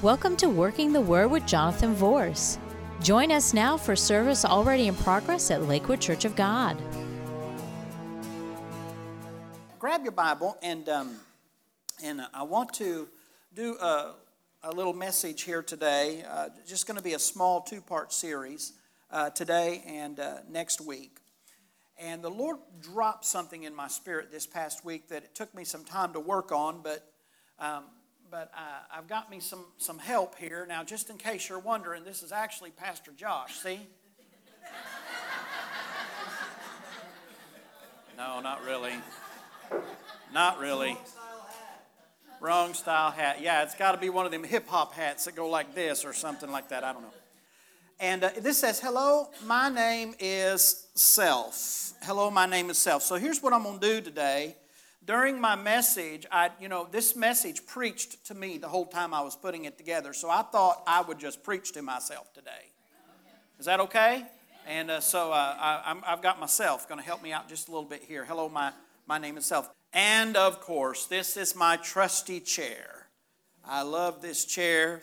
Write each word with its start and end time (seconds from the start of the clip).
Welcome 0.00 0.36
to 0.36 0.48
Working 0.48 0.92
the 0.92 1.00
Word 1.00 1.32
with 1.32 1.44
Jonathan 1.44 1.92
Vorse. 1.92 2.56
Join 3.02 3.32
us 3.32 3.52
now 3.52 3.76
for 3.76 3.96
service 3.96 4.44
already 4.44 4.86
in 4.86 4.94
progress 4.94 5.50
at 5.50 5.64
Lakewood 5.64 6.00
Church 6.00 6.24
of 6.24 6.36
God. 6.36 6.80
Grab 9.80 10.04
your 10.04 10.12
Bible, 10.12 10.56
and 10.62 10.88
um, 10.88 11.16
and 12.00 12.20
I 12.32 12.44
want 12.44 12.72
to 12.74 13.08
do 13.52 13.76
a, 13.80 14.14
a 14.62 14.70
little 14.70 14.92
message 14.92 15.42
here 15.42 15.64
today. 15.64 16.22
Uh, 16.30 16.50
just 16.64 16.86
going 16.86 16.96
to 16.96 17.02
be 17.02 17.14
a 17.14 17.18
small 17.18 17.62
two-part 17.62 18.12
series 18.12 18.74
uh, 19.10 19.30
today 19.30 19.82
and 19.84 20.20
uh, 20.20 20.36
next 20.48 20.80
week. 20.80 21.18
And 21.98 22.22
the 22.22 22.30
Lord 22.30 22.58
dropped 22.80 23.24
something 23.24 23.64
in 23.64 23.74
my 23.74 23.88
spirit 23.88 24.30
this 24.30 24.46
past 24.46 24.84
week 24.84 25.08
that 25.08 25.24
it 25.24 25.34
took 25.34 25.52
me 25.56 25.64
some 25.64 25.82
time 25.82 26.12
to 26.12 26.20
work 26.20 26.52
on, 26.52 26.82
but 26.84 27.04
um, 27.58 27.82
but 28.30 28.50
uh, 28.54 28.96
I've 28.96 29.08
got 29.08 29.30
me 29.30 29.40
some, 29.40 29.64
some 29.78 29.98
help 29.98 30.36
here. 30.36 30.66
Now, 30.68 30.84
just 30.84 31.10
in 31.10 31.16
case 31.16 31.48
you're 31.48 31.58
wondering, 31.58 32.04
this 32.04 32.22
is 32.22 32.32
actually 32.32 32.70
Pastor 32.70 33.12
Josh. 33.16 33.56
See? 33.56 33.80
no, 38.16 38.40
not 38.40 38.64
really. 38.64 38.94
Not 40.32 40.58
really. 40.58 40.96
Wrong 42.40 42.74
style 42.74 43.10
hat. 43.10 43.40
Yeah, 43.40 43.62
it's 43.62 43.74
got 43.74 43.92
to 43.92 43.98
be 43.98 44.10
one 44.10 44.26
of 44.26 44.32
them 44.32 44.44
hip 44.44 44.68
hop 44.68 44.94
hats 44.94 45.24
that 45.24 45.34
go 45.34 45.48
like 45.48 45.74
this 45.74 46.04
or 46.04 46.12
something 46.12 46.50
like 46.50 46.68
that. 46.68 46.84
I 46.84 46.92
don't 46.92 47.02
know. 47.02 47.14
And 48.00 48.24
uh, 48.24 48.30
this 48.40 48.58
says, 48.58 48.78
Hello, 48.78 49.28
my 49.44 49.68
name 49.68 50.14
is 50.20 50.86
Self. 50.94 51.94
Hello, 52.02 52.30
my 52.30 52.46
name 52.46 52.70
is 52.70 52.78
Self. 52.78 53.02
So 53.02 53.16
here's 53.16 53.42
what 53.42 53.52
I'm 53.52 53.64
going 53.64 53.80
to 53.80 53.86
do 53.86 54.00
today 54.00 54.56
during 55.08 55.40
my 55.40 55.56
message, 55.56 56.26
I, 56.30 56.50
you 56.60 56.68
know, 56.68 56.86
this 56.90 57.16
message 57.16 57.64
preached 57.64 58.26
to 58.26 58.34
me 58.34 58.58
the 58.58 58.68
whole 58.68 58.84
time 58.84 59.14
I 59.14 59.22
was 59.22 59.34
putting 59.34 59.64
it 59.64 59.78
together. 59.78 60.12
So 60.12 60.28
I 60.28 60.42
thought 60.42 60.82
I 60.86 61.00
would 61.00 61.18
just 61.18 61.42
preach 61.42 61.72
to 61.72 61.82
myself 61.82 62.30
today. 62.34 62.68
Is 63.58 63.64
that 63.64 63.80
okay? 63.80 64.26
And 64.66 64.90
uh, 64.90 65.00
so 65.00 65.32
uh, 65.32 65.56
I, 65.58 65.96
have 66.04 66.20
got 66.20 66.38
myself 66.38 66.86
going 66.86 67.00
to 67.00 67.06
help 67.06 67.22
me 67.22 67.32
out 67.32 67.48
just 67.48 67.68
a 67.68 67.70
little 67.70 67.88
bit 67.88 68.02
here. 68.02 68.26
Hello, 68.26 68.50
my, 68.50 68.70
my 69.06 69.16
name 69.16 69.38
is 69.38 69.46
Self. 69.46 69.70
And 69.94 70.36
of 70.36 70.60
course, 70.60 71.06
this 71.06 71.38
is 71.38 71.56
my 71.56 71.76
trusty 71.76 72.38
chair. 72.38 73.06
I 73.64 73.82
love 73.82 74.20
this 74.20 74.44
chair. 74.44 75.02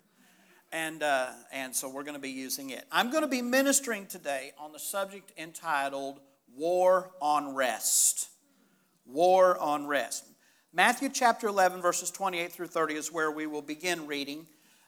And, 0.72 1.02
uh, 1.02 1.30
and 1.52 1.76
so 1.76 1.89
we're 1.89 2.03
going 2.03 2.14
to 2.14 2.22
be 2.22 2.30
using 2.30 2.70
it. 2.70 2.86
I'm 2.92 3.09
going 3.09 3.23
to 3.23 3.28
be 3.28 3.42
ministering 3.42 4.06
today 4.06 4.52
on 4.59 4.72
the 4.72 4.80
subject 4.80 5.31
entitled 5.36 6.20
War 6.56 7.09
on 7.20 7.56
Rest 7.56 8.30
war 9.06 9.58
on 9.58 9.88
rest. 9.88 10.25
Matthew 10.73 11.09
chapter 11.09 11.48
11, 11.48 11.81
verses 11.81 12.11
28 12.11 12.52
through 12.52 12.67
30 12.67 12.95
is 12.95 13.11
where 13.11 13.31
we 13.31 13.48
will 13.48 13.61
begin 13.61 14.08
reading. 14.08 14.45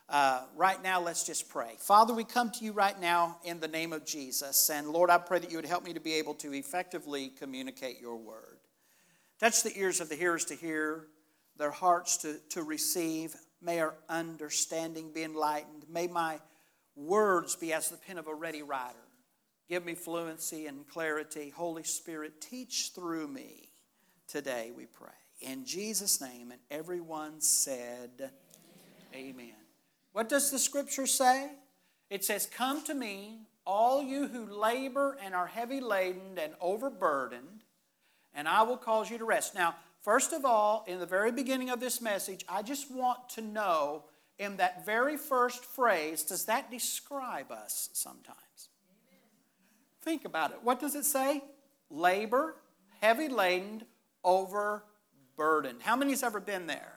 Uh, 0.09 0.41
right 0.55 0.81
now, 0.81 1.01
let's 1.01 1.25
just 1.25 1.49
pray. 1.49 1.75
Father, 1.77 2.13
we 2.13 2.23
come 2.23 2.49
to 2.51 2.63
you 2.63 2.71
right 2.71 2.99
now 2.99 3.37
in 3.43 3.59
the 3.59 3.67
name 3.67 3.93
of 3.93 4.05
Jesus. 4.05 4.69
And 4.69 4.89
Lord, 4.89 5.09
I 5.09 5.17
pray 5.17 5.39
that 5.39 5.51
you 5.51 5.57
would 5.57 5.65
help 5.65 5.83
me 5.83 5.93
to 5.93 5.99
be 5.99 6.13
able 6.13 6.33
to 6.35 6.53
effectively 6.53 7.29
communicate 7.29 7.99
your 7.99 8.15
word. 8.15 8.57
Touch 9.39 9.63
the 9.63 9.77
ears 9.77 9.99
of 9.99 10.09
the 10.09 10.15
hearers 10.15 10.45
to 10.45 10.55
hear, 10.55 11.07
their 11.57 11.71
hearts 11.71 12.17
to, 12.17 12.37
to 12.49 12.63
receive. 12.63 13.35
May 13.61 13.79
our 13.79 13.95
understanding 14.09 15.11
be 15.13 15.23
enlightened. 15.23 15.85
May 15.89 16.07
my 16.07 16.39
words 16.95 17.55
be 17.55 17.73
as 17.73 17.89
the 17.89 17.97
pen 17.97 18.17
of 18.17 18.27
a 18.27 18.33
ready 18.33 18.63
writer. 18.63 18.95
Give 19.69 19.85
me 19.85 19.93
fluency 19.93 20.67
and 20.67 20.87
clarity. 20.87 21.49
Holy 21.49 21.83
Spirit, 21.83 22.39
teach 22.39 22.91
through 22.95 23.27
me 23.27 23.66
today, 24.27 24.71
we 24.75 24.85
pray. 24.85 25.09
In 25.41 25.65
Jesus' 25.65 26.19
name, 26.19 26.51
and 26.51 26.59
everyone 26.71 27.41
said, 27.41 28.31
Amen. 29.13 29.29
Amen. 29.35 29.55
What 30.11 30.29
does 30.29 30.51
the 30.51 30.59
scripture 30.59 31.07
say? 31.07 31.51
It 32.09 32.25
says, 32.25 32.47
Come 32.51 32.83
to 32.85 32.93
me, 32.93 33.41
all 33.65 34.01
you 34.01 34.27
who 34.27 34.45
labor 34.45 35.17
and 35.23 35.35
are 35.35 35.47
heavy 35.47 35.81
laden 35.81 36.39
and 36.41 36.53
overburdened, 36.59 37.63
and 38.33 38.47
I 38.47 38.63
will 38.63 38.77
cause 38.77 39.09
you 39.09 39.17
to 39.17 39.25
rest. 39.25 39.55
Now, 39.55 39.75
first 40.01 40.33
of 40.33 40.45
all, 40.45 40.85
in 40.87 40.99
the 40.99 41.05
very 41.05 41.31
beginning 41.31 41.69
of 41.69 41.79
this 41.79 42.01
message, 42.01 42.45
I 42.47 42.61
just 42.61 42.91
want 42.91 43.29
to 43.31 43.41
know 43.41 44.05
in 44.39 44.57
that 44.57 44.85
very 44.85 45.17
first 45.17 45.65
phrase, 45.65 46.23
does 46.23 46.45
that 46.45 46.71
describe 46.71 47.51
us 47.51 47.89
sometimes? 47.93 48.37
Think 50.01 50.25
about 50.25 50.51
it. 50.51 50.59
What 50.63 50.79
does 50.79 50.95
it 50.95 51.05
say? 51.05 51.43
Labor, 51.89 52.55
heavy 53.01 53.27
laden, 53.27 53.83
overburdened. 54.27 55.81
How 55.81 55.95
many's 55.95 56.21
ever 56.21 56.39
been 56.39 56.67
there? 56.67 56.93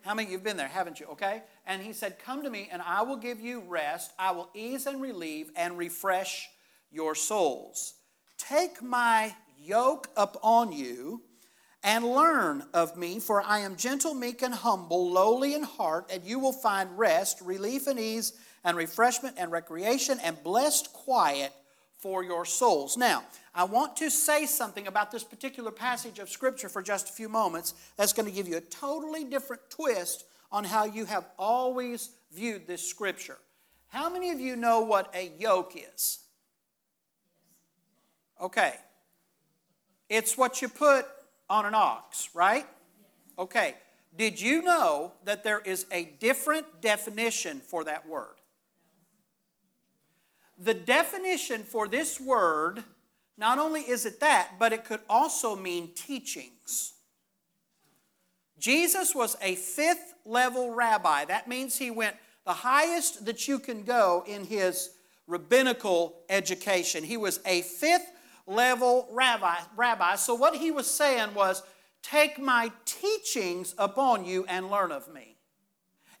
How 0.00 0.14
many 0.14 0.32
you've 0.32 0.42
been 0.42 0.56
there, 0.56 0.68
haven't 0.68 0.98
you? 0.98 1.06
Okay? 1.12 1.42
And 1.64 1.80
he 1.80 1.92
said, 1.92 2.18
Come 2.18 2.42
to 2.42 2.50
me, 2.50 2.68
and 2.72 2.82
I 2.82 3.02
will 3.02 3.16
give 3.16 3.38
you 3.38 3.60
rest. 3.60 4.12
I 4.18 4.32
will 4.32 4.50
ease 4.54 4.86
and 4.86 5.00
relieve 5.00 5.50
and 5.54 5.78
refresh 5.78 6.48
your 6.90 7.14
souls. 7.14 7.94
Take 8.38 8.82
my 8.82 9.36
yoke 9.56 10.08
upon 10.16 10.72
you 10.72 11.22
and 11.84 12.04
learn 12.04 12.64
of 12.74 12.96
me, 12.96 13.20
for 13.20 13.42
I 13.42 13.60
am 13.60 13.76
gentle, 13.76 14.14
meek, 14.14 14.42
and 14.42 14.54
humble, 14.54 15.10
lowly 15.10 15.54
in 15.54 15.62
heart, 15.62 16.10
and 16.12 16.24
you 16.24 16.38
will 16.38 16.52
find 16.52 16.98
rest, 16.98 17.40
relief, 17.40 17.86
and 17.86 17.98
ease, 17.98 18.32
and 18.64 18.76
refreshment, 18.76 19.36
and 19.38 19.52
recreation, 19.52 20.18
and 20.22 20.42
blessed 20.42 20.92
quiet 20.92 21.52
for 22.02 22.24
your 22.24 22.44
souls. 22.44 22.96
Now, 22.96 23.22
I 23.54 23.62
want 23.62 23.96
to 23.98 24.10
say 24.10 24.44
something 24.44 24.88
about 24.88 25.12
this 25.12 25.22
particular 25.22 25.70
passage 25.70 26.18
of 26.18 26.28
Scripture 26.28 26.68
for 26.68 26.82
just 26.82 27.08
a 27.08 27.12
few 27.12 27.28
moments 27.28 27.74
that's 27.96 28.12
going 28.12 28.26
to 28.26 28.34
give 28.34 28.48
you 28.48 28.56
a 28.56 28.60
totally 28.60 29.22
different 29.22 29.62
twist 29.70 30.24
on 30.50 30.64
how 30.64 30.84
you 30.84 31.04
have 31.04 31.24
always 31.38 32.10
viewed 32.32 32.66
this 32.66 32.84
Scripture. 32.84 33.38
How 33.86 34.10
many 34.10 34.30
of 34.30 34.40
you 34.40 34.56
know 34.56 34.80
what 34.80 35.14
a 35.14 35.30
yoke 35.38 35.74
is? 35.94 36.18
Okay. 38.40 38.74
It's 40.08 40.36
what 40.36 40.60
you 40.60 40.68
put 40.68 41.06
on 41.48 41.66
an 41.66 41.74
ox, 41.74 42.30
right? 42.34 42.66
Okay. 43.38 43.76
Did 44.16 44.40
you 44.40 44.60
know 44.62 45.12
that 45.24 45.44
there 45.44 45.60
is 45.60 45.86
a 45.92 46.04
different 46.18 46.82
definition 46.82 47.60
for 47.60 47.84
that 47.84 48.08
word? 48.08 48.41
The 50.62 50.74
definition 50.74 51.64
for 51.64 51.88
this 51.88 52.20
word 52.20 52.84
not 53.36 53.58
only 53.58 53.80
is 53.80 54.06
it 54.06 54.20
that, 54.20 54.52
but 54.60 54.72
it 54.72 54.84
could 54.84 55.00
also 55.08 55.56
mean 55.56 55.90
teachings. 55.94 56.92
Jesus 58.60 59.12
was 59.12 59.36
a 59.42 59.56
fifth 59.56 60.14
level 60.24 60.72
rabbi. 60.72 61.24
That 61.24 61.48
means 61.48 61.76
he 61.76 61.90
went 61.90 62.14
the 62.46 62.52
highest 62.52 63.24
that 63.26 63.48
you 63.48 63.58
can 63.58 63.82
go 63.82 64.22
in 64.24 64.44
his 64.44 64.90
rabbinical 65.26 66.20
education. 66.28 67.02
He 67.02 67.16
was 67.16 67.40
a 67.44 67.62
fifth 67.62 68.12
level 68.46 69.08
rabbi. 69.10 69.56
rabbi. 69.74 70.14
So 70.14 70.34
what 70.34 70.54
he 70.54 70.70
was 70.70 70.88
saying 70.88 71.34
was, 71.34 71.64
take 72.02 72.38
my 72.38 72.70
teachings 72.84 73.74
upon 73.78 74.24
you 74.24 74.44
and 74.48 74.70
learn 74.70 74.92
of 74.92 75.12
me. 75.12 75.38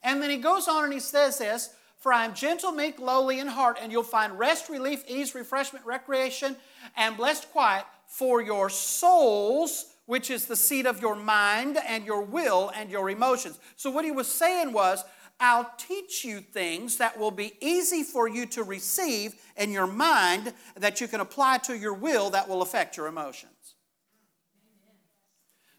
And 0.02 0.20
then 0.20 0.30
he 0.30 0.38
goes 0.38 0.66
on 0.66 0.82
and 0.84 0.92
he 0.92 1.00
says 1.00 1.38
this, 1.38 1.70
for 2.02 2.12
I 2.12 2.24
am 2.24 2.34
gentle, 2.34 2.72
meek, 2.72 2.98
lowly 2.98 3.38
in 3.38 3.46
heart, 3.46 3.78
and 3.80 3.92
you'll 3.92 4.02
find 4.02 4.36
rest, 4.36 4.68
relief, 4.68 5.04
ease, 5.06 5.36
refreshment, 5.36 5.86
recreation, 5.86 6.56
and 6.96 7.16
blessed 7.16 7.48
quiet 7.52 7.84
for 8.08 8.42
your 8.42 8.68
souls, 8.68 9.86
which 10.06 10.28
is 10.28 10.46
the 10.46 10.56
seat 10.56 10.84
of 10.84 11.00
your 11.00 11.14
mind 11.14 11.78
and 11.86 12.04
your 12.04 12.22
will 12.22 12.72
and 12.74 12.90
your 12.90 13.08
emotions. 13.08 13.60
So, 13.76 13.88
what 13.88 14.04
he 14.04 14.10
was 14.10 14.26
saying 14.26 14.72
was, 14.72 15.04
I'll 15.38 15.70
teach 15.78 16.24
you 16.24 16.40
things 16.40 16.96
that 16.96 17.16
will 17.16 17.30
be 17.30 17.52
easy 17.60 18.02
for 18.02 18.28
you 18.28 18.46
to 18.46 18.64
receive 18.64 19.36
in 19.56 19.70
your 19.70 19.86
mind 19.86 20.54
that 20.76 21.00
you 21.00 21.06
can 21.06 21.20
apply 21.20 21.58
to 21.58 21.78
your 21.78 21.94
will 21.94 22.30
that 22.30 22.48
will 22.48 22.62
affect 22.62 22.96
your 22.96 23.06
emotions. 23.06 23.76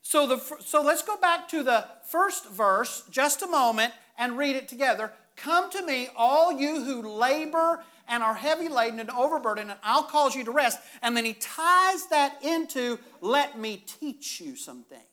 So, 0.01 0.25
the, 0.25 0.38
so 0.63 0.81
let's 0.81 1.01
go 1.01 1.17
back 1.17 1.50
to 1.50 1.63
the 1.63 1.85
first 2.09 2.50
verse 2.50 3.03
just 3.09 3.41
a 3.41 3.47
moment 3.47 3.91
and 4.17 4.37
read 4.37 4.55
it 4.55 4.70
together. 4.70 5.11
Come 5.35 5.72
to 5.72 5.85
me, 5.85 6.09
all 6.16 6.52
you 6.52 6.84
who 6.84 7.02
labor 7.02 7.84
and 8.08 8.22
are 8.22 8.35
heavy 8.35 8.70
laden 8.70 9.00
and 9.00 9.09
overburdened, 9.09 9.72
and 9.72 9.80
I'll 9.84 10.03
cause 10.03 10.35
you 10.35 10.44
to 10.44 10.52
rest. 10.52 10.80
And 11.02 11.16
then 11.16 11.26
he 11.26 11.34
ties 11.34 12.06
that 12.08 12.44
into, 12.44 13.00
let 13.22 13.58
me 13.58 13.78
teach 13.78 14.41
you 14.41 14.56
some 14.56 14.84
things. 14.84 15.03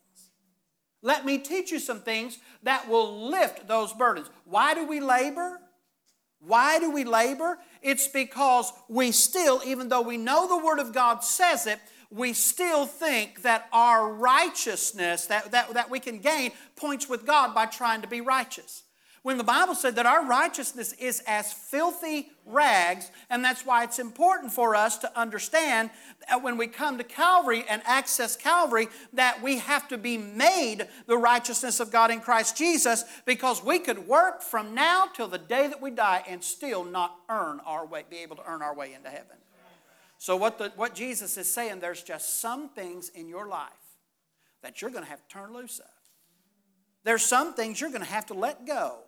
Let 1.01 1.25
me 1.25 1.39
teach 1.39 1.71
you 1.71 1.79
some 1.79 2.01
things 2.01 2.37
that 2.63 2.87
will 2.87 3.29
lift 3.29 3.67
those 3.67 3.93
burdens. 3.93 4.29
Why 4.45 4.75
do 4.75 4.85
we 4.85 4.99
labor? 4.99 5.59
Why 6.39 6.79
do 6.79 6.91
we 6.91 7.03
labor? 7.03 7.57
It's 7.81 8.07
because 8.07 8.71
we 8.87 9.11
still, 9.11 9.61
even 9.65 9.89
though 9.89 10.01
we 10.01 10.17
know 10.17 10.47
the 10.47 10.63
Word 10.63 10.79
of 10.79 10.93
God 10.93 11.23
says 11.23 11.65
it, 11.65 11.79
we 12.11 12.33
still 12.33 12.85
think 12.85 13.41
that 13.43 13.67
our 13.71 14.11
righteousness 14.11 15.27
that, 15.27 15.51
that, 15.51 15.73
that 15.73 15.89
we 15.89 15.99
can 15.99 16.19
gain 16.19 16.51
points 16.75 17.07
with 17.07 17.25
God 17.25 17.55
by 17.55 17.65
trying 17.65 18.01
to 18.01 18.07
be 18.07 18.21
righteous. 18.21 18.83
When 19.23 19.37
the 19.37 19.43
Bible 19.43 19.75
said 19.75 19.95
that 19.97 20.07
our 20.07 20.25
righteousness 20.25 20.93
is 20.93 21.21
as 21.27 21.53
filthy 21.53 22.31
rags, 22.43 23.11
and 23.29 23.45
that's 23.45 23.63
why 23.63 23.83
it's 23.83 23.99
important 23.99 24.51
for 24.51 24.75
us 24.75 24.97
to 24.99 25.19
understand 25.19 25.91
that 26.27 26.41
when 26.41 26.57
we 26.57 26.65
come 26.65 26.97
to 26.97 27.03
Calvary 27.03 27.63
and 27.69 27.83
access 27.85 28.35
Calvary, 28.35 28.87
that 29.13 29.43
we 29.43 29.59
have 29.59 29.87
to 29.89 29.97
be 29.99 30.17
made 30.17 30.87
the 31.05 31.17
righteousness 31.17 31.79
of 31.79 31.91
God 31.91 32.09
in 32.09 32.19
Christ 32.19 32.57
Jesus, 32.57 33.03
because 33.25 33.63
we 33.63 33.77
could 33.77 34.07
work 34.07 34.41
from 34.41 34.73
now 34.73 35.05
till 35.13 35.27
the 35.27 35.37
day 35.37 35.67
that 35.67 35.81
we 35.81 35.91
die 35.91 36.23
and 36.27 36.43
still 36.43 36.83
not 36.83 37.15
earn 37.29 37.59
our 37.63 37.85
way, 37.85 38.03
be 38.09 38.17
able 38.17 38.37
to 38.37 38.43
earn 38.47 38.63
our 38.63 38.73
way 38.73 38.93
into 38.95 39.09
heaven. 39.09 39.37
So, 40.17 40.35
what, 40.35 40.57
the, 40.57 40.71
what 40.75 40.95
Jesus 40.95 41.37
is 41.37 41.51
saying, 41.51 41.79
there's 41.79 42.03
just 42.03 42.41
some 42.41 42.69
things 42.69 43.09
in 43.09 43.27
your 43.27 43.47
life 43.47 43.69
that 44.63 44.81
you're 44.81 44.91
going 44.91 45.03
to 45.03 45.09
have 45.09 45.21
to 45.27 45.27
turn 45.27 45.53
loose 45.53 45.79
of. 45.79 45.85
There's 47.03 47.25
some 47.25 47.53
things 47.53 47.81
you're 47.81 47.89
going 47.89 48.03
to 48.03 48.09
have 48.09 48.27
to 48.27 48.35
let 48.35 48.65
go 48.65 48.99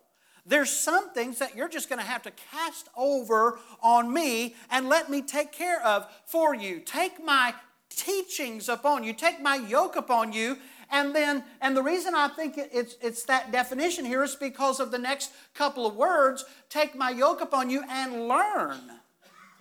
there's 0.45 0.69
some 0.69 1.13
things 1.13 1.39
that 1.39 1.55
you're 1.55 1.69
just 1.69 1.89
going 1.89 1.99
to 1.99 2.05
have 2.05 2.23
to 2.23 2.31
cast 2.51 2.89
over 2.97 3.59
on 3.81 4.13
me 4.13 4.55
and 4.69 4.89
let 4.89 5.09
me 5.09 5.21
take 5.21 5.51
care 5.51 5.81
of 5.85 6.07
for 6.25 6.53
you. 6.53 6.79
Take 6.79 7.23
my 7.23 7.53
teachings 7.89 8.67
upon 8.67 9.03
you, 9.03 9.13
take 9.13 9.41
my 9.41 9.55
yoke 9.55 9.95
upon 9.95 10.33
you. 10.33 10.57
And 10.91 11.15
then, 11.15 11.43
and 11.61 11.75
the 11.75 11.81
reason 11.81 12.13
I 12.13 12.27
think 12.27 12.55
it's, 12.57 12.97
it's 13.01 13.23
that 13.23 13.51
definition 13.51 14.05
here 14.05 14.21
is 14.21 14.35
because 14.35 14.79
of 14.79 14.91
the 14.91 14.99
next 14.99 15.31
couple 15.53 15.87
of 15.87 15.95
words 15.95 16.45
take 16.69 16.93
my 16.93 17.09
yoke 17.09 17.41
upon 17.41 17.69
you 17.69 17.83
and 17.89 18.27
learn. 18.27 18.79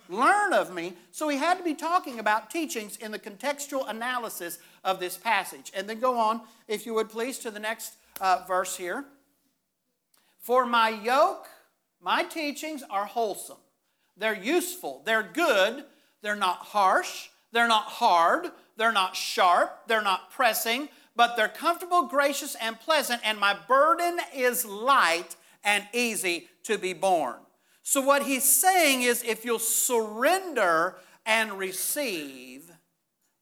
Learn 0.09 0.53
of 0.53 0.73
me. 0.73 0.93
So 1.11 1.29
he 1.29 1.37
had 1.37 1.57
to 1.57 1.63
be 1.63 1.73
talking 1.73 2.19
about 2.19 2.51
teachings 2.51 2.97
in 2.97 3.11
the 3.11 3.19
contextual 3.19 3.89
analysis 3.89 4.59
of 4.83 4.99
this 4.99 5.17
passage. 5.17 5.71
And 5.73 5.89
then 5.89 5.99
go 5.99 6.19
on, 6.19 6.41
if 6.67 6.85
you 6.85 6.93
would 6.93 7.09
please, 7.09 7.39
to 7.39 7.51
the 7.51 7.59
next 7.59 7.93
uh, 8.19 8.43
verse 8.45 8.75
here. 8.75 9.05
For 10.43 10.65
my 10.65 10.89
yoke, 10.89 11.47
my 12.01 12.23
teachings 12.25 12.83
are 12.89 13.05
wholesome. 13.05 13.57
They're 14.17 14.35
useful. 14.35 15.01
They're 15.05 15.23
good. 15.23 15.85
They're 16.21 16.35
not 16.35 16.57
harsh. 16.57 17.29
They're 17.53 17.67
not 17.67 17.85
hard. 17.85 18.51
They're 18.75 18.91
not 18.91 19.15
sharp. 19.15 19.87
They're 19.87 20.01
not 20.01 20.31
pressing. 20.31 20.89
But 21.15 21.37
they're 21.37 21.47
comfortable, 21.47 22.07
gracious, 22.07 22.55
and 22.55 22.77
pleasant. 22.77 23.21
And 23.23 23.39
my 23.39 23.55
burden 23.67 24.19
is 24.35 24.65
light 24.65 25.37
and 25.63 25.87
easy 25.93 26.49
to 26.63 26.77
be 26.77 26.91
borne. 26.91 27.39
So, 27.81 28.01
what 28.01 28.23
he's 28.23 28.43
saying 28.43 29.03
is 29.03 29.23
if 29.23 29.45
you'll 29.45 29.59
surrender 29.59 30.95
and 31.25 31.53
receive, 31.53 32.69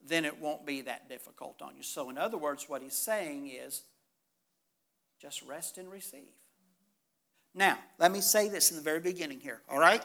then 0.06 0.24
it 0.26 0.40
won't 0.40 0.66
be 0.66 0.82
that 0.82 1.10
difficult 1.10 1.62
on 1.62 1.76
you. 1.78 1.84
So, 1.84 2.10
in 2.10 2.18
other 2.18 2.38
words, 2.38 2.68
what 2.68 2.82
he's 2.84 2.94
saying 2.94 3.50
is 3.50 3.84
just 5.20 5.42
rest 5.44 5.78
and 5.78 5.92
receive. 5.92 6.41
Now, 7.54 7.78
let 8.00 8.12
me 8.12 8.22
say 8.22 8.48
this 8.50 8.72
in 8.72 8.78
the 8.78 8.84
very 8.84 9.00
beginning 9.00 9.40
here, 9.40 9.62
all 9.70 9.80
right? 9.80 10.04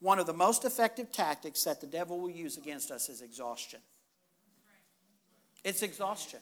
One 0.00 0.18
of 0.18 0.26
the 0.26 0.32
most 0.32 0.64
effective 0.64 1.12
tactics 1.12 1.64
that 1.64 1.80
the 1.80 1.86
devil 1.86 2.20
will 2.20 2.30
use 2.30 2.56
against 2.56 2.90
us 2.90 3.08
is 3.08 3.20
exhaustion. 3.20 3.80
It's 5.64 5.82
exhaustion. 5.82 6.40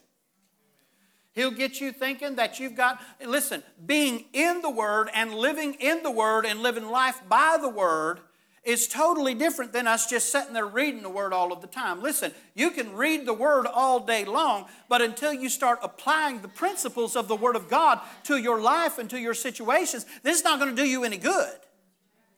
He'll 1.32 1.50
get 1.50 1.80
you 1.80 1.92
thinking 1.92 2.36
that 2.36 2.60
you've 2.60 2.76
got, 2.76 3.00
listen, 3.24 3.62
being 3.84 4.26
in 4.32 4.62
the 4.62 4.70
Word 4.70 5.10
and 5.12 5.34
living 5.34 5.74
in 5.74 6.02
the 6.02 6.10
Word 6.10 6.46
and 6.46 6.62
living 6.62 6.88
life 6.88 7.20
by 7.28 7.58
the 7.60 7.68
Word 7.68 8.20
is 8.66 8.88
totally 8.88 9.32
different 9.32 9.72
than 9.72 9.86
us 9.86 10.10
just 10.10 10.32
sitting 10.32 10.52
there 10.52 10.66
reading 10.66 11.02
the 11.02 11.08
Word 11.08 11.32
all 11.32 11.52
of 11.52 11.60
the 11.60 11.68
time. 11.68 12.02
Listen, 12.02 12.32
you 12.54 12.70
can 12.70 12.92
read 12.94 13.24
the 13.24 13.32
Word 13.32 13.64
all 13.64 14.00
day 14.00 14.24
long, 14.24 14.66
but 14.88 15.00
until 15.00 15.32
you 15.32 15.48
start 15.48 15.78
applying 15.82 16.42
the 16.42 16.48
principles 16.48 17.14
of 17.14 17.28
the 17.28 17.36
Word 17.36 17.54
of 17.54 17.70
God 17.70 18.00
to 18.24 18.36
your 18.36 18.60
life 18.60 18.98
and 18.98 19.08
to 19.10 19.20
your 19.20 19.34
situations, 19.34 20.04
this 20.24 20.38
is 20.38 20.44
not 20.44 20.58
going 20.58 20.74
to 20.74 20.82
do 20.82 20.86
you 20.86 21.04
any 21.04 21.16
good. 21.16 21.54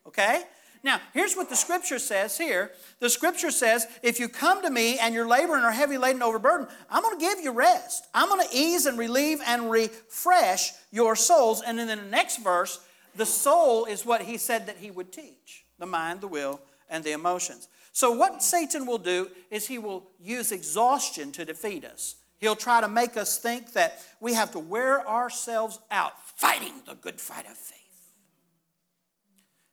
Okay? 0.06 0.42
Now, 0.84 1.00
here's 1.14 1.34
what 1.34 1.48
the 1.48 1.56
scripture 1.56 1.98
says 1.98 2.36
here. 2.36 2.72
The 3.00 3.08
scripture 3.08 3.50
says, 3.50 3.86
if 4.02 4.20
you 4.20 4.28
come 4.28 4.62
to 4.62 4.70
me 4.70 4.98
and 4.98 5.14
you're 5.14 5.26
laboring 5.26 5.64
or 5.64 5.70
heavy 5.70 5.96
laden 5.96 6.22
overburdened, 6.22 6.68
I'm 6.90 7.02
going 7.02 7.18
to 7.18 7.24
give 7.24 7.40
you 7.40 7.52
rest. 7.52 8.06
I'm 8.12 8.28
going 8.28 8.46
to 8.46 8.54
ease 8.54 8.84
and 8.84 8.98
relieve 8.98 9.40
and 9.46 9.70
refresh 9.70 10.72
your 10.92 11.16
souls. 11.16 11.62
And 11.66 11.78
then 11.78 11.88
in 11.88 12.04
the 12.04 12.10
next 12.10 12.44
verse, 12.44 12.80
the 13.16 13.26
soul 13.26 13.86
is 13.86 14.04
what 14.04 14.22
he 14.22 14.36
said 14.36 14.66
that 14.66 14.76
he 14.76 14.90
would 14.90 15.10
teach 15.10 15.64
the 15.78 15.86
mind, 15.86 16.20
the 16.20 16.28
will, 16.28 16.60
and 16.88 17.04
the 17.04 17.12
emotions. 17.12 17.68
So, 17.92 18.12
what 18.12 18.42
Satan 18.42 18.86
will 18.86 18.98
do 18.98 19.30
is 19.50 19.66
he 19.66 19.78
will 19.78 20.08
use 20.20 20.52
exhaustion 20.52 21.32
to 21.32 21.44
defeat 21.44 21.84
us. 21.84 22.16
He'll 22.38 22.56
try 22.56 22.80
to 22.80 22.88
make 22.88 23.16
us 23.16 23.38
think 23.38 23.72
that 23.72 24.00
we 24.20 24.34
have 24.34 24.52
to 24.52 24.58
wear 24.58 25.06
ourselves 25.06 25.80
out 25.90 26.12
fighting 26.36 26.74
the 26.86 26.94
good 26.94 27.20
fight 27.20 27.46
of 27.46 27.56
faith. 27.56 27.78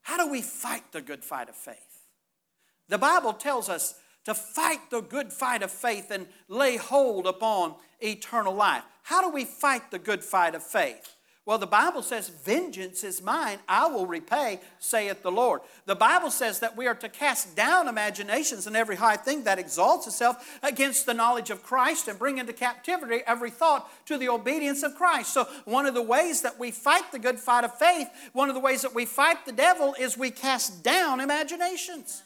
How 0.02 0.18
do 0.18 0.31
we 0.31 0.42
fight 0.42 0.92
the 0.92 1.02
good 1.02 1.24
fight 1.24 1.50
of 1.50 1.56
faith? 1.56 1.78
The 2.90 2.98
Bible 2.98 3.34
tells 3.34 3.69
us 3.69 3.96
to 4.25 4.34
fight 4.34 4.90
the 4.90 5.01
good 5.01 5.31
fight 5.31 5.62
of 5.62 5.72
faith 5.72 6.12
and 6.12 6.28
lay 6.48 6.78
hold 6.78 7.28
upon 7.28 7.75
eternal 8.00 8.54
life. 8.54 8.84
How 9.04 9.22
do 9.22 9.30
we 9.30 9.46
fight 9.46 9.92
the 9.92 10.00
good 10.00 10.24
fight 10.24 10.56
of 10.56 10.63
faith? 10.63 11.15
Well, 11.46 11.60
the 11.60 11.68
Bible 11.68 12.02
says, 12.02 12.30
Vengeance 12.30 13.04
is 13.04 13.22
mine, 13.22 13.60
I 13.70 13.86
will 13.86 14.08
repay, 14.08 14.62
saith 14.80 15.22
the 15.22 15.32
Lord. 15.32 15.62
The 15.86 15.96
Bible 15.96 16.32
says 16.32 16.60
that 16.62 16.76
we 16.76 16.88
are 16.88 16.96
to 16.96 17.08
cast 17.08 17.56
down 17.56 17.88
imaginations 17.88 18.66
and 18.66 18.76
every 18.76 18.96
high 18.96 19.18
thing 19.18 19.44
that 19.44 19.60
exalts 19.60 20.08
itself 20.08 20.58
against 20.64 21.06
the 21.06 21.14
knowledge 21.14 21.52
of 21.52 21.62
Christ 21.62 22.08
and 22.08 22.18
bring 22.18 22.40
into 22.40 22.52
captivity 22.52 23.22
every 23.28 23.52
thought 23.52 23.88
to 24.08 24.18
the 24.18 24.30
obedience 24.30 24.82
of 24.82 24.96
Christ. 24.96 25.34
So, 25.34 25.48
one 25.66 25.86
of 25.86 25.94
the 25.94 26.02
ways 26.02 26.42
that 26.42 26.58
we 26.58 26.72
fight 26.72 27.12
the 27.12 27.20
good 27.20 27.38
fight 27.38 27.64
of 27.64 27.78
faith, 27.78 28.08
one 28.34 28.50
of 28.50 28.56
the 28.56 28.62
ways 28.62 28.82
that 28.82 28.96
we 28.96 29.06
fight 29.06 29.46
the 29.46 29.52
devil 29.52 29.96
is 30.00 30.18
we 30.18 30.32
cast 30.32 30.84
down 30.84 31.20
imaginations. 31.20 32.24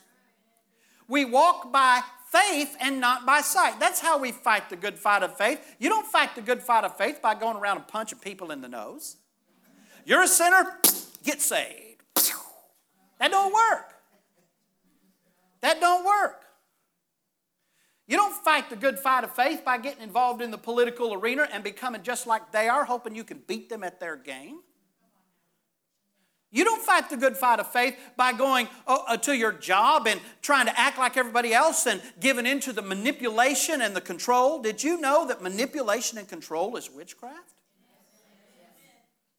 We 1.09 1.25
walk 1.25 1.73
by 1.73 2.03
faith 2.31 2.75
and 2.79 2.99
not 2.99 3.25
by 3.25 3.41
sight. 3.41 3.79
That's 3.79 3.99
how 3.99 4.17
we 4.17 4.31
fight 4.31 4.69
the 4.69 4.75
good 4.75 4.97
fight 4.97 5.23
of 5.23 5.37
faith. 5.37 5.75
You 5.79 5.89
don't 5.89 6.05
fight 6.05 6.35
the 6.35 6.41
good 6.41 6.61
fight 6.61 6.83
of 6.83 6.97
faith 6.97 7.21
by 7.21 7.35
going 7.35 7.57
around 7.57 7.77
and 7.77 7.87
punching 7.87 8.19
people 8.19 8.51
in 8.51 8.61
the 8.61 8.69
nose. 8.69 9.17
You're 10.05 10.23
a 10.23 10.27
sinner, 10.27 10.79
get 11.23 11.41
saved. 11.41 12.03
That 13.19 13.31
don't 13.31 13.53
work. 13.53 13.95
That 15.61 15.79
don't 15.81 16.05
work. 16.05 16.45
You 18.07 18.17
don't 18.17 18.33
fight 18.33 18.69
the 18.69 18.75
good 18.75 18.97
fight 18.97 19.23
of 19.23 19.35
faith 19.35 19.63
by 19.63 19.77
getting 19.77 20.01
involved 20.01 20.41
in 20.41 20.49
the 20.49 20.57
political 20.57 21.13
arena 21.13 21.47
and 21.51 21.63
becoming 21.63 22.01
just 22.01 22.25
like 22.25 22.51
they 22.51 22.67
are, 22.67 22.85
hoping 22.85 23.13
you 23.13 23.23
can 23.23 23.43
beat 23.45 23.69
them 23.69 23.83
at 23.83 23.99
their 23.99 24.15
game. 24.15 24.61
You 26.51 26.63
don't 26.63 26.81
fight 26.81 27.11
the 27.11 27.17
good 27.17 27.37
fight 27.37 27.59
of 27.59 27.71
faith 27.71 27.95
by 28.17 28.33
going 28.33 28.67
uh, 28.87 28.99
uh, 29.07 29.17
to 29.17 29.37
your 29.37 29.51
job 29.51 30.07
and 30.07 30.19
trying 30.41 30.65
to 30.65 30.79
act 30.79 30.97
like 30.97 31.15
everybody 31.15 31.53
else 31.53 31.85
and 31.85 32.01
giving 32.19 32.47
into 32.47 32.73
the 32.73 32.81
manipulation 32.81 33.81
and 33.81 33.95
the 33.95 34.01
control. 34.01 34.59
Did 34.59 34.83
you 34.83 34.99
know 34.99 35.27
that 35.27 35.43
manipulation 35.43 36.17
and 36.17 36.27
control 36.27 36.75
is 36.75 36.89
witchcraft? 36.89 37.53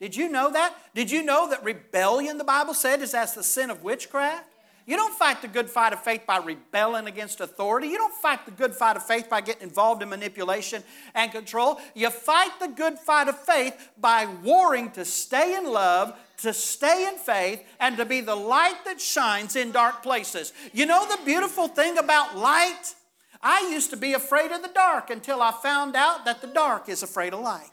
Did 0.00 0.16
you 0.16 0.28
know 0.30 0.50
that? 0.52 0.74
Did 0.94 1.10
you 1.10 1.22
know 1.22 1.50
that 1.50 1.62
rebellion, 1.64 2.38
the 2.38 2.44
Bible 2.44 2.74
said, 2.74 3.02
is 3.02 3.12
as 3.12 3.34
the 3.34 3.42
sin 3.42 3.70
of 3.70 3.82
witchcraft? 3.82 4.46
You 4.86 4.96
don't 4.96 5.14
fight 5.14 5.42
the 5.42 5.48
good 5.48 5.68
fight 5.68 5.92
of 5.92 6.02
faith 6.02 6.22
by 6.26 6.38
rebelling 6.38 7.06
against 7.06 7.40
authority. 7.40 7.88
You 7.88 7.98
don't 7.98 8.14
fight 8.14 8.44
the 8.44 8.50
good 8.50 8.74
fight 8.74 8.96
of 8.96 9.04
faith 9.04 9.28
by 9.28 9.40
getting 9.40 9.62
involved 9.62 10.02
in 10.02 10.08
manipulation 10.08 10.82
and 11.14 11.30
control. 11.30 11.78
You 11.94 12.10
fight 12.10 12.58
the 12.58 12.68
good 12.68 12.98
fight 12.98 13.28
of 13.28 13.38
faith 13.38 13.90
by 14.00 14.26
warring 14.42 14.90
to 14.92 15.04
stay 15.04 15.54
in 15.54 15.70
love, 15.70 16.18
to 16.42 16.52
stay 16.52 17.08
in 17.08 17.16
faith 17.18 17.62
and 17.78 17.96
to 17.96 18.04
be 18.04 18.20
the 18.20 18.34
light 18.34 18.84
that 18.84 19.00
shines 19.00 19.56
in 19.56 19.72
dark 19.72 20.02
places. 20.02 20.52
You 20.72 20.86
know 20.86 21.06
the 21.06 21.18
beautiful 21.24 21.68
thing 21.68 21.98
about 21.98 22.36
light? 22.36 22.94
I 23.42 23.68
used 23.72 23.90
to 23.90 23.96
be 23.96 24.12
afraid 24.12 24.50
of 24.50 24.62
the 24.62 24.68
dark 24.68 25.10
until 25.10 25.40
I 25.40 25.52
found 25.52 25.96
out 25.96 26.24
that 26.26 26.40
the 26.40 26.46
dark 26.46 26.88
is 26.88 27.02
afraid 27.02 27.32
of 27.32 27.40
light. 27.40 27.70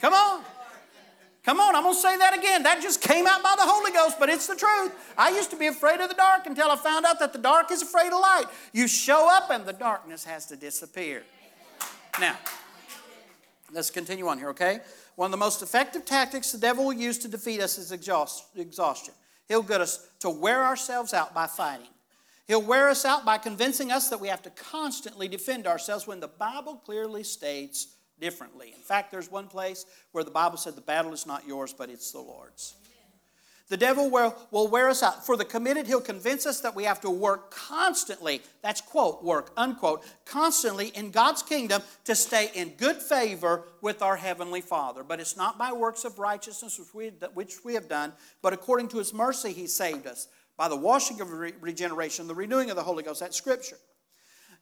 Come 0.00 0.12
on. 0.12 0.44
Come 1.46 1.60
on, 1.60 1.76
I'm 1.76 1.84
going 1.84 1.94
to 1.94 2.00
say 2.00 2.16
that 2.16 2.36
again. 2.36 2.64
That 2.64 2.82
just 2.82 3.00
came 3.00 3.24
out 3.24 3.40
by 3.40 3.54
the 3.56 3.62
Holy 3.62 3.92
Ghost, 3.92 4.16
but 4.18 4.28
it's 4.28 4.48
the 4.48 4.56
truth. 4.56 4.92
I 5.16 5.30
used 5.30 5.50
to 5.50 5.56
be 5.56 5.68
afraid 5.68 6.00
of 6.00 6.08
the 6.08 6.16
dark 6.16 6.44
until 6.46 6.72
I 6.72 6.76
found 6.76 7.06
out 7.06 7.20
that 7.20 7.32
the 7.32 7.38
dark 7.38 7.70
is 7.70 7.82
afraid 7.82 8.12
of 8.12 8.20
light. 8.20 8.46
You 8.72 8.88
show 8.88 9.28
up 9.30 9.48
and 9.50 9.64
the 9.64 9.72
darkness 9.72 10.24
has 10.24 10.46
to 10.46 10.56
disappear. 10.56 11.22
Now, 12.18 12.36
let's 13.72 13.90
continue 13.90 14.26
on 14.26 14.38
here, 14.38 14.48
okay? 14.48 14.80
One 15.16 15.26
of 15.26 15.32
the 15.32 15.38
most 15.38 15.62
effective 15.62 16.04
tactics 16.04 16.52
the 16.52 16.58
devil 16.58 16.84
will 16.84 16.92
use 16.92 17.18
to 17.18 17.28
defeat 17.28 17.60
us 17.60 17.78
is 17.78 17.90
exhaust, 17.90 18.44
exhaustion. 18.54 19.14
He'll 19.48 19.62
get 19.62 19.80
us 19.80 20.08
to 20.20 20.30
wear 20.30 20.62
ourselves 20.62 21.14
out 21.14 21.34
by 21.34 21.46
fighting. 21.46 21.88
He'll 22.46 22.62
wear 22.62 22.88
us 22.88 23.04
out 23.04 23.24
by 23.24 23.38
convincing 23.38 23.90
us 23.90 24.08
that 24.10 24.20
we 24.20 24.28
have 24.28 24.42
to 24.42 24.50
constantly 24.50 25.26
defend 25.26 25.66
ourselves 25.66 26.06
when 26.06 26.20
the 26.20 26.28
Bible 26.28 26.76
clearly 26.76 27.24
states 27.24 27.88
differently. 28.20 28.72
In 28.76 28.82
fact, 28.82 29.10
there's 29.10 29.30
one 29.30 29.48
place 29.48 29.84
where 30.12 30.22
the 30.22 30.30
Bible 30.30 30.56
said 30.56 30.76
the 30.76 30.80
battle 30.80 31.12
is 31.12 31.26
not 31.26 31.46
yours, 31.46 31.74
but 31.76 31.90
it's 31.90 32.12
the 32.12 32.20
Lord's. 32.20 32.74
The 33.68 33.76
devil 33.76 34.10
will, 34.10 34.34
wear 34.68 34.88
us 34.88 35.02
out. 35.02 35.26
For 35.26 35.36
the 35.36 35.44
committed, 35.44 35.88
he'll 35.88 36.00
convince 36.00 36.46
us 36.46 36.60
that 36.60 36.76
we 36.76 36.84
have 36.84 37.00
to 37.00 37.10
work 37.10 37.50
constantly. 37.50 38.42
That's 38.62 38.80
quote, 38.80 39.24
work, 39.24 39.50
unquote, 39.56 40.04
constantly 40.24 40.88
in 40.88 41.10
God's 41.10 41.42
kingdom 41.42 41.82
to 42.04 42.14
stay 42.14 42.50
in 42.54 42.70
good 42.76 43.02
favor 43.02 43.64
with 43.80 44.02
our 44.02 44.16
Heavenly 44.16 44.60
Father. 44.60 45.02
But 45.02 45.18
it's 45.18 45.36
not 45.36 45.58
by 45.58 45.72
works 45.72 46.04
of 46.04 46.20
righteousness 46.20 46.78
which 46.78 46.94
we, 46.94 47.08
which 47.34 47.64
we 47.64 47.74
have 47.74 47.88
done, 47.88 48.12
but 48.40 48.52
according 48.52 48.86
to 48.88 48.98
His 48.98 49.12
mercy, 49.12 49.52
He 49.52 49.66
saved 49.66 50.06
us 50.06 50.28
by 50.56 50.68
the 50.68 50.76
washing 50.76 51.20
of 51.20 51.32
regeneration, 51.32 52.28
the 52.28 52.34
renewing 52.34 52.70
of 52.70 52.76
the 52.76 52.84
Holy 52.84 53.02
Ghost. 53.02 53.18
That's 53.18 53.36
Scripture. 53.36 53.78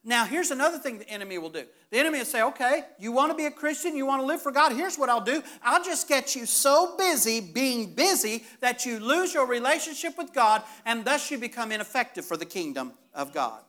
Now, 0.07 0.27
here's 0.27 0.51
another 0.51 0.79
thing 0.79 0.99
the 0.99 1.09
enemy 1.09 1.39
will 1.39 1.49
do. 1.49 1.65
The 1.91 1.99
enemy 1.99 2.19
will 2.19 2.27
say, 2.27 2.43
okay, 2.43 2.85
you 2.99 3.11
want 3.11 3.33
to 3.33 3.37
be 3.37 3.47
a 3.47 3.51
Christian, 3.51 3.97
you 3.97 4.05
want 4.05 4.21
to 4.21 4.27
live 4.27 4.43
for 4.43 4.53
God, 4.53 4.73
here's 4.73 4.99
what 4.99 5.09
I'll 5.09 5.23
do. 5.23 5.43
I'll 5.63 5.83
just 5.83 6.09
get 6.09 6.37
you 6.37 6.45
so 6.45 6.95
busy 6.99 7.41
being 7.41 7.95
busy 7.95 8.45
that 8.61 8.85
you 8.85 9.01
lose 9.01 9.33
your 9.33 9.47
relationship 9.47 10.19
with 10.19 10.35
God 10.35 10.63
and 10.85 11.07
thus 11.07 11.31
you 11.31 11.39
become 11.39 11.73
ineffective 11.73 12.27
for 12.27 12.37
the 12.37 12.45
kingdom 12.45 12.93
of 13.15 13.33
God. 13.33 13.63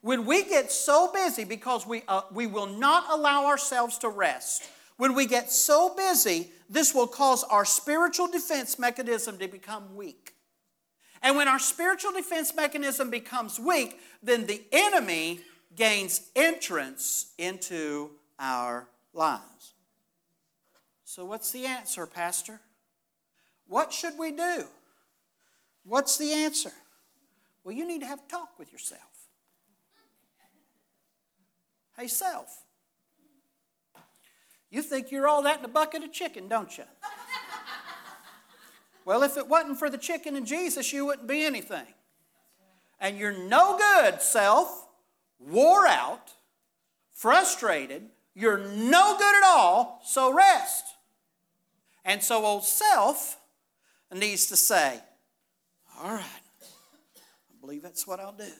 When 0.00 0.26
we 0.26 0.44
get 0.44 0.72
so 0.72 1.12
busy 1.12 1.44
because 1.44 1.86
we, 1.86 2.02
uh, 2.08 2.22
we 2.32 2.48
will 2.48 2.66
not 2.66 3.04
allow 3.10 3.46
ourselves 3.46 3.98
to 3.98 4.08
rest, 4.08 4.68
when 4.96 5.14
we 5.14 5.26
get 5.26 5.52
so 5.52 5.94
busy, 5.94 6.50
this 6.68 6.94
will 6.94 7.06
cause 7.06 7.44
our 7.44 7.64
spiritual 7.64 8.26
defense 8.26 8.78
mechanism 8.78 9.38
to 9.38 9.46
become 9.46 9.94
weak. 9.94 10.35
And 11.22 11.36
when 11.36 11.48
our 11.48 11.58
spiritual 11.58 12.12
defense 12.12 12.54
mechanism 12.54 13.10
becomes 13.10 13.58
weak, 13.58 14.00
then 14.22 14.46
the 14.46 14.62
enemy 14.72 15.40
gains 15.74 16.30
entrance 16.34 17.32
into 17.38 18.10
our 18.38 18.88
lives. 19.12 19.74
So, 21.04 21.24
what's 21.24 21.52
the 21.52 21.66
answer, 21.66 22.06
Pastor? 22.06 22.60
What 23.68 23.92
should 23.92 24.18
we 24.18 24.32
do? 24.32 24.64
What's 25.84 26.18
the 26.18 26.32
answer? 26.32 26.72
Well, 27.64 27.74
you 27.74 27.86
need 27.86 28.00
to 28.00 28.06
have 28.06 28.20
a 28.20 28.30
talk 28.30 28.58
with 28.58 28.72
yourself. 28.72 29.00
Hey, 31.96 32.08
self. 32.08 32.62
You 34.70 34.82
think 34.82 35.10
you're 35.10 35.28
all 35.28 35.42
that 35.42 35.60
in 35.60 35.64
a 35.64 35.68
bucket 35.68 36.02
of 36.02 36.12
chicken, 36.12 36.48
don't 36.48 36.76
you? 36.76 36.84
Well, 39.06 39.22
if 39.22 39.36
it 39.36 39.46
wasn't 39.46 39.78
for 39.78 39.88
the 39.88 39.98
chicken 39.98 40.34
and 40.34 40.44
Jesus, 40.44 40.92
you 40.92 41.06
wouldn't 41.06 41.28
be 41.28 41.44
anything. 41.44 41.86
And 42.98 43.16
you're 43.16 43.38
no 43.38 43.78
good, 43.78 44.20
self, 44.20 44.88
wore 45.38 45.86
out, 45.86 46.32
frustrated, 47.12 48.02
you're 48.34 48.58
no 48.58 49.16
good 49.16 49.36
at 49.36 49.44
all, 49.44 50.02
so 50.04 50.34
rest. 50.34 50.84
And 52.04 52.20
so 52.20 52.44
old 52.44 52.64
self 52.64 53.38
needs 54.12 54.46
to 54.46 54.56
say, 54.56 55.00
All 56.02 56.10
right, 56.10 56.24
I 56.62 57.60
believe 57.60 57.82
that's 57.82 58.08
what 58.08 58.18
I'll 58.18 58.32
do. 58.32 58.50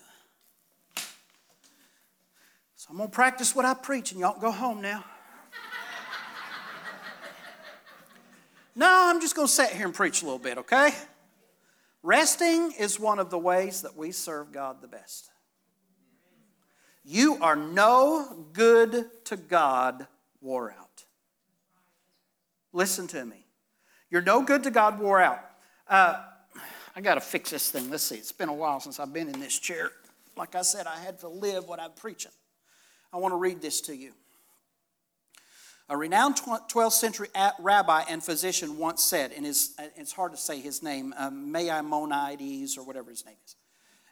So 2.76 2.88
I'm 2.90 2.98
going 2.98 3.08
to 3.08 3.14
practice 3.14 3.52
what 3.52 3.64
I 3.64 3.74
preach, 3.74 4.12
and 4.12 4.20
y'all 4.20 4.38
go 4.38 4.52
home 4.52 4.80
now. 4.80 5.04
No, 8.78 8.86
I'm 8.90 9.22
just 9.22 9.34
going 9.34 9.48
to 9.48 9.52
sit 9.52 9.70
here 9.70 9.86
and 9.86 9.94
preach 9.94 10.20
a 10.20 10.26
little 10.26 10.38
bit, 10.38 10.58
okay? 10.58 10.90
Resting 12.02 12.72
is 12.78 13.00
one 13.00 13.18
of 13.18 13.30
the 13.30 13.38
ways 13.38 13.80
that 13.80 13.96
we 13.96 14.12
serve 14.12 14.52
God 14.52 14.82
the 14.82 14.86
best. 14.86 15.30
You 17.02 17.38
are 17.40 17.56
no 17.56 18.46
good 18.52 19.06
to 19.24 19.36
God 19.36 20.06
wore 20.42 20.70
out. 20.70 21.04
Listen 22.74 23.06
to 23.08 23.24
me. 23.24 23.46
You're 24.10 24.22
no 24.22 24.42
good 24.42 24.62
to 24.64 24.70
God 24.70 24.98
wore 25.00 25.22
out. 25.22 25.40
Uh, 25.88 26.22
I 26.94 27.00
got 27.00 27.14
to 27.14 27.20
fix 27.22 27.50
this 27.50 27.70
thing. 27.70 27.88
Let's 27.90 28.02
see. 28.02 28.16
It's 28.16 28.30
been 28.30 28.50
a 28.50 28.54
while 28.54 28.80
since 28.80 29.00
I've 29.00 29.12
been 29.12 29.28
in 29.28 29.40
this 29.40 29.58
chair. 29.58 29.90
Like 30.36 30.54
I 30.54 30.62
said, 30.62 30.86
I 30.86 30.98
had 30.98 31.18
to 31.20 31.28
live 31.28 31.66
what 31.66 31.80
I'm 31.80 31.92
preaching. 31.92 32.32
I 33.10 33.16
want 33.16 33.32
to 33.32 33.38
read 33.38 33.62
this 33.62 33.80
to 33.82 33.96
you. 33.96 34.12
A 35.88 35.96
renowned 35.96 36.36
12th 36.36 36.92
century 36.92 37.28
rabbi 37.60 38.02
and 38.08 38.22
physician 38.22 38.76
once 38.76 39.02
said, 39.02 39.30
and 39.32 39.46
it's 39.46 40.12
hard 40.12 40.32
to 40.32 40.38
say 40.38 40.60
his 40.60 40.82
name, 40.82 41.14
um, 41.16 41.52
Maimonides 41.52 42.76
or 42.76 42.84
whatever 42.84 43.10
his 43.10 43.24
name 43.24 43.36
is. 43.44 43.54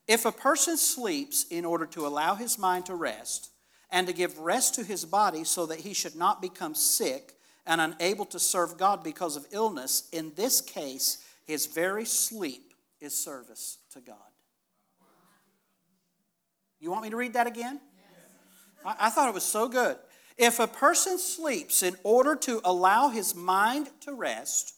If 0.06 0.24
a 0.24 0.32
person 0.32 0.76
sleeps 0.76 1.46
in 1.50 1.64
order 1.64 1.86
to 1.86 2.06
allow 2.06 2.36
his 2.36 2.58
mind 2.58 2.86
to 2.86 2.94
rest 2.94 3.50
and 3.90 4.06
to 4.06 4.12
give 4.12 4.38
rest 4.38 4.76
to 4.76 4.84
his 4.84 5.04
body 5.04 5.42
so 5.42 5.66
that 5.66 5.80
he 5.80 5.94
should 5.94 6.14
not 6.14 6.40
become 6.40 6.74
sick 6.74 7.32
and 7.66 7.80
unable 7.80 8.26
to 8.26 8.38
serve 8.38 8.78
God 8.78 9.02
because 9.02 9.36
of 9.36 9.46
illness, 9.50 10.08
in 10.12 10.32
this 10.36 10.60
case, 10.60 11.24
his 11.44 11.66
very 11.66 12.04
sleep 12.04 12.74
is 13.00 13.14
service 13.14 13.78
to 13.92 14.00
God. 14.00 14.16
You 16.78 16.90
want 16.90 17.02
me 17.02 17.10
to 17.10 17.16
read 17.16 17.32
that 17.32 17.46
again? 17.46 17.80
Yes. 17.96 18.96
I, 19.00 19.06
I 19.06 19.10
thought 19.10 19.28
it 19.28 19.34
was 19.34 19.42
so 19.42 19.68
good. 19.68 19.96
If 20.36 20.58
a 20.58 20.66
person 20.66 21.18
sleeps 21.18 21.82
in 21.82 21.96
order 22.02 22.34
to 22.36 22.60
allow 22.64 23.08
his 23.08 23.34
mind 23.34 23.88
to 24.00 24.12
rest 24.12 24.74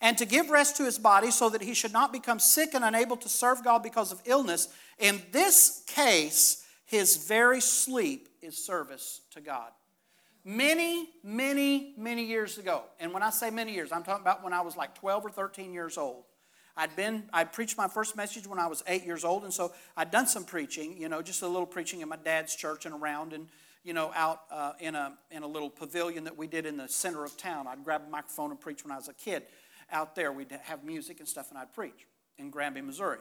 and 0.00 0.18
to 0.18 0.26
give 0.26 0.50
rest 0.50 0.76
to 0.76 0.84
his 0.84 0.98
body 0.98 1.30
so 1.30 1.48
that 1.48 1.62
he 1.62 1.74
should 1.74 1.92
not 1.92 2.12
become 2.12 2.38
sick 2.38 2.74
and 2.74 2.84
unable 2.84 3.16
to 3.16 3.28
serve 3.28 3.64
God 3.64 3.82
because 3.82 4.12
of 4.12 4.20
illness, 4.26 4.68
in 4.98 5.22
this 5.32 5.82
case, 5.86 6.64
his 6.84 7.26
very 7.26 7.60
sleep 7.60 8.28
is 8.42 8.56
service 8.56 9.22
to 9.32 9.40
God. 9.40 9.70
Many, 10.44 11.08
many, 11.22 11.94
many 11.96 12.24
years 12.24 12.58
ago, 12.58 12.82
and 13.00 13.12
when 13.12 13.22
I 13.22 13.30
say 13.30 13.50
many 13.50 13.74
years, 13.74 13.92
I'm 13.92 14.02
talking 14.02 14.22
about 14.22 14.42
when 14.42 14.52
I 14.52 14.60
was 14.60 14.76
like 14.76 14.94
12 14.94 15.26
or 15.26 15.30
13 15.30 15.72
years 15.72 15.98
old. 15.98 16.24
I'd 16.76 16.94
been, 16.94 17.24
I 17.32 17.44
preached 17.44 17.76
my 17.76 17.88
first 17.88 18.16
message 18.16 18.46
when 18.46 18.60
I 18.60 18.68
was 18.68 18.84
eight 18.86 19.04
years 19.04 19.24
old, 19.24 19.42
and 19.42 19.52
so 19.52 19.72
I'd 19.96 20.10
done 20.10 20.26
some 20.26 20.44
preaching, 20.44 20.96
you 20.96 21.08
know, 21.08 21.22
just 21.22 21.42
a 21.42 21.48
little 21.48 21.66
preaching 21.66 22.00
in 22.02 22.08
my 22.08 22.16
dad's 22.16 22.54
church 22.54 22.86
and 22.86 22.94
around, 22.94 23.32
and 23.32 23.48
you 23.84 23.92
know, 23.92 24.12
out 24.14 24.42
uh, 24.50 24.72
in, 24.80 24.94
a, 24.94 25.16
in 25.30 25.42
a 25.42 25.46
little 25.46 25.70
pavilion 25.70 26.24
that 26.24 26.36
we 26.36 26.46
did 26.46 26.66
in 26.66 26.76
the 26.76 26.88
center 26.88 27.24
of 27.24 27.36
town. 27.36 27.66
I'd 27.66 27.84
grab 27.84 28.02
a 28.06 28.10
microphone 28.10 28.50
and 28.50 28.60
preach 28.60 28.84
when 28.84 28.92
I 28.92 28.96
was 28.96 29.08
a 29.08 29.14
kid. 29.14 29.44
Out 29.90 30.14
there, 30.14 30.32
we'd 30.32 30.52
have 30.64 30.84
music 30.84 31.18
and 31.20 31.28
stuff, 31.28 31.50
and 31.50 31.58
I'd 31.58 31.72
preach 31.72 32.06
in 32.36 32.50
Granby, 32.50 32.82
Missouri. 32.82 33.18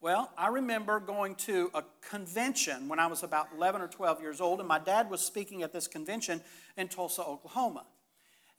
Well, 0.00 0.30
I 0.36 0.48
remember 0.48 1.00
going 1.00 1.36
to 1.46 1.70
a 1.74 1.82
convention 2.10 2.88
when 2.88 2.98
I 2.98 3.06
was 3.06 3.22
about 3.22 3.48
11 3.56 3.80
or 3.80 3.88
12 3.88 4.20
years 4.20 4.40
old, 4.40 4.60
and 4.60 4.68
my 4.68 4.78
dad 4.78 5.10
was 5.10 5.20
speaking 5.20 5.62
at 5.62 5.72
this 5.72 5.86
convention 5.86 6.42
in 6.76 6.88
Tulsa, 6.88 7.22
Oklahoma. 7.22 7.86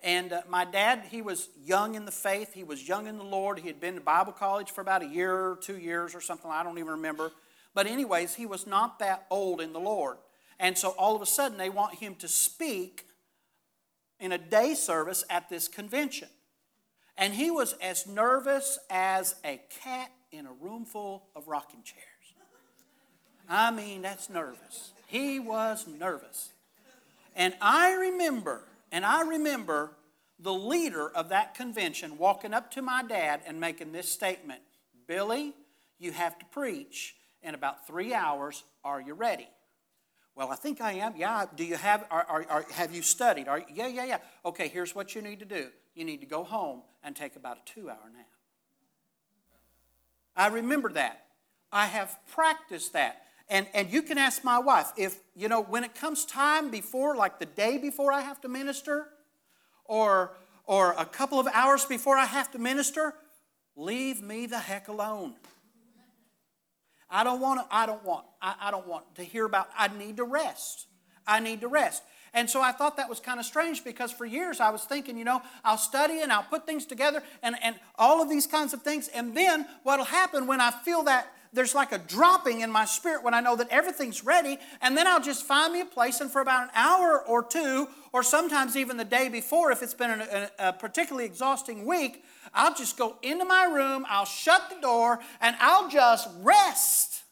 And 0.03 0.34
uh, 0.34 0.41
my 0.50 0.65
dad, 0.65 1.03
he 1.10 1.22
was 1.22 1.50
young 1.63 1.96
in 1.96 2.06
the 2.06 2.12
faith, 2.12 2.53
he 2.53 2.63
was 2.63 2.88
young 2.88 3.08
in 3.08 3.17
the 3.17 3.24
Lord. 3.24 3.60
He 3.60 3.67
had 3.67 3.79
been 3.79 3.96
to 3.96 4.01
Bible 4.01 4.34
college 4.34 4.72
for 4.72 4.82
about 4.82 5.03
a 5.03 5.08
year 5.08 5.34
or 5.34 5.58
two 5.58 5.77
years 5.77 6.15
or 6.15 6.22
something, 6.22 6.50
I 6.50 6.63
don't 6.63 6.77
even 6.77 6.91
remember. 6.91 7.32
But, 7.74 7.86
anyways, 7.86 8.36
he 8.36 8.46
was 8.46 8.65
not 8.65 9.00
that 9.00 9.27
old 9.29 9.62
in 9.62 9.74
the 9.74 9.79
Lord. 9.79 10.17
And 10.60 10.78
so 10.78 10.90
all 10.98 11.16
of 11.16 11.22
a 11.22 11.26
sudden, 11.26 11.58
they 11.58 11.70
want 11.70 11.96
him 11.96 12.16
to 12.16 12.28
speak 12.28 13.06
in 14.20 14.32
a 14.32 14.38
day 14.38 14.74
service 14.74 15.24
at 15.30 15.50
this 15.50 15.68
convention. 15.68 16.30
And 17.18 17.34
he 17.34 17.52
was 17.52 17.74
as 17.82 18.08
nervous 18.08 18.78
as 18.90 19.36
a 19.44 19.62
cat 19.84 20.12
in 20.32 20.46
a 20.46 20.52
room 20.52 20.86
full 20.86 21.28
of 21.36 21.48
rocking 21.48 21.84
chairs. 21.84 22.04
I 23.50 23.72
mean, 23.72 24.02
that's 24.02 24.30
nervous. 24.30 24.92
He 25.08 25.40
was 25.40 25.88
nervous. 25.88 26.52
And 27.36 27.54
I 27.62 27.94
remember, 27.94 28.64
and 28.92 29.06
I 29.06 29.22
remember 29.22 29.92
the 30.40 30.54
leader 30.54 31.10
of 31.10 31.30
that 31.30 31.56
convention 31.56 32.18
walking 32.18 32.54
up 32.54 32.72
to 32.72 32.82
my 32.82 33.04
dad 33.04 33.42
and 33.48 33.60
making 33.60 33.92
this 33.92 34.10
statement 34.10 34.62
Billy, 35.08 35.54
you 36.00 36.12
have 36.12 36.38
to 36.40 36.46
preach 36.46 37.16
in 37.42 37.56
about 37.56 37.88
three 37.88 38.14
hours. 38.14 38.64
Are 38.84 39.00
you 39.00 39.14
ready? 39.14 39.48
Well, 40.38 40.51
I 40.51 40.56
think 40.56 40.82
I 40.82 40.94
am. 40.94 41.15
Yeah. 41.17 41.46
Do 41.56 41.65
you 41.65 41.77
have, 41.77 42.06
are, 42.12 42.24
are, 42.29 42.46
are, 42.48 42.65
have 42.74 42.94
you 42.94 43.01
studied? 43.01 43.48
Are, 43.48 43.63
yeah, 43.74 43.88
yeah, 43.88 44.06
yeah. 44.06 44.17
Okay, 44.46 44.67
here's 44.67 44.94
what 44.94 45.15
you 45.15 45.22
need 45.24 45.39
to 45.39 45.46
do. 45.46 45.70
You 45.96 46.06
need 46.06 46.22
to 46.22 46.27
go 46.27 46.44
home 46.44 46.84
and 47.03 47.15
take 47.15 47.36
about 47.36 47.58
a 47.58 47.74
two 47.74 47.89
hour 47.89 48.12
nap. 48.15 48.27
I 50.36 50.48
remember 50.50 50.94
that. 50.94 51.25
I 51.72 51.88
have 51.88 52.15
practiced 52.27 52.94
that. 52.94 53.24
And, 53.50 53.65
and 53.74 53.91
you 53.91 54.03
can 54.03 54.20
ask 54.20 54.44
my 54.44 54.60
wife 54.60 54.91
if, 54.96 55.17
you 55.36 55.50
know, 55.50 55.63
when 55.63 55.84
it 55.84 55.96
comes 55.96 56.24
time 56.24 56.70
before, 56.70 57.15
like 57.15 57.39
the 57.39 57.48
day 57.48 57.79
before 57.79 58.12
I 58.12 58.22
have 58.22 58.39
to 58.41 58.48
minister, 58.48 59.08
or, 59.86 60.34
or 60.65 60.94
a 61.00 61.06
couple 61.06 61.39
of 61.39 61.48
hours 61.51 61.84
before 61.86 62.15
I 62.15 62.25
have 62.25 62.51
to 62.51 62.60
minister, 62.60 63.15
leave 63.75 64.22
me 64.22 64.46
the 64.46 64.60
heck 64.60 64.88
alone. 64.88 65.34
I 67.10 67.24
don't 67.24 67.40
want 67.40 67.62
to, 67.62 67.76
I 67.76 67.86
don't 67.86 68.04
want, 68.04 68.26
I, 68.42 68.56
I 68.62 68.72
don't 68.72 68.88
want 68.88 69.16
to 69.16 69.24
hear 69.24 69.46
about, 69.46 69.70
I 69.78 69.88
need 69.88 70.18
to 70.18 70.24
rest. 70.24 70.88
I 71.26 71.40
need 71.40 71.62
to 71.62 71.68
rest. 71.68 72.04
And 72.34 72.50
so 72.50 72.62
I 72.62 72.72
thought 72.72 72.98
that 72.98 73.10
was 73.10 73.20
kind 73.20 73.40
of 73.40 73.46
strange 73.46 73.84
because 73.84 74.12
for 74.12 74.26
years 74.26 74.60
I 74.60 74.70
was 74.70 74.84
thinking, 74.84 75.18
you 75.18 75.26
know, 75.26 75.42
I'll 75.64 75.78
study 75.78 76.22
and 76.22 76.32
I'll 76.32 76.44
put 76.44 76.66
things 76.66 76.86
together 76.86 77.24
and, 77.42 77.56
and 77.64 77.76
all 77.96 78.22
of 78.22 78.30
these 78.30 78.48
kinds 78.48 78.74
of 78.74 78.82
things. 78.82 79.08
And 79.08 79.36
then 79.36 79.66
what'll 79.84 80.06
happen 80.06 80.48
when 80.48 80.62
I 80.62 80.72
feel 80.72 81.04
that, 81.04 81.28
there's 81.54 81.74
like 81.74 81.92
a 81.92 81.98
dropping 81.98 82.62
in 82.62 82.72
my 82.72 82.86
spirit 82.86 83.24
when 83.24 83.34
I 83.34 83.40
know 83.40 83.56
that 83.56 83.70
everything's 83.70 84.24
ready, 84.24 84.58
and 84.82 84.98
then 84.98 85.08
I'll 85.08 85.22
just 85.22 85.46
find 85.46 85.74
me 85.74 85.82
a 85.82 85.86
place, 85.86 86.22
and 86.22 86.32
for 86.32 86.42
about 86.42 86.64
an 86.64 86.70
hour 86.76 87.24
or 87.26 87.44
two, 87.44 87.88
or 88.14 88.24
sometimes 88.24 88.76
even 88.76 88.98
the 88.98 89.06
day 89.06 89.30
before, 89.30 89.72
if 89.72 89.82
it's 89.82 89.94
been 89.94 90.22
a, 90.22 90.50
a, 90.60 90.70
a 90.70 90.74
particularly 90.74 91.26
exhausting 91.26 91.86
week, 91.86 92.24
I'll 92.54 92.75
just 92.75 92.98
go 92.98 93.18
into 93.22 93.46
my 93.46 93.66
room, 93.66 94.06
I'll 94.10 94.25
shut 94.25 94.70
the 94.70 94.82
door, 94.82 95.20
and 95.42 95.56
I'll 95.60 95.89
just 95.89 96.30
rest 96.42 97.24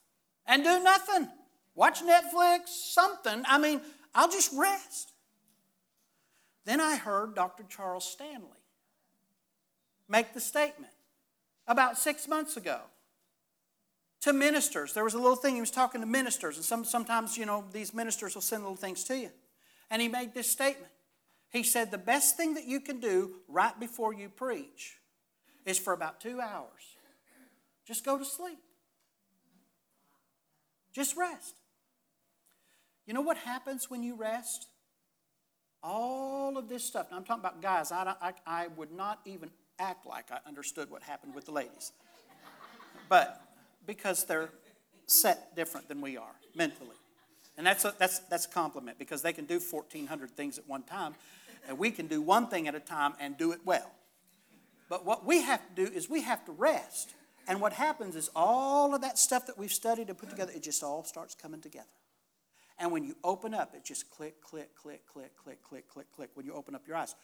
and 0.46 0.64
do 0.64 0.82
nothing. 0.84 1.30
Watch 1.76 2.02
Netflix, 2.02 2.70
something. 2.70 3.44
I 3.48 3.58
mean, 3.58 3.82
I'll 4.14 4.32
just 4.32 4.52
rest. 4.54 5.12
Then 6.66 6.80
I 6.80 6.96
heard 6.96 7.36
Dr. 7.36 7.64
Charles 7.70 8.10
Stanley 8.10 8.50
make 10.08 10.34
the 10.34 10.40
statement 10.40 10.94
about 11.68 11.98
six 11.98 12.28
months 12.28 12.58
ago 12.58 12.80
to 14.22 14.34
ministers. 14.34 14.94
There 14.94 15.04
was 15.04 15.14
a 15.14 15.20
little 15.20 15.36
thing, 15.36 15.56
he 15.56 15.62
was 15.62 15.72
talking 15.72 16.02
to 16.02 16.08
ministers, 16.08 16.56
and 16.56 16.66
some, 16.66 16.86
sometimes, 16.86 17.38
you 17.38 17.46
know, 17.46 17.66
these 17.72 17.94
ministers 17.94 18.36
will 18.36 18.42
send 18.42 18.64
little 18.64 18.76
things 18.76 19.04
to 19.06 19.18
you. 19.18 19.30
And 19.92 20.02
he 20.02 20.08
made 20.08 20.34
this 20.34 20.50
statement. 20.50 20.92
He 21.50 21.64
said, 21.64 21.92
The 21.92 21.98
best 21.98 22.38
thing 22.38 22.56
that 22.56 22.66
you 22.66 22.80
can 22.80 23.00
do 23.00 23.36
right 23.48 23.80
before 23.80 24.14
you 24.14 24.30
preach 24.30 24.98
is 25.66 25.80
for 25.80 25.94
about 25.94 26.22
two 26.22 26.40
hours, 26.40 26.96
just 27.86 28.06
go 28.06 28.18
to 28.18 28.26
sleep. 28.26 28.60
Just 30.94 31.18
rest. 31.18 31.56
You 33.06 33.14
know 33.14 33.22
what 33.22 33.38
happens 33.38 33.90
when 33.90 34.02
you 34.02 34.16
rest? 34.16 34.68
All 35.84 36.58
of 36.58 36.70
this 36.70 36.84
stuff. 36.84 37.08
Now, 37.12 37.18
I'm 37.18 37.24
talking 37.24 37.42
about 37.42 37.62
guys. 37.62 37.92
I, 37.92 38.16
I, 38.22 38.34
I 38.48 38.68
would 38.76 38.92
not 38.92 39.20
even 39.26 39.52
act 39.78 40.06
like 40.06 40.32
I 40.32 40.40
understood 40.48 40.90
what 40.90 41.04
happened 41.04 41.36
with 41.36 41.46
the 41.46 41.52
ladies. 41.52 41.92
But 43.10 43.42
because 43.86 44.26
they're 44.26 44.50
set 45.06 45.56
different 45.56 45.88
than 45.88 46.02
we 46.02 46.18
are 46.18 46.36
mentally. 46.56 46.96
And 47.58 47.68
that's 47.68 47.86
a, 47.86 47.94
that's, 47.98 48.20
that's 48.20 48.46
a 48.46 48.50
compliment 48.50 48.98
because 48.98 49.22
they 49.22 49.34
can 49.34 49.46
do 49.46 49.60
1,400 49.60 50.32
things 50.32 50.58
at 50.58 50.68
one 50.68 50.84
time, 50.84 51.16
and 51.68 51.78
we 51.78 51.92
can 51.92 52.08
do 52.08 52.22
one 52.22 52.48
thing 52.48 52.68
at 52.68 52.76
a 52.76 52.80
time 52.80 53.14
and 53.20 53.38
do 53.38 53.52
it 53.52 53.60
well. 53.64 53.92
But 54.90 55.06
what 55.06 55.26
we 55.26 55.42
have 55.42 55.62
to 55.68 55.86
do 55.86 55.92
is 55.92 56.10
we 56.10 56.22
have 56.22 56.46
to 56.46 56.52
rest. 56.52 57.14
And 57.48 57.62
what 57.62 57.74
happens 57.74 58.16
is 58.16 58.30
all 58.36 58.94
of 58.96 59.02
that 59.02 59.18
stuff 59.18 59.48
that 59.48 59.58
we've 59.58 59.72
studied 59.72 60.10
and 60.10 60.18
put 60.18 60.30
together, 60.30 60.52
it 60.56 60.64
just 60.64 60.84
all 60.84 61.04
starts 61.04 61.36
coming 61.36 61.62
together. 61.62 61.86
And 62.78 62.92
when 62.92 63.04
you 63.04 63.16
open 63.24 63.54
up, 63.54 63.74
it 63.74 63.84
just 63.86 64.10
click, 64.10 64.42
click, 64.42 64.76
click, 64.76 65.06
click, 65.08 65.36
click, 65.36 65.64
click, 65.64 65.88
click, 65.88 66.12
click 66.12 66.30
when 66.34 66.46
you 66.46 66.54
open 66.54 66.76
up 66.76 66.88
your 66.88 66.98
eyes. 66.98 67.16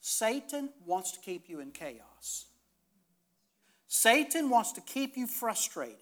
Satan 0.00 0.70
wants 0.86 1.12
to 1.12 1.20
keep 1.20 1.48
you 1.48 1.60
in 1.60 1.72
chaos. 1.72 2.46
Satan 3.86 4.48
wants 4.48 4.72
to 4.72 4.80
keep 4.80 5.16
you 5.16 5.26
frustrated. 5.26 5.96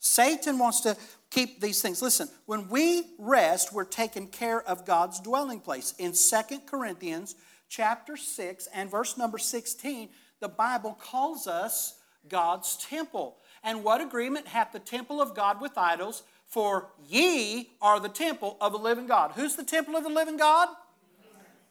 Satan 0.00 0.58
wants 0.58 0.80
to 0.80 0.96
keep 1.30 1.60
these 1.60 1.80
things. 1.82 2.02
Listen, 2.02 2.28
when 2.46 2.68
we 2.68 3.04
rest, 3.18 3.72
we're 3.72 3.84
taking 3.84 4.28
care 4.28 4.62
of 4.62 4.84
God's 4.84 5.20
dwelling 5.20 5.60
place. 5.60 5.94
In 5.98 6.14
Second 6.14 6.62
Corinthians 6.66 7.34
chapter 7.68 8.16
6 8.16 8.68
and 8.74 8.90
verse 8.90 9.16
number 9.16 9.38
16, 9.38 10.08
the 10.40 10.48
Bible 10.48 10.96
calls 11.00 11.46
us 11.46 11.98
God's 12.28 12.76
temple. 12.76 13.36
And 13.62 13.82
what 13.82 14.00
agreement 14.00 14.48
hath 14.48 14.72
the 14.72 14.78
temple 14.78 15.20
of 15.20 15.34
God 15.34 15.60
with 15.60 15.76
idols? 15.76 16.22
For 16.46 16.88
ye 17.08 17.70
are 17.82 17.98
the 17.98 18.08
temple 18.08 18.56
of 18.60 18.72
the 18.72 18.78
living 18.78 19.06
God. 19.06 19.32
Who's 19.32 19.56
the 19.56 19.64
temple 19.64 19.96
of 19.96 20.04
the 20.04 20.10
living 20.10 20.36
God? 20.36 20.68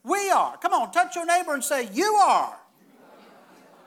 We 0.03 0.29
are. 0.29 0.57
Come 0.57 0.73
on, 0.73 0.91
touch 0.91 1.15
your 1.15 1.25
neighbor 1.25 1.53
and 1.53 1.63
say, 1.63 1.89
You 1.91 2.13
are. 2.15 2.57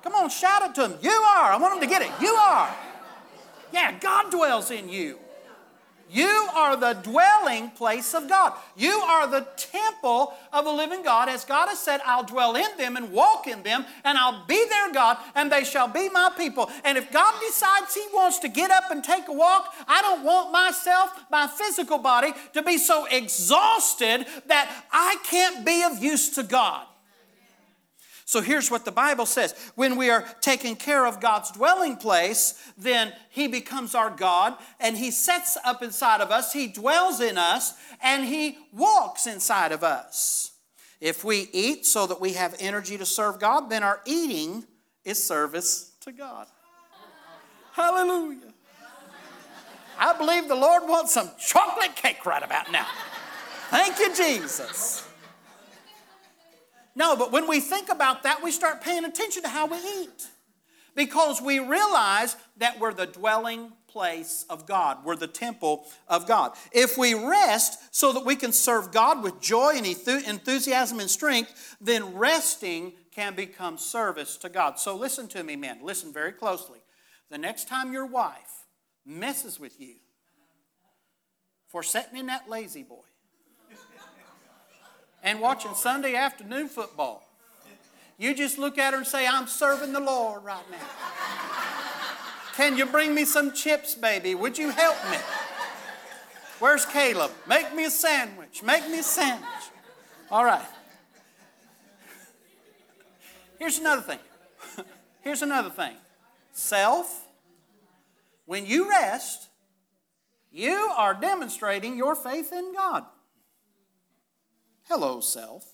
Come 0.03 0.15
on, 0.15 0.31
shout 0.31 0.63
it 0.63 0.75
to 0.77 0.89
him. 0.89 0.99
You 1.03 1.11
are. 1.11 1.53
I 1.53 1.59
want 1.59 1.75
him 1.75 1.81
to 1.81 1.87
get 1.87 2.03
it. 2.03 2.11
You 2.21 2.35
are. 2.35 2.75
Yeah, 3.73 3.99
God 3.99 4.31
dwells 4.31 4.71
in 4.71 4.89
you. 4.89 5.19
You 6.11 6.49
are 6.55 6.77
the 6.77 6.95
dwelling 6.95 7.71
place 7.71 8.15
of 8.15 8.29
God. 8.29 8.55
You 8.77 8.93
are 8.93 9.27
the 9.27 9.47
temple 9.57 10.35
of 10.53 10.65
the 10.65 10.73
living 10.73 11.03
God. 11.03 11.29
As 11.29 11.45
God 11.45 11.69
has 11.69 11.79
said, 11.79 12.01
I'll 12.07 12.25
dwell 12.25 12.57
in 12.57 12.77
them 12.79 12.97
and 12.97 13.13
walk 13.13 13.47
in 13.47 13.63
them, 13.63 13.85
and 14.05 14.17
I'll 14.17 14.45
be 14.47 14.65
their 14.69 14.93
God, 14.93 15.19
and 15.35 15.53
they 15.53 15.65
shall 15.65 15.89
be 15.89 16.09
my 16.09 16.31
people. 16.37 16.71
And 16.85 16.97
if 16.97 17.13
God 17.13 17.35
decides 17.47 17.95
He 17.95 18.05
wants 18.15 18.39
to 18.41 18.49
get 18.49 18.71
up 18.71 18.91
and 18.91 19.05
take 19.05 19.29
a 19.29 19.33
walk, 19.33 19.75
I 19.87 20.01
don't 20.03 20.25
want 20.25 20.53
myself, 20.53 21.11
my 21.31 21.47
physical 21.47 21.99
body, 21.99 22.33
to 22.55 22.63
be 22.63 22.79
so 22.79 23.07
exhausted 23.07 24.27
that 24.47 24.85
I 24.91 25.17
can't 25.25 25.65
be 25.65 25.83
of 25.83 26.03
use 26.03 26.31
to 26.31 26.43
God. 26.43 26.87
So 28.29 28.43
here's 28.43 28.71
what 28.71 28.85
the 28.85 28.93
Bible 28.93 29.25
says 29.25 29.55
when 29.75 29.97
we 29.97 30.11
are 30.11 30.23
taking 30.43 30.77
care 30.77 31.07
of 31.07 31.19
God's 31.19 31.51
dwelling 31.51 31.97
place, 31.97 32.63
then 32.77 33.15
He 33.31 33.49
becomes 33.49 33.95
our 33.95 34.11
God 34.11 34.55
and 34.79 34.99
He 34.99 35.11
sets 35.11 35.57
up 35.65 35.83
inside 35.83 36.21
of 36.21 36.31
us, 36.31 36.53
He 36.53 36.67
dwells 36.67 37.23
in 37.23 37.39
us, 37.39 37.73
and 38.03 38.27
He 38.27 38.59
walks 38.71 39.27
inside 39.27 39.73
of 39.73 39.83
us. 39.83 40.53
If 41.01 41.25
we 41.25 41.49
eat 41.55 41.87
so 41.87 42.07
that 42.07 42.21
we 42.21 42.35
have 42.35 42.55
energy 42.61 42.99
to 42.99 43.07
serve 43.07 43.41
God, 43.41 43.71
then 43.71 43.83
our 43.83 44.03
eating 44.05 44.67
is 45.07 45.25
service 45.25 45.93
to 46.03 46.13
God. 46.13 46.49
Hallelujah. 47.73 48.53
I 49.99 50.19
believe 50.19 50.49
the 50.49 50.55
Lord 50.55 50.83
wants 50.83 51.15
some 51.15 51.31
chocolate 51.39 51.97
cake 51.97 52.27
right 52.27 52.43
about 52.43 52.71
now. 52.71 52.89
Thank 53.71 53.99
you, 53.99 54.15
Jesus. 54.15 55.08
No, 56.99 57.15
but 57.15 57.31
when 57.31 57.47
we 57.47 57.61
think 57.61 57.91
about 57.91 58.25
that, 58.25 58.43
we 58.43 58.51
start 58.51 58.83
paying 58.83 59.05
attention 59.05 59.45
to 59.45 59.49
how 59.49 59.67
we 59.67 59.77
eat 59.77 60.27
because 60.97 61.41
we 61.41 61.61
realize 61.61 62.37
that 62.57 62.81
we're 62.81 62.93
the 62.93 63.07
dwelling 63.07 63.71
place 63.87 64.45
of 64.51 64.67
God. 64.67 65.05
We're 65.05 65.15
the 65.15 65.29
temple 65.29 65.87
of 66.09 66.27
God. 66.27 66.55
If 66.73 66.99
we 66.99 67.15
rest 67.15 67.95
so 67.95 68.13
that 68.15 68.25
we 68.25 68.35
can 68.35 68.51
serve 68.51 68.91
God 68.91 69.23
with 69.23 69.41
joy 69.41 69.75
and 69.77 69.87
enthusiasm 69.87 70.99
and 70.99 71.09
strength, 71.09 71.77
then 71.81 72.17
resting 72.17 72.95
can 73.13 73.37
become 73.37 73.79
service 73.79 74.37
to 74.39 74.49
God. 74.49 74.81
So 74.81 74.97
listen 74.97 75.29
to 75.29 75.45
me, 75.45 75.55
men. 75.55 75.79
Listen 75.81 76.13
very 76.13 76.33
closely. 76.33 76.81
The 77.31 77.39
next 77.39 77.69
time 77.69 77.93
your 77.93 78.07
wife 78.07 78.67
messes 79.07 79.61
with 79.61 79.81
you 79.81 79.95
for 81.69 81.85
sitting 81.85 82.19
in 82.19 82.27
that 82.27 82.51
lazy 82.51 82.83
boy, 82.83 83.08
and 85.23 85.41
watching 85.41 85.75
Sunday 85.75 86.15
afternoon 86.15 86.69
football. 86.69 87.25
You 88.19 88.35
just 88.35 88.59
look 88.59 88.79
at 88.79 88.93
her 88.93 88.99
and 88.99 89.07
say, 89.07 89.27
I'm 89.27 89.47
serving 89.47 89.93
the 89.93 90.01
Lord 90.01 90.43
right 90.45 90.71
now. 90.71 90.79
Can 92.55 92.77
you 92.77 92.87
bring 92.87 93.15
me 93.15 93.25
some 93.25 93.53
chips, 93.53 93.95
baby? 93.95 94.35
Would 94.35 94.59
you 94.59 94.71
help 94.71 94.97
me? 95.11 95.19
Where's 96.59 96.85
Caleb? 96.85 97.31
Make 97.47 97.73
me 97.75 97.85
a 97.85 97.91
sandwich. 97.91 98.65
Make 98.65 98.89
me 98.89 98.99
a 98.99 99.03
sandwich. 99.05 99.49
All 100.31 100.45
right. 100.45 100.67
Here's 103.59 103.79
another 103.79 104.03
thing. 104.03 104.19
Here's 105.21 105.43
another 105.43 105.71
thing. 105.71 105.95
Self, 106.53 107.27
when 108.47 108.67
you 108.67 108.89
rest, 108.89 109.49
you 110.51 110.91
are 110.97 111.15
demonstrating 111.15 111.97
your 111.97 112.17
faith 112.17 112.53
in 112.53 112.75
God. 112.75 113.05
Hello, 114.89 115.21
self. 115.21 115.67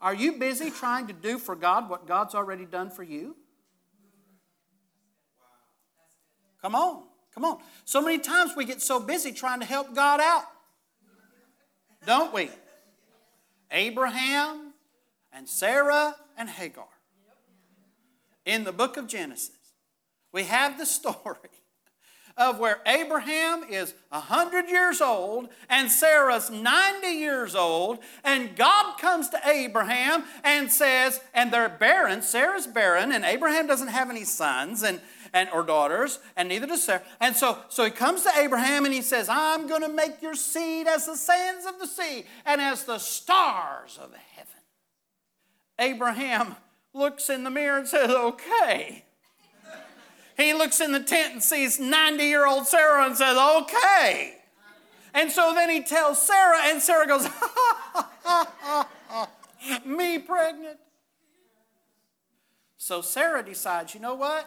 Are 0.00 0.14
you 0.14 0.32
busy 0.32 0.70
trying 0.70 1.08
to 1.08 1.12
do 1.12 1.38
for 1.38 1.56
God 1.56 1.90
what 1.90 2.06
God's 2.06 2.34
already 2.34 2.64
done 2.64 2.88
for 2.88 3.02
you? 3.02 3.34
Come 6.62 6.76
on, 6.76 7.02
come 7.34 7.44
on. 7.44 7.58
So 7.84 8.00
many 8.00 8.18
times 8.18 8.52
we 8.56 8.64
get 8.64 8.80
so 8.80 9.00
busy 9.00 9.32
trying 9.32 9.58
to 9.58 9.66
help 9.66 9.92
God 9.92 10.20
out, 10.20 10.44
don't 12.06 12.32
we? 12.32 12.48
Abraham 13.72 14.72
and 15.32 15.48
Sarah 15.48 16.14
and 16.38 16.48
Hagar. 16.48 16.86
In 18.46 18.62
the 18.62 18.72
book 18.72 18.96
of 18.96 19.08
Genesis, 19.08 19.58
we 20.32 20.44
have 20.44 20.78
the 20.78 20.86
story 20.86 21.50
of 22.36 22.58
where 22.58 22.80
Abraham 22.86 23.64
is 23.68 23.94
100 24.08 24.68
years 24.68 25.00
old 25.00 25.48
and 25.68 25.90
Sarah's 25.90 26.50
90 26.50 27.06
years 27.06 27.54
old, 27.54 28.00
and 28.24 28.56
God 28.56 28.98
comes 28.98 29.28
to 29.30 29.40
Abraham 29.46 30.24
and 30.42 30.70
says, 30.70 31.20
and 31.32 31.52
they're 31.52 31.68
barren, 31.68 32.22
Sarah's 32.22 32.66
barren, 32.66 33.12
and 33.12 33.24
Abraham 33.24 33.66
doesn't 33.66 33.88
have 33.88 34.10
any 34.10 34.24
sons 34.24 34.82
and, 34.82 35.00
and 35.32 35.48
or 35.50 35.62
daughters, 35.62 36.18
and 36.36 36.48
neither 36.48 36.66
does 36.66 36.82
Sarah. 36.82 37.02
And 37.20 37.36
so, 37.36 37.58
so 37.68 37.84
he 37.84 37.90
comes 37.90 38.22
to 38.22 38.30
Abraham 38.36 38.84
and 38.84 38.92
he 38.92 39.02
says, 39.02 39.28
I'm 39.28 39.68
going 39.68 39.82
to 39.82 39.88
make 39.88 40.20
your 40.20 40.34
seed 40.34 40.88
as 40.88 41.06
the 41.06 41.16
sands 41.16 41.66
of 41.66 41.78
the 41.78 41.86
sea 41.86 42.24
and 42.44 42.60
as 42.60 42.84
the 42.84 42.98
stars 42.98 43.98
of 44.02 44.12
heaven. 44.12 44.50
Abraham 45.78 46.56
looks 46.92 47.30
in 47.30 47.44
the 47.44 47.50
mirror 47.50 47.78
and 47.78 47.88
says, 47.88 48.10
Okay. 48.10 49.03
He 50.36 50.52
looks 50.52 50.80
in 50.80 50.92
the 50.92 51.00
tent 51.00 51.34
and 51.34 51.42
sees 51.42 51.78
90 51.78 52.24
year 52.24 52.46
old 52.46 52.66
Sarah 52.66 53.06
and 53.06 53.16
says, 53.16 53.36
Okay. 53.36 54.38
And 55.14 55.30
so 55.30 55.52
then 55.54 55.70
he 55.70 55.82
tells 55.82 56.20
Sarah, 56.20 56.58
and 56.64 56.82
Sarah 56.82 57.06
goes, 57.06 57.28
Me 59.86 60.18
pregnant. 60.18 60.78
So 62.76 63.00
Sarah 63.00 63.44
decides, 63.44 63.94
you 63.94 64.00
know 64.00 64.14
what? 64.14 64.46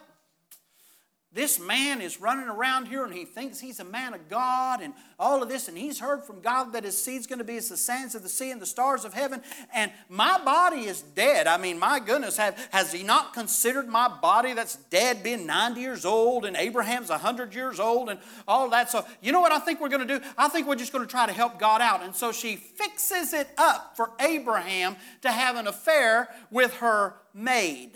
This 1.38 1.60
man 1.60 2.02
is 2.02 2.19
running 2.19 2.47
around 2.47 2.88
here 2.88 3.06
and 3.06 3.13
he 3.13 3.23
thinks 3.23 3.60
he's 3.60 3.80
a 3.80 3.84
man 3.84 4.15
of 4.15 4.28
God 4.28 4.82
and 4.82 4.91
all 5.19 5.43
of 5.43 5.50
this, 5.50 5.67
and 5.67 5.78
he's 5.78 6.00
heard 6.00 6.23
from 6.23 6.41
God 6.41 6.73
that 6.73 6.84
his 6.84 6.97
seed's 6.97 7.28
going 7.28 7.38
to 7.38 7.45
be 7.45 7.58
as 7.58 7.69
the 7.69 7.78
sands 7.78 8.15
of 8.15 8.23
the 8.23 8.30
sea 8.30 8.50
and 8.50 8.60
the 8.60 8.65
stars 8.65 9.06
of 9.06 9.13
heaven. 9.13 9.43
And 9.71 9.91
my 10.10 10.39
body 10.43 10.86
is 10.86 11.04
dead. 11.04 11.45
I 11.45 11.58
mean, 11.58 11.78
my 11.78 12.00
goodness, 12.00 12.38
have, 12.38 12.58
has 12.71 12.91
he 12.91 13.04
not 13.04 13.36
considered 13.36 13.88
my 13.88 14.08
body 14.08 14.54
that's 14.54 14.78
dead 14.89 15.21
being 15.21 15.45
90 15.45 15.80
years 15.80 16.06
old 16.06 16.43
and 16.43 16.58
Abraham's 16.58 17.10
100 17.10 17.54
years 17.54 17.80
old 17.80 18.10
and 18.10 18.19
all 18.47 18.67
that? 18.71 18.89
So, 18.89 19.06
you 19.21 19.32
know 19.32 19.41
what 19.41 19.52
I 19.52 19.60
think 19.60 19.80
we're 19.80 19.89
going 19.89 20.08
to 20.08 20.19
do? 20.19 20.26
I 20.39 20.47
think 20.47 20.67
we're 20.67 20.76
just 20.76 20.91
going 20.91 21.06
to 21.06 21.10
try 21.10 21.28
to 21.28 21.34
help 21.34 21.60
God 21.60 21.82
out. 21.82 22.02
And 22.02 22.15
so 22.15 22.32
she 22.32 22.56
fixes 22.56 23.34
it 23.34 23.47
up 23.60 23.95
for 23.95 24.10
Abraham 24.19 24.95
to 25.21 25.32
have 25.32 25.56
an 25.56 25.67
affair 25.67 26.30
with 26.50 26.73
her 26.78 27.13
maid, 27.36 27.91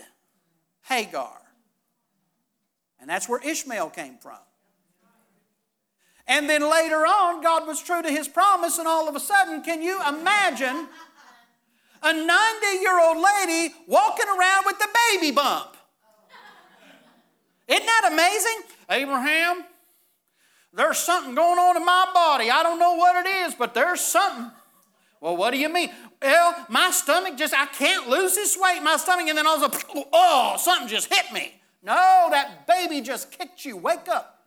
Hagar. 0.82 1.41
And 3.02 3.10
that's 3.10 3.28
where 3.28 3.40
Ishmael 3.44 3.90
came 3.90 4.16
from. 4.16 4.38
And 6.28 6.48
then 6.48 6.62
later 6.62 6.98
on, 6.98 7.42
God 7.42 7.66
was 7.66 7.82
true 7.82 8.00
to 8.00 8.08
his 8.08 8.28
promise, 8.28 8.78
and 8.78 8.86
all 8.86 9.08
of 9.08 9.16
a 9.16 9.20
sudden, 9.20 9.60
can 9.62 9.82
you 9.82 10.00
imagine 10.08 10.86
a 12.00 12.12
90 12.12 12.26
year 12.80 13.00
old 13.00 13.18
lady 13.18 13.74
walking 13.88 14.28
around 14.28 14.66
with 14.66 14.78
the 14.78 14.88
baby 15.10 15.32
bump? 15.32 15.76
Isn't 17.66 17.86
that 17.86 18.10
amazing? 18.12 18.76
Abraham, 18.88 19.64
there's 20.72 20.98
something 20.98 21.34
going 21.34 21.58
on 21.58 21.76
in 21.76 21.84
my 21.84 22.08
body. 22.14 22.52
I 22.52 22.62
don't 22.62 22.78
know 22.78 22.94
what 22.94 23.26
it 23.26 23.28
is, 23.28 23.56
but 23.56 23.74
there's 23.74 24.00
something. 24.00 24.52
Well, 25.20 25.36
what 25.36 25.50
do 25.50 25.58
you 25.58 25.68
mean? 25.68 25.90
Well, 26.20 26.66
my 26.68 26.92
stomach 26.92 27.36
just, 27.36 27.52
I 27.52 27.66
can't 27.66 28.08
lose 28.08 28.36
this 28.36 28.56
weight 28.56 28.80
my 28.80 28.96
stomach, 28.96 29.26
and 29.26 29.36
then 29.36 29.46
all 29.46 29.62
of 29.62 29.72
a 29.72 29.76
sudden, 29.76 30.04
oh, 30.12 30.54
something 30.56 30.86
just 30.86 31.12
hit 31.12 31.32
me. 31.32 31.61
No, 31.82 32.28
that 32.30 32.66
baby 32.66 33.00
just 33.00 33.30
kicked 33.30 33.64
you. 33.64 33.76
Wake 33.76 34.08
up. 34.08 34.44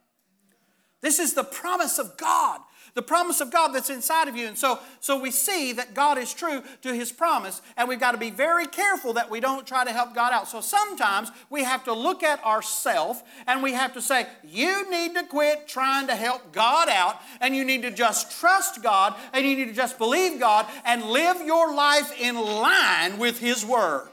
This 1.02 1.20
is 1.20 1.34
the 1.34 1.44
promise 1.44 2.00
of 2.00 2.18
God. 2.18 2.62
The 2.96 3.02
promise 3.02 3.42
of 3.42 3.52
God 3.52 3.74
that's 3.74 3.90
inside 3.90 4.30
of 4.30 4.38
you. 4.38 4.48
And 4.48 4.58
so, 4.58 4.80
so 5.02 5.20
we 5.20 5.30
see 5.30 5.74
that 5.74 5.94
God 5.94 6.18
is 6.18 6.34
true 6.34 6.64
to 6.82 6.94
his 6.94 7.12
promise, 7.12 7.62
and 7.76 7.90
we've 7.90 8.00
got 8.00 8.14
to 8.14 8.18
be 8.18 8.30
very 8.30 8.66
careful 8.66 9.12
that 9.14 9.30
we 9.30 9.42
don't 9.42 9.68
try 9.68 9.84
to 9.84 9.92
help 9.92 10.16
God 10.16 10.32
out. 10.32 10.48
So 10.48 10.62
sometimes 10.62 11.30
we 11.50 11.66
have 11.66 11.84
to 11.84 11.94
look 11.94 12.24
at 12.24 12.42
ourselves 12.46 13.22
and 13.48 13.62
we 13.62 13.74
have 13.74 13.94
to 13.96 14.02
say, 14.02 14.28
You 14.44 14.90
need 14.90 15.14
to 15.16 15.24
quit 15.26 15.68
trying 15.68 16.08
to 16.08 16.16
help 16.16 16.54
God 16.54 16.88
out, 16.88 17.20
and 17.42 17.54
you 17.54 17.66
need 17.66 17.82
to 17.82 17.92
just 17.92 18.40
trust 18.40 18.82
God, 18.82 19.14
and 19.34 19.46
you 19.46 19.58
need 19.58 19.66
to 19.66 19.74
just 19.74 19.98
believe 19.98 20.40
God 20.40 20.66
and 20.86 21.04
live 21.04 21.46
your 21.46 21.76
life 21.76 22.18
in 22.18 22.36
line 22.36 23.20
with 23.20 23.40
his 23.40 23.66
word. 23.66 24.08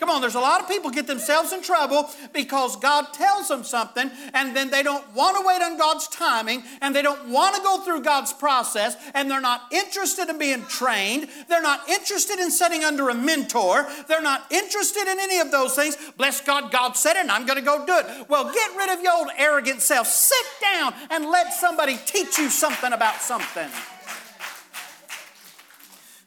Come 0.00 0.08
on, 0.08 0.22
there's 0.22 0.34
a 0.34 0.40
lot 0.40 0.62
of 0.62 0.66
people 0.66 0.90
get 0.90 1.06
themselves 1.06 1.52
in 1.52 1.60
trouble 1.60 2.08
because 2.32 2.74
God 2.76 3.12
tells 3.12 3.48
them 3.48 3.64
something 3.64 4.10
and 4.32 4.56
then 4.56 4.70
they 4.70 4.82
don't 4.82 5.04
want 5.14 5.36
to 5.36 5.46
wait 5.46 5.60
on 5.60 5.76
God's 5.76 6.08
timing 6.08 6.62
and 6.80 6.96
they 6.96 7.02
don't 7.02 7.28
want 7.28 7.54
to 7.54 7.60
go 7.60 7.82
through 7.84 8.00
God's 8.00 8.32
process 8.32 8.96
and 9.12 9.30
they're 9.30 9.42
not 9.42 9.64
interested 9.70 10.30
in 10.30 10.38
being 10.38 10.62
trained. 10.62 11.28
They're 11.50 11.60
not 11.60 11.86
interested 11.86 12.38
in 12.38 12.50
sitting 12.50 12.82
under 12.82 13.10
a 13.10 13.14
mentor. 13.14 13.86
They're 14.08 14.22
not 14.22 14.50
interested 14.50 15.02
in 15.06 15.20
any 15.20 15.38
of 15.38 15.50
those 15.50 15.74
things. 15.74 15.98
Bless 16.16 16.40
God, 16.40 16.72
God 16.72 16.96
said 16.96 17.16
it 17.16 17.20
and 17.20 17.30
I'm 17.30 17.44
going 17.44 17.58
to 17.58 17.64
go 17.64 17.84
do 17.84 17.98
it. 17.98 18.26
Well, 18.30 18.50
get 18.54 18.74
rid 18.78 18.88
of 18.88 19.02
your 19.02 19.12
old 19.12 19.28
arrogant 19.36 19.82
self. 19.82 20.06
Sit 20.06 20.46
down 20.62 20.94
and 21.10 21.26
let 21.26 21.52
somebody 21.52 21.98
teach 22.06 22.38
you 22.38 22.48
something 22.48 22.94
about 22.94 23.20
something. 23.20 23.68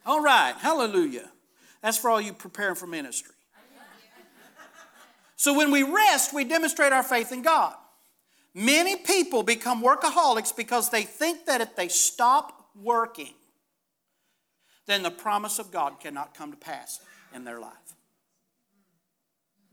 All 0.05 0.21
right, 0.21 0.53
hallelujah. 0.59 1.31
That's 1.81 1.97
for 1.97 2.11
all 2.11 2.21
you 2.21 2.33
preparing 2.33 2.75
for 2.75 2.85
ministry. 2.85 3.32
So 5.43 5.53
when 5.53 5.71
we 5.71 5.83
rest, 5.83 6.33
we 6.33 6.45
demonstrate 6.45 6.93
our 6.93 7.03
faith 7.03 7.33
in 7.33 7.41
God. 7.41 7.75
Many 8.53 8.95
people 8.95 9.43
become 9.43 9.83
workaholics 9.83 10.55
because 10.55 10.89
they 10.89 11.03
think 11.03 11.47
that 11.47 11.59
if 11.59 11.75
they 11.75 11.89
stop 11.89 12.69
working, 12.81 13.33
then 14.85 15.03
the 15.03 15.11
promise 15.11 15.59
of 15.59 15.69
God 15.69 15.99
cannot 15.99 16.33
come 16.33 16.51
to 16.51 16.57
pass 16.57 17.01
in 17.35 17.43
their 17.43 17.59
life. 17.59 17.73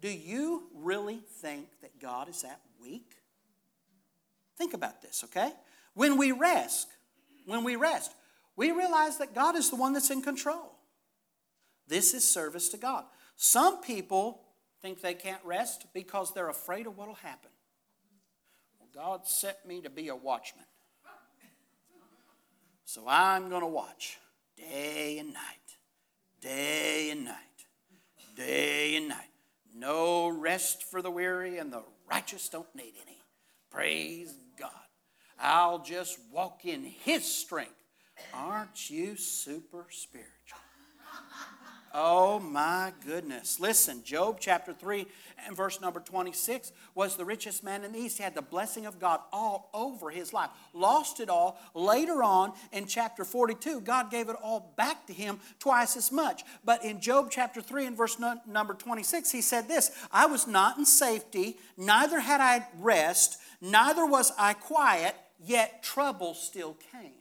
Do 0.01 0.09
you 0.11 0.65
really 0.75 1.21
think 1.41 1.69
that 1.83 2.01
God 2.01 2.29
is 2.29 2.43
that 2.43 2.61
weak? 2.83 3.15
Think 4.59 4.75
about 4.75 5.01
this, 5.03 5.23
okay? 5.27 5.53
When 5.95 6.17
we 6.17 6.33
rest, 6.33 6.89
when 7.47 7.63
we 7.63 7.77
rest, 7.77 8.13
we 8.57 8.73
realize 8.73 9.19
that 9.19 9.37
God 9.37 9.55
is 9.55 9.71
the 9.71 9.77
one 9.77 9.93
that's 9.93 10.11
in 10.11 10.21
control. 10.21 10.73
This 11.87 12.13
is 12.13 12.27
service 12.27 12.71
to 12.71 12.77
God. 12.77 13.05
Some 13.37 13.81
people 13.83 14.43
think 14.83 15.01
they 15.01 15.15
can't 15.15 15.45
rest 15.45 15.87
because 15.93 16.33
they're 16.33 16.49
afraid 16.49 16.87
of 16.87 16.97
what 16.97 17.09
will 17.09 17.15
happen. 17.15 17.51
Well, 18.79 18.89
God 18.95 19.27
set 19.27 19.67
me 19.67 19.81
to 19.83 19.91
be 19.91 20.09
a 20.09 20.17
watchman. 20.17 20.65
So 22.85 23.05
I'm 23.07 23.49
going 23.49 23.61
to 23.61 23.69
watch 23.69 24.19
day 24.57 25.19
and 25.19 25.33
night, 25.33 25.77
day 26.41 27.11
and 27.11 27.25
night, 27.25 27.37
day 28.35 28.97
and 28.97 29.09
night. 29.09 29.29
No 29.73 30.29
rest 30.29 30.83
for 30.83 31.01
the 31.01 31.11
weary, 31.11 31.59
and 31.59 31.73
the 31.73 31.85
righteous 32.11 32.49
don't 32.49 32.75
need 32.75 32.95
any. 33.07 33.23
Praise 33.71 34.35
God. 34.59 34.71
I'll 35.39 35.79
just 35.79 36.19
walk 36.33 36.65
in 36.65 36.83
His 36.83 37.25
strength. 37.25 37.71
Aren't 38.35 38.91
you 38.91 39.17
super 39.17 39.87
spiritual? 39.91 40.40
Oh 41.93 42.39
my 42.39 42.93
goodness. 43.05 43.59
Listen, 43.59 44.05
Job 44.05 44.37
chapter 44.39 44.73
3 44.73 45.07
and 45.45 45.57
verse 45.57 45.81
number 45.81 45.99
26 45.99 46.71
was 46.95 47.17
the 47.17 47.25
richest 47.25 47.65
man 47.65 47.83
in 47.83 47.93
the 47.93 47.99
East. 47.99 48.19
He 48.19 48.23
had 48.23 48.37
the 48.37 48.43
blessing 48.43 48.87
of 48.87 49.01
God 49.01 49.19
all 49.33 49.71
over 49.75 50.11
his 50.11 50.33
life. 50.33 50.51
Lost 50.73 51.19
it 51.19 51.29
all. 51.29 51.59
Later 51.75 52.23
on 52.23 52.53
in 52.73 52.87
chapter 52.87 53.25
42, 53.25 53.81
God 53.81 54.09
gave 54.09 54.29
it 54.29 54.37
all 54.41 54.73
back 54.77 55.05
to 55.09 55.13
him 55.13 55.41
twice 55.59 55.97
as 55.97 56.13
much. 56.13 56.45
But 56.65 56.85
in 56.85 57.01
Job 57.01 57.29
chapter 57.29 57.61
3 57.61 57.87
and 57.87 57.97
verse 57.97 58.21
no, 58.21 58.41
number 58.47 58.75
26, 58.75 59.33
he 59.33 59.41
said 59.41 59.67
this 59.67 59.91
I 60.13 60.27
was 60.27 60.47
not 60.47 60.79
in 60.79 60.87
safety, 60.87 61.57
neither 61.77 62.21
had 62.21 62.41
I 62.41 62.69
rest, 62.79 63.39
neither 63.61 64.07
was 64.07 64.33
I 64.39 64.53
quiet, 64.53 65.17
yet 65.45 65.83
trouble 65.83 66.35
still 66.35 66.77
came. 66.93 67.20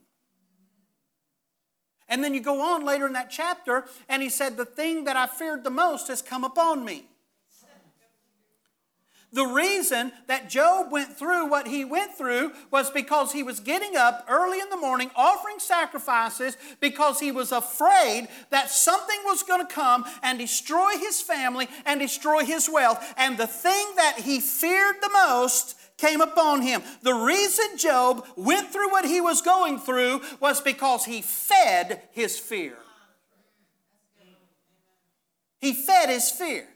And 2.10 2.24
then 2.24 2.34
you 2.34 2.42
go 2.42 2.62
on 2.62 2.84
later 2.84 3.06
in 3.06 3.14
that 3.14 3.30
chapter, 3.30 3.86
and 4.10 4.22
he 4.22 4.30
said, 4.30 4.58
The 4.58 4.66
thing 4.66 5.04
that 5.06 5.16
I 5.16 5.28
feared 5.28 5.64
the 5.64 5.70
most 5.70 6.08
has 6.08 6.22
come 6.22 6.44
upon 6.44 6.84
me. 6.84 7.06
The 9.32 9.46
reason 9.46 10.12
that 10.26 10.50
Job 10.50 10.92
went 10.92 11.16
through 11.16 11.50
what 11.50 11.68
he 11.68 11.86
went 11.86 12.16
through 12.16 12.52
was 12.72 12.90
because 12.90 13.32
he 13.32 13.44
was 13.44 13.60
getting 13.60 13.96
up 13.96 14.26
early 14.28 14.60
in 14.60 14.70
the 14.70 14.78
morning, 14.78 15.12
offering 15.16 15.60
sacrifices, 15.60 16.58
because 16.80 17.20
he 17.20 17.32
was 17.32 17.52
afraid 17.52 18.28
that 18.50 18.72
something 18.72 19.20
was 19.26 19.44
going 19.44 19.66
to 19.66 19.72
come 19.72 20.04
and 20.24 20.40
destroy 20.40 20.98
his 20.98 21.22
family 21.22 21.68
and 21.86 22.00
destroy 22.00 22.44
his 22.44 22.68
wealth. 22.72 23.14
And 23.18 23.38
the 23.38 23.46
thing 23.46 23.86
that 23.98 24.20
he 24.20 24.40
feared 24.40 24.96
the 25.02 25.12
most 25.12 25.76
came 25.98 26.22
upon 26.22 26.62
him. 26.62 26.82
The 27.04 27.14
reason 27.14 27.78
Job 27.78 28.26
went 28.36 28.72
through 28.72 28.90
what 28.90 29.06
he 29.06 29.22
was 29.22 29.42
going 29.42 29.78
through 29.78 30.22
was 30.40 30.62
because 30.62 31.06
he 31.06 31.22
fed 31.22 32.02
his 32.12 32.40
fear. 32.40 32.78
He 35.60 35.74
fed 35.74 36.10
his 36.10 36.32
fear. 36.32 36.68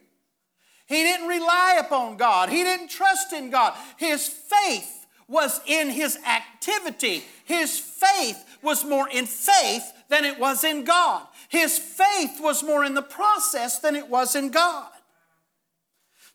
He 0.93 1.01
didn't 1.01 1.27
rely 1.27 1.77
upon 1.79 2.17
God. 2.17 2.49
He 2.49 2.63
didn't 2.63 2.89
trust 2.89 3.33
in 3.33 3.49
God. 3.49 3.73
His 3.97 4.27
faith 4.27 5.07
was 5.27 5.59
in 5.65 5.89
his 5.89 6.17
activity. 6.17 7.23
His 7.45 7.79
faith 7.79 8.37
was 8.61 8.85
more 8.85 9.09
in 9.09 9.25
faith 9.25 9.91
than 10.09 10.23
it 10.23 10.39
was 10.39 10.63
in 10.63 10.83
God. 10.83 11.25
His 11.49 11.79
faith 11.79 12.39
was 12.39 12.61
more 12.61 12.85
in 12.85 12.93
the 12.93 13.01
process 13.01 13.79
than 13.79 13.95
it 13.95 14.07
was 14.07 14.35
in 14.35 14.51
God. 14.51 14.91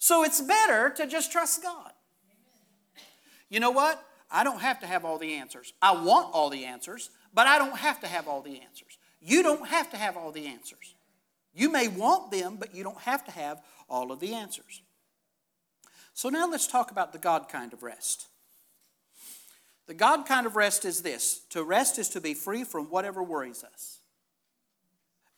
So 0.01 0.25
it's 0.25 0.41
better 0.41 0.91
to 0.91 1.07
just 1.07 1.31
trust 1.31 1.63
God. 1.63 1.93
You 3.49 3.61
know 3.61 3.71
what? 3.71 4.05
I 4.29 4.43
don't 4.43 4.61
have 4.61 4.81
to 4.81 4.87
have 4.89 5.05
all 5.05 5.19
the 5.19 5.35
answers. 5.35 5.73
I 5.81 5.93
want 5.93 6.35
all 6.35 6.51
the 6.51 6.65
answers, 6.65 7.11
but 7.33 7.47
I 7.47 7.59
don't 7.59 7.77
have 7.77 8.01
to 8.01 8.09
have 8.09 8.27
all 8.27 8.43
the 8.43 8.61
answers. 8.61 8.99
You 9.21 9.45
don't 9.45 9.69
have 9.69 9.89
to 9.93 9.97
have 9.97 10.17
all 10.17 10.33
the 10.33 10.47
answers. 10.47 10.97
You 11.55 11.73
may 11.73 11.89
want 11.89 12.31
them, 12.31 12.57
but 12.57 12.75
you 12.75 12.85
don't 12.85 13.01
have 13.01 13.25
to 13.25 13.31
have 13.33 13.61
all 13.89 14.13
of 14.13 14.21
the 14.21 14.35
answers. 14.35 14.83
So 16.15 16.29
now 16.29 16.49
let's 16.49 16.67
talk 16.67 16.91
about 16.91 17.13
the 17.13 17.19
God 17.19 17.49
kind 17.49 17.73
of 17.73 17.83
rest. 17.83 18.27
The 19.87 19.95
God 19.95 20.27
kind 20.27 20.47
of 20.47 20.57
rest 20.57 20.85
is 20.85 21.03
this 21.03 21.41
to 21.51 21.63
rest 21.63 21.99
is 21.99 22.09
to 22.11 22.21
be 22.21 22.35
free 22.35 22.65
from 22.65 22.87
whatever 22.87 23.23
worries 23.23 23.65
us. 23.65 24.01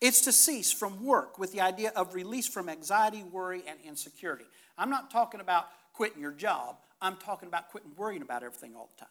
It's 0.01 0.23
to 0.23 0.33
cease 0.33 0.73
from 0.73 1.05
work 1.05 1.39
with 1.39 1.53
the 1.53 1.61
idea 1.61 1.93
of 1.95 2.15
release 2.15 2.49
from 2.49 2.69
anxiety, 2.69 3.23
worry, 3.23 3.63
and 3.69 3.79
insecurity. 3.85 4.47
I'm 4.79 4.89
not 4.89 5.11
talking 5.11 5.41
about 5.41 5.67
quitting 5.93 6.21
your 6.21 6.33
job. 6.33 6.77
I'm 7.03 7.17
talking 7.17 7.49
about 7.49 7.69
quitting 7.69 7.93
worrying 7.97 8.23
about 8.23 8.43
everything 8.43 8.75
all 8.75 8.89
the 8.97 9.01
time. 9.01 9.09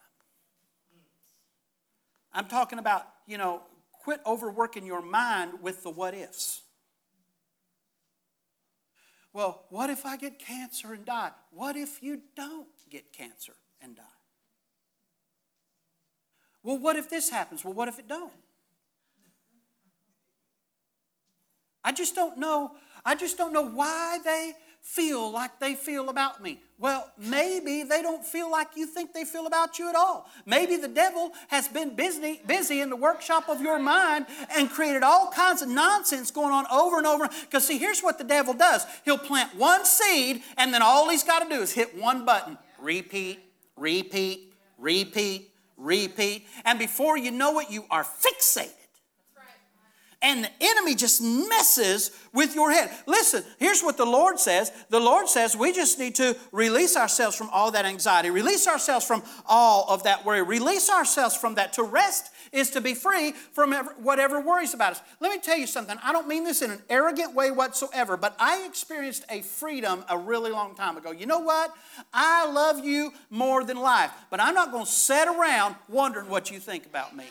I'm 2.32 2.46
talking 2.46 2.78
about, 2.78 3.06
you 3.26 3.38
know, 3.38 3.62
quit 3.92 4.20
overworking 4.26 4.84
your 4.84 5.02
mind 5.02 5.62
with 5.62 5.82
the 5.82 5.90
what 5.90 6.14
ifs. 6.14 6.62
Well, 9.32 9.64
what 9.70 9.90
if 9.90 10.04
I 10.04 10.16
get 10.16 10.38
cancer 10.38 10.92
and 10.92 11.04
die? 11.04 11.30
What 11.50 11.76
if 11.76 12.02
you 12.02 12.20
don't 12.36 12.68
get 12.90 13.12
cancer 13.12 13.54
and 13.80 13.96
die? 13.96 14.02
Well, 16.62 16.78
what 16.78 16.96
if 16.96 17.08
this 17.08 17.30
happens? 17.30 17.64
Well, 17.64 17.72
what 17.72 17.88
if 17.88 17.98
it 17.98 18.08
don't? 18.08 18.32
I 21.82 21.92
just 21.92 22.14
don't 22.14 22.38
know. 22.38 22.72
I 23.04 23.14
just 23.14 23.38
don't 23.38 23.52
know 23.52 23.66
why 23.66 24.18
they 24.22 24.52
feel 24.82 25.30
like 25.30 25.60
they 25.60 25.74
feel 25.74 26.08
about 26.08 26.42
me? 26.42 26.60
Well, 26.78 27.10
maybe 27.18 27.82
they 27.82 28.00
don't 28.00 28.24
feel 28.24 28.50
like 28.50 28.68
you 28.76 28.86
think 28.86 29.12
they 29.12 29.24
feel 29.24 29.46
about 29.46 29.78
you 29.78 29.88
at 29.88 29.94
all. 29.94 30.28
Maybe 30.46 30.76
the 30.76 30.88
devil 30.88 31.32
has 31.48 31.68
been 31.68 31.94
busy, 31.94 32.40
busy 32.46 32.80
in 32.80 32.88
the 32.88 32.96
workshop 32.96 33.48
of 33.48 33.60
your 33.60 33.78
mind 33.78 34.26
and 34.56 34.70
created 34.70 35.02
all 35.02 35.30
kinds 35.30 35.60
of 35.60 35.68
nonsense 35.68 36.30
going 36.30 36.52
on 36.52 36.66
over 36.72 36.96
and 36.96 37.06
over. 37.06 37.28
Because, 37.42 37.66
see, 37.66 37.78
here's 37.78 38.00
what 38.00 38.18
the 38.18 38.24
devil 38.24 38.54
does 38.54 38.86
he'll 39.04 39.18
plant 39.18 39.54
one 39.56 39.84
seed, 39.84 40.42
and 40.56 40.72
then 40.72 40.82
all 40.82 41.08
he's 41.10 41.24
got 41.24 41.40
to 41.40 41.48
do 41.48 41.60
is 41.60 41.72
hit 41.72 41.96
one 41.96 42.24
button 42.24 42.56
repeat, 42.78 43.40
repeat, 43.76 44.54
repeat, 44.78 45.50
repeat. 45.76 46.46
And 46.64 46.78
before 46.78 47.18
you 47.18 47.30
know 47.30 47.60
it, 47.60 47.70
you 47.70 47.84
are 47.90 48.04
fixated 48.04 48.79
and 50.22 50.44
the 50.44 50.50
enemy 50.60 50.94
just 50.94 51.22
messes 51.22 52.10
with 52.32 52.54
your 52.54 52.70
head. 52.70 52.90
Listen, 53.06 53.42
here's 53.58 53.82
what 53.82 53.96
the 53.96 54.04
Lord 54.04 54.38
says. 54.38 54.70
The 54.90 55.00
Lord 55.00 55.28
says 55.28 55.56
we 55.56 55.72
just 55.72 55.98
need 55.98 56.14
to 56.16 56.36
release 56.52 56.96
ourselves 56.96 57.36
from 57.36 57.48
all 57.50 57.70
that 57.70 57.86
anxiety, 57.86 58.30
release 58.30 58.68
ourselves 58.68 59.06
from 59.06 59.22
all 59.46 59.86
of 59.88 60.02
that 60.02 60.24
worry, 60.24 60.42
release 60.42 60.90
ourselves 60.90 61.36
from 61.36 61.54
that. 61.54 61.72
To 61.74 61.82
rest 61.82 62.30
is 62.52 62.70
to 62.70 62.80
be 62.80 62.94
free 62.94 63.32
from 63.32 63.72
whatever 63.72 64.40
worries 64.40 64.74
about 64.74 64.92
us. 64.92 65.00
Let 65.20 65.32
me 65.32 65.38
tell 65.38 65.56
you 65.56 65.66
something. 65.66 65.96
I 66.02 66.12
don't 66.12 66.28
mean 66.28 66.44
this 66.44 66.62
in 66.62 66.70
an 66.70 66.82
arrogant 66.90 67.34
way 67.34 67.50
whatsoever, 67.50 68.16
but 68.16 68.36
I 68.38 68.64
experienced 68.66 69.24
a 69.30 69.40
freedom 69.40 70.04
a 70.08 70.18
really 70.18 70.50
long 70.50 70.74
time 70.74 70.96
ago. 70.96 71.12
You 71.12 71.26
know 71.26 71.38
what? 71.38 71.74
I 72.12 72.50
love 72.50 72.84
you 72.84 73.12
more 73.30 73.64
than 73.64 73.78
life, 73.78 74.10
but 74.30 74.40
I'm 74.40 74.54
not 74.54 74.72
going 74.72 74.84
to 74.84 74.90
sit 74.90 75.28
around 75.28 75.76
wondering 75.88 76.28
what 76.28 76.50
you 76.50 76.58
think 76.58 76.86
about 76.86 77.16
me. 77.16 77.24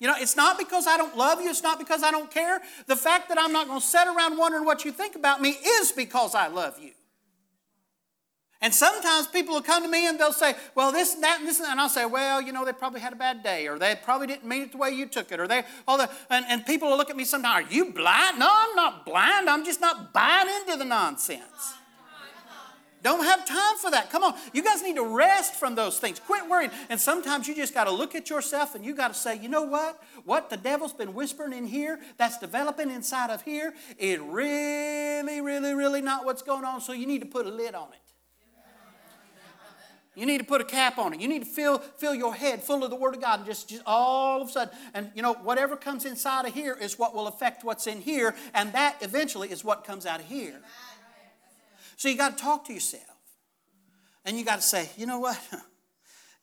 You 0.00 0.06
know, 0.06 0.14
it's 0.16 0.36
not 0.36 0.58
because 0.58 0.86
I 0.86 0.96
don't 0.96 1.16
love 1.16 1.40
you, 1.40 1.50
it's 1.50 1.62
not 1.62 1.78
because 1.78 2.02
I 2.02 2.10
don't 2.10 2.30
care. 2.30 2.60
The 2.86 2.96
fact 2.96 3.28
that 3.28 3.38
I'm 3.38 3.52
not 3.52 3.66
going 3.66 3.80
to 3.80 3.86
sit 3.86 4.06
around 4.06 4.38
wondering 4.38 4.64
what 4.64 4.84
you 4.84 4.92
think 4.92 5.16
about 5.16 5.40
me 5.40 5.50
is 5.50 5.92
because 5.92 6.34
I 6.34 6.46
love 6.46 6.78
you. 6.80 6.92
And 8.60 8.74
sometimes 8.74 9.28
people 9.28 9.54
will 9.54 9.62
come 9.62 9.84
to 9.84 9.88
me 9.88 10.08
and 10.08 10.18
they'll 10.18 10.32
say, 10.32 10.54
well, 10.74 10.90
this 10.90 11.14
and 11.14 11.22
that 11.22 11.38
and 11.38 11.48
this 11.48 11.58
and 11.58 11.66
that. 11.66 11.72
And 11.72 11.80
I'll 11.80 11.88
say, 11.88 12.06
well, 12.06 12.42
you 12.42 12.52
know, 12.52 12.64
they 12.64 12.72
probably 12.72 13.00
had 13.00 13.12
a 13.12 13.16
bad 13.16 13.44
day 13.44 13.68
or 13.68 13.78
they 13.78 13.96
probably 14.02 14.26
didn't 14.26 14.46
mean 14.48 14.62
it 14.62 14.72
the 14.72 14.78
way 14.78 14.90
you 14.90 15.06
took 15.06 15.30
it 15.30 15.38
or 15.38 15.46
they, 15.46 15.62
all 15.86 15.96
the, 15.96 16.10
and, 16.28 16.44
and 16.48 16.66
people 16.66 16.90
will 16.90 16.96
look 16.96 17.10
at 17.10 17.16
me 17.16 17.24
sometimes, 17.24 17.66
are 17.66 17.72
you 17.72 17.92
blind? 17.92 18.38
No, 18.38 18.48
I'm 18.50 18.74
not 18.74 19.06
blind. 19.06 19.48
I'm 19.48 19.64
just 19.64 19.80
not 19.80 20.12
buying 20.12 20.48
into 20.48 20.76
the 20.76 20.84
nonsense. 20.84 21.74
Don't 23.02 23.24
have 23.24 23.46
time 23.46 23.76
for 23.76 23.90
that. 23.90 24.10
Come 24.10 24.24
on. 24.24 24.34
You 24.52 24.62
guys 24.62 24.82
need 24.82 24.96
to 24.96 25.04
rest 25.04 25.54
from 25.54 25.74
those 25.74 25.98
things. 25.98 26.18
Quit 26.18 26.48
worrying. 26.48 26.70
And 26.88 27.00
sometimes 27.00 27.46
you 27.46 27.54
just 27.54 27.72
got 27.72 27.84
to 27.84 27.92
look 27.92 28.14
at 28.14 28.28
yourself 28.28 28.74
and 28.74 28.84
you 28.84 28.94
got 28.94 29.08
to 29.08 29.18
say, 29.18 29.38
you 29.38 29.48
know 29.48 29.62
what? 29.62 30.02
What 30.24 30.50
the 30.50 30.56
devil's 30.56 30.92
been 30.92 31.14
whispering 31.14 31.52
in 31.52 31.66
here, 31.66 32.00
that's 32.16 32.38
developing 32.38 32.90
inside 32.90 33.30
of 33.30 33.42
here, 33.42 33.74
is 33.98 34.18
really, 34.18 35.40
really, 35.40 35.74
really 35.74 36.02
not 36.02 36.24
what's 36.24 36.42
going 36.42 36.64
on. 36.64 36.80
So 36.80 36.92
you 36.92 37.06
need 37.06 37.20
to 37.20 37.26
put 37.26 37.46
a 37.46 37.50
lid 37.50 37.74
on 37.74 37.88
it. 37.92 37.98
You 40.18 40.26
need 40.26 40.38
to 40.38 40.44
put 40.44 40.60
a 40.60 40.64
cap 40.64 40.98
on 40.98 41.14
it. 41.14 41.20
You 41.20 41.28
need 41.28 41.44
to 41.44 41.48
fill, 41.48 41.78
fill 41.78 42.12
your 42.12 42.34
head 42.34 42.60
full 42.60 42.82
of 42.82 42.90
the 42.90 42.96
Word 42.96 43.14
of 43.14 43.20
God 43.20 43.38
and 43.38 43.46
just, 43.46 43.68
just 43.68 43.84
all 43.86 44.42
of 44.42 44.48
a 44.48 44.50
sudden, 44.50 44.74
and 44.92 45.12
you 45.14 45.22
know, 45.22 45.34
whatever 45.34 45.76
comes 45.76 46.04
inside 46.04 46.44
of 46.44 46.52
here 46.52 46.76
is 46.80 46.98
what 46.98 47.14
will 47.14 47.28
affect 47.28 47.62
what's 47.62 47.86
in 47.86 48.00
here, 48.00 48.34
and 48.52 48.72
that 48.72 48.96
eventually 49.00 49.52
is 49.52 49.62
what 49.62 49.84
comes 49.84 50.06
out 50.06 50.18
of 50.18 50.26
here. 50.26 50.60
So 51.98 52.08
you 52.08 52.16
got 52.16 52.38
to 52.38 52.42
talk 52.42 52.64
to 52.66 52.72
yourself. 52.72 53.02
And 54.24 54.38
you 54.38 54.44
got 54.44 54.56
to 54.56 54.62
say, 54.62 54.88
you 54.96 55.04
know 55.04 55.18
what? 55.18 55.38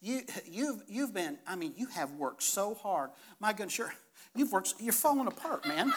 You, 0.02 0.22
you've, 0.46 0.84
you've 0.88 1.14
been, 1.16 1.40
I 1.48 1.56
mean, 1.56 1.74
you 1.76 1.88
have 1.88 2.12
worked 2.12 2.44
so 2.44 2.76
hard. 2.76 3.10
My 3.40 3.54
goodness, 3.54 3.74
sure, 3.74 3.92
you've 4.36 4.52
worked, 4.52 4.76
you're 4.80 4.94
falling 4.94 5.26
apart, 5.26 5.68
man. 5.68 5.92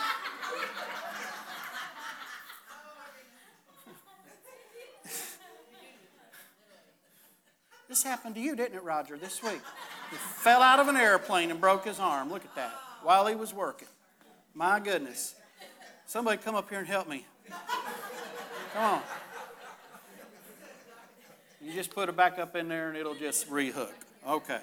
this 7.87 8.03
happened 8.03 8.35
to 8.37 8.40
you, 8.40 8.57
didn't 8.57 8.77
it, 8.77 8.83
Roger, 8.83 9.18
this 9.18 9.42
week? 9.42 9.61
He 10.11 10.16
fell 10.16 10.62
out 10.62 10.81
of 10.81 10.88
an 10.88 10.97
airplane 10.97 11.51
and 11.51 11.61
broke 11.61 11.85
his 11.85 11.99
arm. 12.01 12.31
Look 12.31 12.47
at 12.47 12.55
that. 12.55 12.73
While 13.03 13.27
he 13.27 13.35
was 13.35 13.53
working. 13.53 13.88
My 14.55 14.81
goodness. 14.81 15.35
Somebody 16.07 16.38
come 16.38 16.55
up 16.55 16.71
here 16.71 16.79
and 16.79 16.88
help 16.88 17.11
me. 17.11 17.27
Come 18.73 18.85
on. 18.85 19.03
You 21.61 21.73
just 21.73 21.90
put 21.90 22.09
it 22.09 22.16
back 22.16 22.38
up 22.38 22.55
in 22.55 22.68
there 22.68 22.88
and 22.88 22.97
it'll 22.97 23.14
just 23.14 23.51
rehook. 23.51 23.92
Okay. 24.27 24.61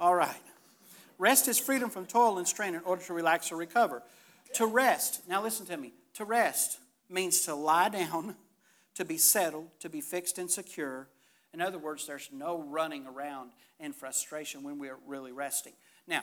All 0.00 0.14
right. 0.14 0.34
Rest 1.18 1.46
is 1.46 1.58
freedom 1.58 1.90
from 1.90 2.06
toil 2.06 2.38
and 2.38 2.48
strain 2.48 2.74
in 2.74 2.80
order 2.82 3.02
to 3.04 3.14
relax 3.14 3.52
or 3.52 3.56
recover. 3.56 4.02
To 4.54 4.66
rest, 4.66 5.28
now 5.28 5.42
listen 5.42 5.66
to 5.66 5.76
me. 5.76 5.92
To 6.14 6.24
rest 6.24 6.78
means 7.08 7.42
to 7.42 7.54
lie 7.54 7.88
down, 7.88 8.34
to 8.94 9.04
be 9.04 9.16
settled, 9.16 9.68
to 9.80 9.88
be 9.88 10.00
fixed 10.00 10.38
and 10.38 10.50
secure. 10.50 11.08
In 11.52 11.60
other 11.60 11.78
words, 11.78 12.06
there's 12.06 12.28
no 12.32 12.58
running 12.58 13.06
around 13.06 13.52
in 13.78 13.92
frustration 13.92 14.64
when 14.64 14.78
we're 14.78 14.98
really 15.06 15.30
resting. 15.30 15.74
Now, 16.06 16.22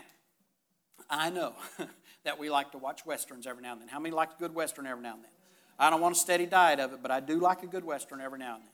I 1.09 1.29
know 1.29 1.53
that 2.25 2.37
we 2.37 2.49
like 2.49 2.71
to 2.73 2.77
watch 2.77 3.05
westerns 3.05 3.47
every 3.47 3.63
now 3.63 3.73
and 3.73 3.81
then. 3.81 3.87
How 3.87 3.99
many 3.99 4.13
like 4.13 4.31
a 4.35 4.39
good 4.39 4.53
western 4.53 4.85
every 4.85 5.03
now 5.03 5.13
and 5.13 5.23
then? 5.23 5.31
I 5.79 5.89
don't 5.89 6.01
want 6.01 6.15
a 6.15 6.19
steady 6.19 6.45
diet 6.45 6.79
of 6.79 6.93
it, 6.93 6.99
but 7.01 7.11
I 7.11 7.21
do 7.21 7.39
like 7.39 7.63
a 7.63 7.67
good 7.67 7.85
western 7.85 8.19
every 8.19 8.39
now 8.39 8.55
and 8.55 8.63
then. 8.63 8.71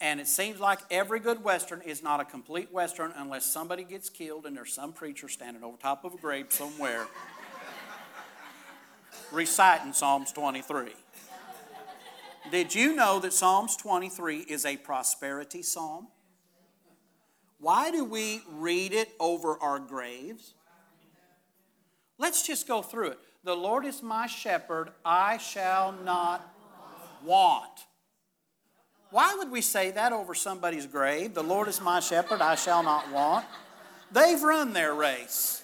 And 0.00 0.20
it 0.20 0.28
seems 0.28 0.60
like 0.60 0.80
every 0.90 1.20
good 1.20 1.42
Western 1.42 1.80
is 1.80 2.02
not 2.02 2.20
a 2.20 2.24
complete 2.24 2.70
Western 2.70 3.12
unless 3.16 3.46
somebody 3.46 3.82
gets 3.82 4.10
killed 4.10 4.44
and 4.44 4.56
there's 4.56 4.72
some 4.74 4.92
preacher 4.92 5.28
standing 5.28 5.64
over 5.64 5.76
top 5.78 6.04
of 6.04 6.14
a 6.14 6.18
grave 6.18 6.46
somewhere 6.50 7.06
reciting 9.32 9.94
Psalms 9.94 10.32
23. 10.32 10.92
Did 12.50 12.74
you 12.74 12.94
know 12.94 13.18
that 13.20 13.32
Psalms 13.32 13.74
23 13.76 14.40
is 14.40 14.66
a 14.66 14.76
prosperity 14.76 15.62
psalm? 15.62 16.08
Why 17.58 17.90
do 17.90 18.04
we 18.04 18.42
read 18.52 18.92
it 18.92 19.10
over 19.18 19.58
our 19.58 19.78
graves? 19.78 20.54
Let's 22.18 22.46
just 22.46 22.68
go 22.68 22.82
through 22.82 23.12
it. 23.12 23.18
The 23.44 23.54
Lord 23.54 23.84
is 23.84 24.02
my 24.02 24.26
shepherd, 24.26 24.90
I 25.04 25.38
shall 25.38 25.92
not 26.04 26.54
want. 27.24 27.85
Why 29.10 29.34
would 29.38 29.50
we 29.50 29.60
say 29.60 29.92
that 29.92 30.12
over 30.12 30.34
somebody's 30.34 30.86
grave? 30.86 31.34
The 31.34 31.42
Lord 31.42 31.68
is 31.68 31.80
my 31.80 32.00
shepherd, 32.00 32.40
I 32.40 32.54
shall 32.54 32.82
not 32.82 33.10
want. 33.10 33.46
They've 34.12 34.42
run 34.42 34.72
their 34.72 34.94
race. 34.94 35.62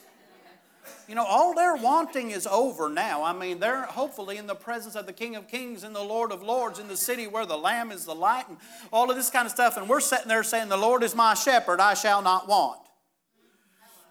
You 1.09 1.16
know, 1.16 1.24
all 1.24 1.55
their 1.55 1.74
wanting 1.76 2.31
is 2.31 2.46
over 2.46 2.88
now. 2.88 3.22
I 3.22 3.33
mean, 3.33 3.59
they're 3.59 3.83
hopefully 3.83 4.37
in 4.38 4.46
the 4.46 4.55
presence 4.55 4.94
of 4.94 5.07
the 5.07 5.12
King 5.12 5.37
of 5.37 5.48
Kings 5.48 5.85
and 5.85 5.94
the 5.94 6.02
Lord 6.02 6.33
of 6.33 6.42
Lords 6.42 6.78
in 6.78 6.88
the 6.88 6.96
city 6.96 7.26
where 7.26 7.44
the 7.44 7.57
Lamb 7.57 7.90
is 7.90 8.05
the 8.05 8.14
light 8.14 8.48
and 8.48 8.57
all 8.92 9.11
of 9.11 9.16
this 9.16 9.28
kind 9.28 9.44
of 9.44 9.52
stuff. 9.52 9.76
And 9.76 9.88
we're 9.88 10.00
sitting 10.00 10.28
there 10.28 10.42
saying, 10.42 10.68
The 10.68 10.76
Lord 10.76 11.02
is 11.02 11.14
my 11.14 11.35
shepherd, 11.35 11.81
I 11.81 11.94
shall 11.94 12.22
not 12.22 12.48
want. 12.48 12.81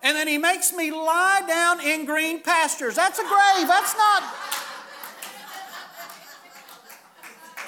And 0.04 0.18
then 0.18 0.28
he 0.28 0.38
makes 0.38 0.74
me 0.74 0.92
lie 0.92 1.44
down 1.48 1.80
in 1.80 2.06
green 2.06 2.42
pastures. 2.42 2.96
That's 2.96 3.20
a 3.20 3.24
grave. 3.24 3.68
That's 3.68 3.96
not. 3.96 4.24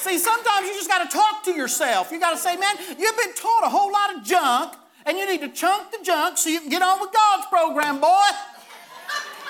See, 0.03 0.17
sometimes 0.17 0.67
you 0.67 0.73
just 0.73 0.89
got 0.89 1.09
to 1.09 1.17
talk 1.17 1.45
to 1.45 1.51
yourself. 1.53 2.11
You 2.11 2.19
got 2.19 2.31
to 2.31 2.37
say, 2.37 2.57
man, 2.57 2.75
you've 2.99 3.15
been 3.15 3.33
taught 3.35 3.63
a 3.63 3.69
whole 3.69 3.89
lot 3.89 4.13
of 4.13 4.25
junk, 4.25 4.73
and 5.05 5.17
you 5.17 5.25
need 5.25 5.39
to 5.39 5.47
chunk 5.47 5.91
the 5.91 5.99
junk 6.03 6.37
so 6.37 6.49
you 6.49 6.59
can 6.59 6.67
get 6.67 6.81
on 6.81 6.99
with 6.99 7.13
God's 7.13 7.45
program, 7.47 8.01
boy. 8.01 8.27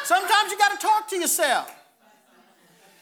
Sometimes 0.03 0.51
you 0.51 0.57
got 0.59 0.79
to 0.79 0.85
talk 0.85 1.07
to 1.09 1.15
yourself. 1.15 1.75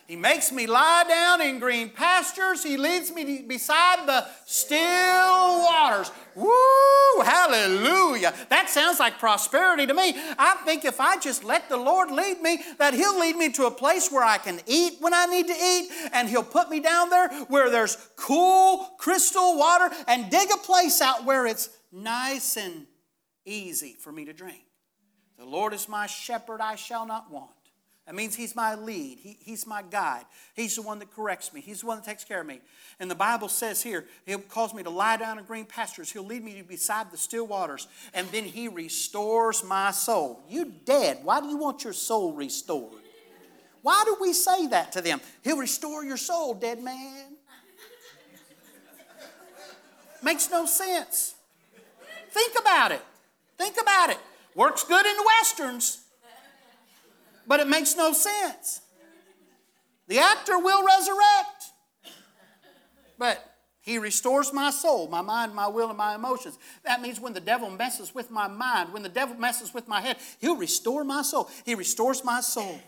He 0.08 0.16
makes 0.16 0.54
me 0.54 0.66
lie 0.66 1.04
down 1.10 1.42
in 1.42 1.60
green 1.60 1.90
pastures. 1.90 2.64
He 2.64 2.78
leads 2.78 3.12
me 3.14 3.42
beside 3.42 4.08
the 4.08 4.28
still 4.46 5.60
waters. 5.66 6.10
Woo! 6.36 7.22
Hallelujah. 7.24 8.34
That 8.50 8.70
sounds 8.70 9.00
like 9.00 9.20
prosperity 9.20 9.86
to 9.86 9.94
me. 9.94 10.13
I 10.38 10.56
think 10.65 10.86
if 10.86 11.00
I 11.00 11.17
just 11.17 11.44
let 11.44 11.70
the 11.70 11.78
Lord 11.78 12.12
lead 12.12 12.41
me, 12.41 12.62
that 12.78 12.94
He'll 12.94 13.20
lead 13.20 13.36
me 13.36 13.52
to 13.54 13.65
a 13.65 13.72
place 13.72 14.12
where 14.12 14.24
I 14.24 14.38
can 14.38 14.60
eat 14.65 14.98
when 15.00 15.13
I 15.13 15.26
need 15.26 15.48
to 15.48 15.54
eat, 15.54 15.91
and 16.13 16.30
He'll 16.30 16.44
put 16.44 16.70
me 16.70 16.80
down 16.80 17.10
there 17.10 17.30
where 17.46 17.70
there's 17.70 17.98
cool 18.15 18.89
crystal 18.98 19.58
water 19.58 19.89
and 20.08 20.30
dig 20.30 20.50
a 20.54 20.58
place 20.58 21.02
out 21.02 21.26
where 21.26 21.46
it's 21.46 21.70
nice 21.91 22.58
and 22.58 22.88
easy 23.46 23.96
for 24.00 24.12
me 24.12 24.26
to 24.26 24.34
drink. 24.34 24.63
The 25.38 25.46
Lord 25.46 25.74
is 25.74 25.89
my 25.89 26.06
shepherd, 26.06 26.62
I 26.62 26.76
shall 26.76 27.06
not 27.06 27.32
want. 27.32 27.52
That 28.12 28.17
means 28.17 28.36
He's 28.36 28.58
my 28.58 28.76
lead. 28.76 29.19
He, 29.21 29.38
he's 29.39 29.65
my 29.65 29.84
guide. 29.89 30.26
He's 30.54 30.76
the 30.76 30.82
one 30.82 31.00
that 31.00 31.15
corrects 31.15 31.54
me. 31.54 31.62
He's 31.62 31.80
the 31.80 31.88
one 31.88 31.95
that 31.95 32.06
takes 32.06 32.26
care 32.26 32.41
of 32.41 32.45
me. 32.45 32.60
And 33.00 33.10
the 33.10 33.15
Bible 33.15 33.47
says 33.47 33.82
here, 33.82 34.04
He'll 34.26 34.39
cause 34.39 34.74
me 34.74 34.84
to 34.84 34.89
lie 34.89 35.15
down 35.15 35.39
in 35.39 35.45
green 35.45 35.63
pastures. 35.63 36.12
He'll 36.12 36.26
lead 36.26 36.43
me 36.43 36.62
beside 36.62 37.10
the 37.10 37.15
still 37.15 37.47
waters. 37.47 37.88
And 38.13 38.28
then 38.28 38.43
He 38.43 38.67
restores 38.67 39.63
my 39.63 39.91
soul. 39.91 40.43
You 40.50 40.74
dead. 40.84 41.19
Why 41.24 41.39
do 41.39 41.47
you 41.47 41.56
want 41.56 41.86
your 41.86 41.93
soul 41.93 42.34
restored? 42.34 43.00
Why 43.82 44.04
do 44.06 44.17
we 44.19 44.34
say 44.34 44.67
that 44.67 44.91
to 44.91 45.02
them? 45.02 45.21
He'll 45.41 45.56
restore 45.56 46.04
your 46.04 46.17
soul, 46.17 46.54
dead 46.54 46.84
man. 46.84 47.38
Makes 50.21 50.52
no 50.52 50.65
sense. 50.65 51.36
Think 52.32 52.60
about 52.60 52.91
it. 52.91 53.02
Think 53.58 53.78
about 53.82 54.10
it. 54.10 54.17
Works 54.54 54.84
good 54.84 55.06
in 55.06 55.15
the 55.15 55.24
westerns, 55.39 56.01
but 57.47 57.60
it 57.60 57.67
makes 57.67 57.95
no 57.95 58.13
sense. 58.13 58.82
The 60.08 60.19
actor 60.19 60.60
will 60.60 60.86
resurrect, 60.86 61.71
but 63.17 63.51
he 63.82 63.97
restores 63.97 64.54
my 64.54 64.69
soul, 64.69 65.08
my 65.08 65.21
mind, 65.21 65.56
my 65.56 65.67
will, 65.67 65.89
and 65.89 65.97
my 65.97 66.15
emotions. 66.15 66.60
That 66.84 67.01
means 67.01 67.19
when 67.19 67.34
the 67.34 67.39
devil 67.39 67.69
messes 67.69 68.13
with 68.13 68.30
my 68.30 68.47
mind, 68.47 68.93
when 68.93 69.04
the 69.04 69.10
devil 69.10 69.36
messes 69.36 69.73
with 69.73 69.88
my 69.88 70.01
head, 70.01 70.17
he'll 70.39 70.58
restore 70.58 71.04
my 71.04 71.23
soul. 71.23 71.49
He 71.65 71.73
restores 71.73 72.23
my 72.23 72.41
soul. 72.41 72.80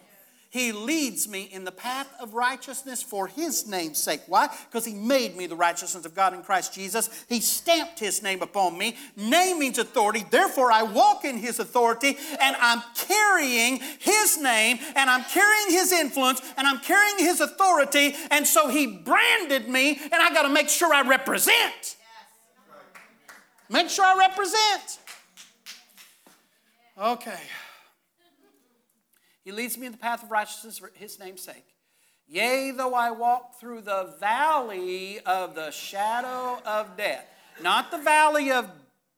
He 0.54 0.72
leads 0.72 1.28
me 1.28 1.50
in 1.52 1.64
the 1.64 1.72
path 1.72 2.08
of 2.20 2.36
righteousness 2.36 3.02
for 3.02 3.26
His 3.26 3.66
name's 3.66 3.98
sake. 3.98 4.22
Why? 4.28 4.50
Because 4.70 4.86
He 4.86 4.94
made 4.94 5.36
me 5.36 5.48
the 5.48 5.56
righteousness 5.56 6.06
of 6.06 6.14
God 6.14 6.36
in 6.36 6.44
Christ 6.44 6.76
Jesus. 6.76 7.10
He 7.28 7.40
stamped 7.40 8.00
His 8.00 8.22
name 8.22 8.44
upon 8.44 8.78
me. 8.78 8.96
Name 9.18 9.58
means 9.58 9.80
authority. 9.80 10.24
Therefore, 10.30 10.72
I 10.72 10.84
walk 10.84 11.26
in 11.26 11.40
His 11.40 11.58
authority 11.58 12.20
and 12.40 12.56
I'm 12.62 12.84
carrying 12.96 13.80
His 13.98 14.40
name 14.40 14.78
and 14.96 15.10
I'm 15.10 15.24
carrying 15.24 15.72
His 15.72 15.92
influence 15.92 16.40
and 16.56 16.68
I'm 16.68 16.82
carrying 16.82 17.18
His 17.18 17.42
authority. 17.42 18.14
And 18.30 18.46
so 18.46 18.68
He 18.68 18.86
branded 18.86 19.68
me 19.68 20.00
and 20.04 20.14
I 20.14 20.32
got 20.36 20.44
to 20.44 20.50
make 20.50 20.70
sure 20.70 20.94
I 20.94 21.02
represent. 21.02 21.96
Make 23.72 23.90
sure 23.90 24.06
I 24.06 24.16
represent. 24.20 25.00
Okay. 26.96 27.40
He 29.44 29.52
leads 29.52 29.78
me 29.78 29.86
in 29.88 29.92
the 29.92 29.98
path 29.98 30.24
of 30.24 30.32
righteousness 30.32 30.78
for 30.78 30.92
his 30.96 31.20
name's 31.20 31.42
sake. 31.42 31.66
Yea, 32.28 32.72
though 32.72 32.94
I 32.94 33.12
walk 33.12 33.60
through 33.60 33.82
the 33.82 34.16
valley 34.20 35.20
of 35.20 35.56
the 35.56 35.72
shadow 35.72 36.62
of 36.66 36.96
death. 36.96 37.26
Not 37.62 37.92
the 37.92 37.98
valley 37.98 38.52
of 38.52 38.70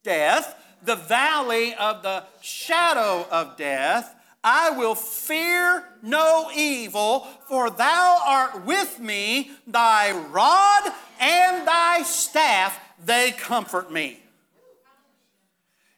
death, 0.04 0.56
the 0.84 0.96
valley 0.96 1.76
of 1.76 2.02
the 2.02 2.24
shadow 2.42 3.28
of 3.30 3.56
death. 3.56 4.16
I 4.44 4.72
will 4.72 4.96
fear 4.96 5.86
no 6.02 6.50
evil, 6.56 7.28
for 7.48 7.70
thou 7.70 8.22
art 8.26 8.66
with 8.66 9.00
me, 9.00 9.52
thy 9.66 10.12
rod 10.12 10.94
and 11.20 11.68
thy 11.68 12.04
staff, 12.04 12.80
they 13.04 13.32
comfort 13.32 13.92
me. 13.92 14.20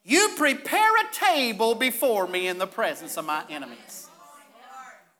You 0.03 0.33
prepare 0.37 0.95
a 0.95 1.13
table 1.13 1.75
before 1.75 2.27
me 2.27 2.47
in 2.47 2.57
the 2.57 2.67
presence 2.67 3.17
of 3.17 3.25
my 3.25 3.43
enemies. 3.49 4.06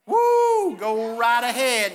Woo! 0.08 0.78
Go 0.78 1.17
right 1.17 1.43
ahead. 1.43 1.91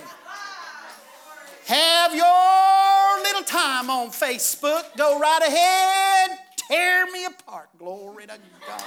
Have 1.67 2.15
your 2.15 3.23
little 3.23 3.43
time 3.43 3.89
on 3.89 4.11
Facebook. 4.11 4.85
Go 4.97 5.19
right 5.19 5.41
ahead. 5.43 6.39
Tear 6.57 7.07
me 7.11 7.25
apart. 7.25 7.71
Glory 7.79 8.27
to 8.27 8.39
God. 8.67 8.83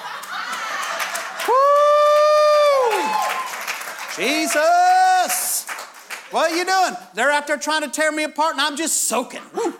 Woo! 1.47 1.55
Jesus! 4.15 5.65
What 6.31 6.51
are 6.51 6.55
you 6.55 6.65
doing? 6.65 6.95
They're 7.15 7.31
out 7.31 7.47
there 7.47 7.57
trying 7.57 7.81
to 7.81 7.89
tear 7.89 8.11
me 8.11 8.23
apart, 8.23 8.53
and 8.53 8.61
I'm 8.61 8.77
just 8.77 9.05
soaking. 9.05 9.41
Woo! 9.55 9.73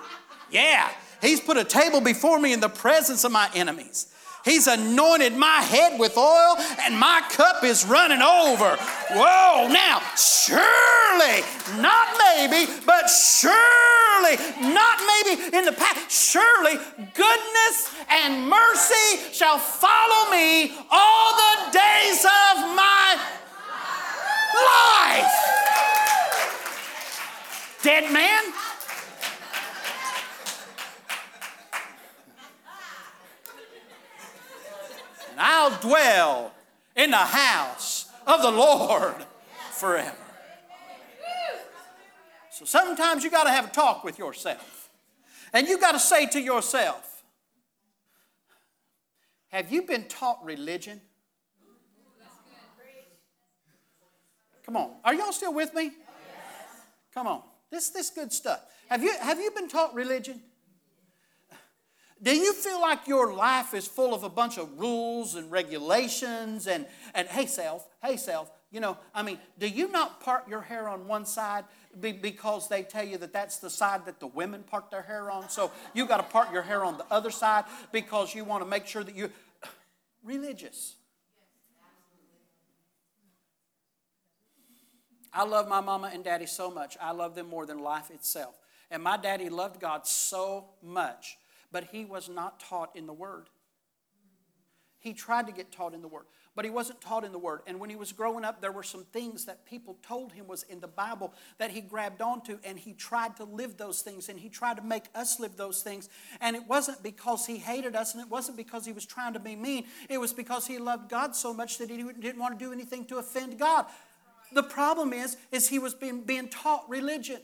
Yeah. 0.49 0.89
He's 1.21 1.39
put 1.39 1.57
a 1.57 1.63
table 1.63 2.01
before 2.01 2.39
me 2.39 2.53
in 2.53 2.59
the 2.59 2.69
presence 2.69 3.23
of 3.23 3.31
my 3.31 3.49
enemies. 3.53 4.07
He's 4.45 4.67
anointed 4.67 5.35
my 5.35 5.61
head 5.61 5.99
with 5.99 6.15
oil, 6.17 6.55
and 6.81 6.99
my 6.99 7.23
cup 7.31 7.63
is 7.63 7.83
running 7.83 8.21
over. 8.21 8.77
Whoa, 9.09 9.67
now, 9.67 9.99
surely, 10.15 11.41
not 11.81 12.07
maybe, 12.19 12.71
but 12.85 13.07
surely, 13.09 14.37
not 14.71 15.01
maybe 15.01 15.57
in 15.57 15.65
the 15.65 15.71
past, 15.71 16.11
surely 16.11 16.77
goodness 17.15 17.89
and 18.07 18.47
mercy 18.47 19.33
shall 19.33 19.57
follow 19.57 20.29
me 20.31 20.77
all 20.91 21.35
the 21.35 21.71
days 21.71 22.23
of 22.23 22.75
my 22.75 23.17
life. 24.53 25.55
Dead 27.81 28.13
man, 28.13 28.43
I'll 35.39 35.79
dwell 35.79 36.51
in 36.95 37.11
the 37.11 37.17
house 37.17 38.09
of 38.25 38.41
the 38.41 38.51
Lord 38.51 39.15
forever. 39.71 40.15
So 42.51 42.63
sometimes 42.65 43.23
you 43.23 43.29
got 43.29 43.43
to 43.43 43.51
have 43.51 43.65
a 43.65 43.71
talk 43.71 44.03
with 44.03 44.17
yourself. 44.17 44.89
And 45.51 45.67
you 45.67 45.77
got 45.77 45.91
to 45.91 45.99
say 45.99 46.25
to 46.27 46.39
yourself, 46.39 47.23
have 49.49 49.71
you 49.71 49.83
been 49.83 50.05
taught 50.07 50.43
religion? 50.43 51.01
Come 54.65 54.77
on. 54.77 54.91
Are 55.03 55.13
y'all 55.13 55.31
still 55.31 55.53
with 55.53 55.73
me? 55.73 55.91
Come 57.13 57.27
on. 57.27 57.41
This 57.71 57.89
this 57.89 58.09
good 58.09 58.33
stuff. 58.33 58.61
Have 58.89 59.03
you 59.03 59.13
have 59.19 59.39
you 59.39 59.51
been 59.51 59.69
taught 59.69 59.93
religion? 59.93 60.41
Do 62.25 62.35
you 62.35 62.53
feel 62.53 62.81
like 62.81 63.07
your 63.07 63.35
life 63.35 63.75
is 63.75 63.87
full 63.87 64.15
of 64.15 64.23
a 64.23 64.29
bunch 64.29 64.57
of 64.57 64.79
rules 64.79 65.35
and 65.35 65.51
regulations 65.51 66.65
and, 66.65 66.87
and 67.13 67.27
hey, 67.27 67.45
self, 67.45 67.87
hey, 68.03 68.17
self, 68.17 68.49
you 68.71 68.79
know, 68.79 68.97
I 69.13 69.21
mean, 69.21 69.37
do 69.59 69.67
you 69.67 69.91
not 69.91 70.21
part 70.21 70.49
your 70.49 70.61
hair 70.61 70.89
on 70.89 71.07
one 71.07 71.27
side 71.27 71.65
because 71.99 72.67
they 72.67 72.81
tell 72.81 73.05
you 73.05 73.19
that 73.19 73.31
that's 73.31 73.59
the 73.59 73.69
side 73.69 74.07
that 74.07 74.19
the 74.19 74.25
women 74.25 74.63
part 74.63 74.89
their 74.89 75.03
hair 75.03 75.29
on? 75.29 75.49
So 75.49 75.71
you 75.93 76.07
got 76.07 76.17
to 76.17 76.23
part 76.23 76.51
your 76.51 76.63
hair 76.63 76.83
on 76.83 76.97
the 76.97 77.05
other 77.11 77.29
side 77.29 77.65
because 77.91 78.33
you 78.33 78.43
want 78.43 78.63
to 78.63 78.67
make 78.67 78.87
sure 78.87 79.03
that 79.03 79.15
you're 79.15 79.29
religious. 80.23 80.95
I 85.31 85.43
love 85.43 85.67
my 85.67 85.79
mama 85.79 86.09
and 86.11 86.23
daddy 86.23 86.47
so 86.47 86.71
much. 86.71 86.97
I 86.99 87.11
love 87.11 87.35
them 87.35 87.49
more 87.49 87.67
than 87.67 87.77
life 87.77 88.09
itself. 88.09 88.55
And 88.89 89.03
my 89.03 89.15
daddy 89.15 89.49
loved 89.49 89.79
God 89.79 90.07
so 90.07 90.69
much 90.81 91.37
but 91.75 91.89
he 91.91 92.05
was 92.05 92.29
not 92.29 92.57
taught 92.61 92.95
in 92.95 93.05
the 93.05 93.11
Word. 93.11 93.49
He 94.97 95.11
tried 95.11 95.45
to 95.47 95.51
get 95.51 95.73
taught 95.73 95.93
in 95.93 96.01
the 96.01 96.07
Word, 96.07 96.23
but 96.55 96.63
he 96.63 96.71
wasn't 96.71 97.01
taught 97.01 97.25
in 97.25 97.33
the 97.33 97.37
Word. 97.37 97.59
And 97.67 97.81
when 97.81 97.89
he 97.89 97.97
was 97.97 98.13
growing 98.13 98.45
up, 98.45 98.61
there 98.61 98.71
were 98.71 98.81
some 98.81 99.03
things 99.11 99.43
that 99.43 99.65
people 99.65 99.97
told 100.01 100.31
him 100.31 100.47
was 100.47 100.63
in 100.63 100.79
the 100.79 100.87
Bible 100.87 101.33
that 101.57 101.71
he 101.71 101.81
grabbed 101.81 102.21
onto, 102.21 102.59
and 102.63 102.79
he 102.79 102.93
tried 102.93 103.35
to 103.35 103.43
live 103.43 103.75
those 103.75 104.01
things, 104.01 104.29
and 104.29 104.39
he 104.39 104.47
tried 104.47 104.77
to 104.77 104.83
make 104.83 105.07
us 105.13 105.37
live 105.37 105.57
those 105.57 105.83
things. 105.83 106.07
And 106.39 106.55
it 106.55 106.65
wasn't 106.65 107.03
because 107.03 107.45
he 107.45 107.57
hated 107.57 107.93
us, 107.93 108.13
and 108.13 108.23
it 108.23 108.29
wasn't 108.29 108.55
because 108.55 108.85
he 108.85 108.93
was 108.93 109.05
trying 109.05 109.33
to 109.33 109.39
be 109.39 109.57
mean. 109.57 109.83
It 110.07 110.17
was 110.17 110.31
because 110.31 110.65
he 110.65 110.77
loved 110.77 111.09
God 111.09 111.35
so 111.35 111.53
much 111.53 111.77
that 111.79 111.89
he 111.89 111.97
didn't 111.97 112.39
want 112.39 112.57
to 112.57 112.65
do 112.65 112.71
anything 112.71 113.03
to 113.07 113.17
offend 113.17 113.59
God. 113.59 113.85
The 114.53 114.63
problem 114.63 115.11
is, 115.11 115.35
is 115.51 115.67
he 115.67 115.79
was 115.79 115.93
being, 115.93 116.21
being 116.21 116.47
taught 116.47 116.89
religion. 116.89 117.41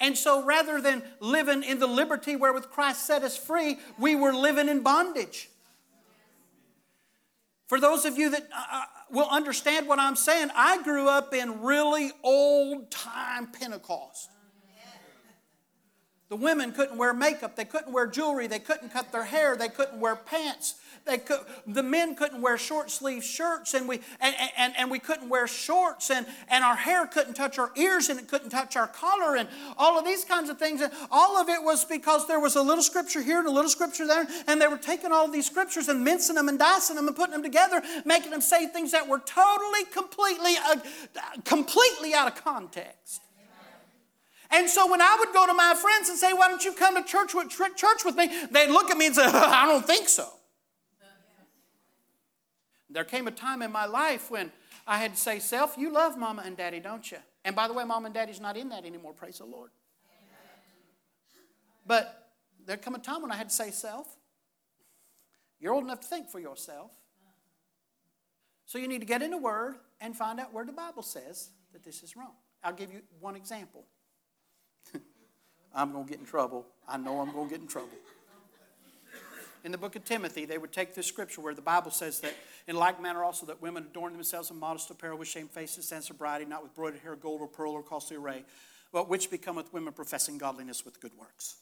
And 0.00 0.16
so 0.16 0.44
rather 0.44 0.80
than 0.80 1.02
living 1.20 1.62
in 1.62 1.80
the 1.80 1.86
liberty 1.86 2.36
wherewith 2.36 2.70
Christ 2.70 3.06
set 3.06 3.22
us 3.22 3.36
free, 3.36 3.78
we 3.98 4.14
were 4.14 4.32
living 4.32 4.68
in 4.68 4.80
bondage. 4.82 5.48
For 7.66 7.80
those 7.80 8.04
of 8.04 8.16
you 8.16 8.30
that 8.30 8.48
uh, 8.54 8.64
uh, 8.72 8.82
will 9.10 9.28
understand 9.28 9.86
what 9.88 9.98
I'm 9.98 10.16
saying, 10.16 10.50
I 10.54 10.82
grew 10.82 11.08
up 11.08 11.34
in 11.34 11.62
really 11.62 12.12
old 12.22 12.90
time 12.90 13.48
Pentecost. 13.48 14.30
The 16.28 16.36
women 16.36 16.72
couldn't 16.72 16.98
wear 16.98 17.14
makeup, 17.14 17.56
they 17.56 17.64
couldn't 17.64 17.92
wear 17.92 18.06
jewelry, 18.06 18.46
they 18.46 18.58
couldn't 18.58 18.90
cut 18.90 19.12
their 19.12 19.24
hair, 19.24 19.56
they 19.56 19.68
couldn't 19.68 19.98
wear 19.98 20.14
pants. 20.14 20.74
They 21.08 21.16
could, 21.16 21.40
the 21.66 21.82
men 21.82 22.14
couldn't 22.14 22.42
wear 22.42 22.58
short 22.58 22.90
sleeve 22.90 23.24
shirts 23.24 23.72
and 23.72 23.88
we, 23.88 24.00
and, 24.20 24.34
and, 24.58 24.74
and 24.76 24.90
we 24.90 24.98
couldn't 24.98 25.30
wear 25.30 25.46
shorts 25.46 26.10
and, 26.10 26.26
and 26.48 26.62
our 26.62 26.76
hair 26.76 27.06
couldn't 27.06 27.32
touch 27.32 27.58
our 27.58 27.72
ears 27.76 28.10
and 28.10 28.20
it 28.20 28.28
couldn't 28.28 28.50
touch 28.50 28.76
our 28.76 28.86
collar 28.86 29.34
and 29.34 29.48
all 29.78 29.98
of 29.98 30.04
these 30.04 30.22
kinds 30.22 30.50
of 30.50 30.58
things. 30.58 30.82
And 30.82 30.92
all 31.10 31.38
of 31.38 31.48
it 31.48 31.62
was 31.62 31.86
because 31.86 32.28
there 32.28 32.40
was 32.40 32.56
a 32.56 32.62
little 32.62 32.82
scripture 32.82 33.22
here 33.22 33.38
and 33.38 33.48
a 33.48 33.50
little 33.50 33.70
scripture 33.70 34.06
there 34.06 34.28
and 34.46 34.60
they 34.60 34.68
were 34.68 34.76
taking 34.76 35.10
all 35.10 35.24
of 35.24 35.32
these 35.32 35.46
scriptures 35.46 35.88
and 35.88 36.04
mincing 36.04 36.34
them 36.34 36.46
and 36.46 36.58
dicing 36.58 36.96
them 36.96 37.08
and 37.08 37.16
putting 37.16 37.32
them 37.32 37.42
together, 37.42 37.80
making 38.04 38.30
them 38.30 38.42
say 38.42 38.66
things 38.66 38.92
that 38.92 39.08
were 39.08 39.20
totally, 39.20 39.84
completely, 39.90 40.56
uh, 40.58 40.76
completely 41.44 42.12
out 42.12 42.28
of 42.28 42.44
context. 42.44 43.22
And 44.50 44.68
so 44.68 44.90
when 44.90 45.00
I 45.00 45.16
would 45.18 45.32
go 45.32 45.46
to 45.46 45.54
my 45.54 45.74
friends 45.74 46.10
and 46.10 46.18
say, 46.18 46.32
Why 46.32 46.48
don't 46.48 46.64
you 46.64 46.72
come 46.72 46.96
to 46.96 47.02
church 47.02 47.34
with, 47.34 47.48
church 47.48 48.04
with 48.04 48.16
me? 48.16 48.30
They'd 48.50 48.70
look 48.70 48.90
at 48.90 48.96
me 48.96 49.06
and 49.06 49.14
say, 49.14 49.24
I 49.26 49.66
don't 49.66 49.86
think 49.86 50.08
so. 50.08 50.28
There 52.90 53.04
came 53.04 53.26
a 53.28 53.30
time 53.30 53.62
in 53.62 53.70
my 53.70 53.86
life 53.86 54.30
when 54.30 54.50
I 54.86 54.98
had 54.98 55.14
to 55.14 55.20
say, 55.20 55.38
Self, 55.38 55.76
you 55.76 55.92
love 55.92 56.16
mama 56.16 56.42
and 56.44 56.56
daddy, 56.56 56.80
don't 56.80 57.10
you? 57.10 57.18
And 57.44 57.54
by 57.54 57.68
the 57.68 57.74
way, 57.74 57.84
mama 57.84 58.06
and 58.06 58.14
daddy's 58.14 58.40
not 58.40 58.56
in 58.56 58.70
that 58.70 58.84
anymore, 58.84 59.12
praise 59.12 59.38
the 59.38 59.44
Lord. 59.44 59.70
But 61.86 62.30
there 62.66 62.76
come 62.76 62.94
a 62.94 62.98
time 62.98 63.22
when 63.22 63.32
I 63.32 63.36
had 63.36 63.50
to 63.50 63.54
say, 63.54 63.70
Self, 63.70 64.06
you're 65.60 65.74
old 65.74 65.84
enough 65.84 66.00
to 66.00 66.06
think 66.06 66.28
for 66.28 66.38
yourself. 66.38 66.90
So 68.66 68.78
you 68.78 68.88
need 68.88 69.00
to 69.00 69.06
get 69.06 69.22
in 69.22 69.30
the 69.30 69.38
Word 69.38 69.76
and 70.00 70.14
find 70.14 70.38
out 70.38 70.52
where 70.52 70.64
the 70.64 70.72
Bible 70.72 71.02
says 71.02 71.50
that 71.72 71.82
this 71.82 72.02
is 72.02 72.16
wrong. 72.16 72.32
I'll 72.62 72.74
give 72.74 72.92
you 72.92 73.00
one 73.20 73.36
example. 73.36 73.84
I'm 75.74 75.92
going 75.92 76.04
to 76.04 76.10
get 76.10 76.20
in 76.20 76.26
trouble. 76.26 76.66
I 76.86 76.96
know 76.96 77.20
I'm 77.20 77.32
going 77.32 77.48
to 77.48 77.54
get 77.54 77.62
in 77.62 77.68
trouble. 77.68 77.88
In 79.68 79.72
the 79.72 79.76
book 79.76 79.96
of 79.96 80.04
Timothy, 80.06 80.46
they 80.46 80.56
would 80.56 80.72
take 80.72 80.94
this 80.94 81.06
scripture 81.06 81.42
where 81.42 81.52
the 81.52 81.60
Bible 81.60 81.90
says 81.90 82.20
that, 82.20 82.32
in 82.66 82.74
like 82.74 83.02
manner 83.02 83.22
also, 83.22 83.44
that 83.44 83.60
women 83.60 83.84
adorn 83.90 84.14
themselves 84.14 84.50
in 84.50 84.58
modest 84.58 84.88
apparel 84.88 85.18
with 85.18 85.28
shamefacedness 85.28 85.92
and 85.92 86.02
sobriety, 86.02 86.46
not 86.46 86.62
with 86.62 86.74
broidered 86.74 87.02
hair, 87.02 87.14
gold, 87.14 87.42
or 87.42 87.46
pearl, 87.46 87.72
or 87.72 87.82
costly 87.82 88.16
array, 88.16 88.46
but 88.94 89.10
which 89.10 89.30
becometh 89.30 89.70
women 89.70 89.92
professing 89.92 90.38
godliness 90.38 90.86
with 90.86 91.02
good 91.02 91.12
works. 91.18 91.56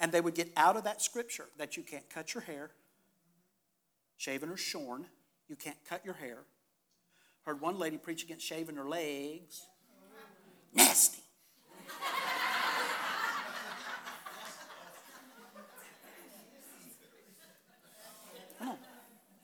And 0.00 0.10
they 0.10 0.22
would 0.22 0.34
get 0.34 0.50
out 0.56 0.78
of 0.78 0.84
that 0.84 1.02
scripture 1.02 1.44
that 1.58 1.76
you 1.76 1.82
can't 1.82 2.08
cut 2.08 2.32
your 2.32 2.44
hair, 2.44 2.70
shaven 4.16 4.48
or 4.48 4.56
shorn, 4.56 5.04
you 5.48 5.56
can't 5.56 5.76
cut 5.86 6.06
your 6.06 6.14
hair. 6.14 6.38
Heard 7.42 7.60
one 7.60 7.78
lady 7.78 7.98
preach 7.98 8.24
against 8.24 8.46
shaving 8.46 8.76
her 8.76 8.88
legs. 8.88 9.66
Nasty. 10.72 11.20
Come 18.58 18.70
on. 18.70 18.78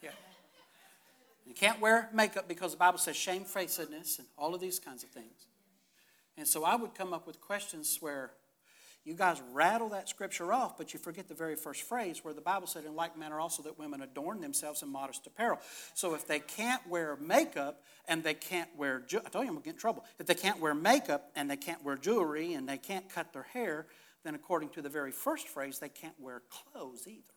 Yeah. 0.02 0.10
You 1.54 1.60
can't 1.68 1.80
wear 1.80 2.08
makeup 2.12 2.48
because 2.48 2.72
the 2.72 2.78
Bible 2.78 2.98
says 2.98 3.14
shamefacedness 3.14 4.18
and 4.18 4.26
all 4.36 4.56
of 4.56 4.60
these 4.60 4.80
kinds 4.80 5.04
of 5.04 5.10
things. 5.10 5.46
And 6.36 6.48
so 6.48 6.64
I 6.64 6.74
would 6.74 6.96
come 6.96 7.12
up 7.12 7.28
with 7.28 7.40
questions 7.40 7.96
where 8.00 8.32
you 9.04 9.14
guys 9.14 9.40
rattle 9.52 9.90
that 9.90 10.08
scripture 10.08 10.52
off, 10.52 10.76
but 10.76 10.92
you 10.92 10.98
forget 10.98 11.28
the 11.28 11.34
very 11.34 11.54
first 11.54 11.82
phrase 11.82 12.24
where 12.24 12.34
the 12.34 12.40
Bible 12.40 12.66
said, 12.66 12.84
in 12.84 12.96
like 12.96 13.16
manner 13.16 13.38
also, 13.38 13.62
that 13.62 13.78
women 13.78 14.02
adorn 14.02 14.40
themselves 14.40 14.82
in 14.82 14.88
modest 14.88 15.28
apparel. 15.28 15.60
So 15.94 16.16
if 16.16 16.26
they 16.26 16.40
can't 16.40 16.84
wear 16.88 17.16
makeup 17.20 17.84
and 18.08 18.24
they 18.24 18.34
can't 18.34 18.70
wear, 18.76 18.98
ju- 19.06 19.20
I 19.24 19.28
told 19.28 19.44
you 19.44 19.52
I'm 19.52 19.56
to 19.58 19.62
get 19.62 19.74
in 19.74 19.78
trouble. 19.78 20.04
If 20.18 20.26
they 20.26 20.34
can't 20.34 20.58
wear 20.58 20.74
makeup 20.74 21.30
and 21.36 21.48
they 21.48 21.56
can't 21.56 21.84
wear 21.84 21.96
jewelry 21.96 22.54
and 22.54 22.68
they 22.68 22.78
can't 22.78 23.08
cut 23.08 23.32
their 23.32 23.46
hair, 23.52 23.86
then 24.24 24.34
according 24.34 24.70
to 24.70 24.82
the 24.82 24.88
very 24.88 25.12
first 25.12 25.46
phrase, 25.46 25.78
they 25.78 25.88
can't 25.88 26.18
wear 26.18 26.42
clothes 26.50 27.06
either. 27.06 27.33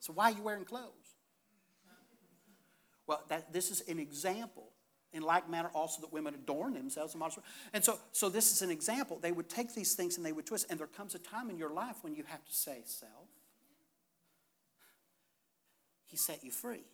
So 0.00 0.12
why 0.12 0.32
are 0.32 0.34
you 0.34 0.42
wearing 0.42 0.64
clothes? 0.64 1.14
Well, 3.06 3.22
that, 3.28 3.52
this 3.52 3.70
is 3.70 3.82
an 3.88 3.98
example 3.98 4.70
in 5.12 5.22
like 5.22 5.48
manner, 5.50 5.70
also 5.74 6.00
that 6.00 6.12
women 6.12 6.34
adorn 6.34 6.74
themselves 6.74 7.14
in. 7.14 7.42
And 7.72 7.84
so, 7.84 7.98
so 8.12 8.28
this 8.28 8.52
is 8.52 8.62
an 8.62 8.70
example. 8.70 9.18
They 9.20 9.32
would 9.32 9.48
take 9.48 9.74
these 9.74 9.94
things 9.94 10.16
and 10.16 10.24
they 10.24 10.32
would 10.32 10.46
twist. 10.46 10.66
And 10.70 10.78
there 10.78 10.86
comes 10.86 11.14
a 11.14 11.18
time 11.18 11.50
in 11.50 11.58
your 11.58 11.70
life 11.70 11.96
when 12.02 12.14
you 12.14 12.22
have 12.24 12.44
to 12.44 12.54
say, 12.54 12.82
"Self, 12.84 13.28
He 16.06 16.16
set 16.16 16.44
you 16.44 16.50
free." 16.50 16.84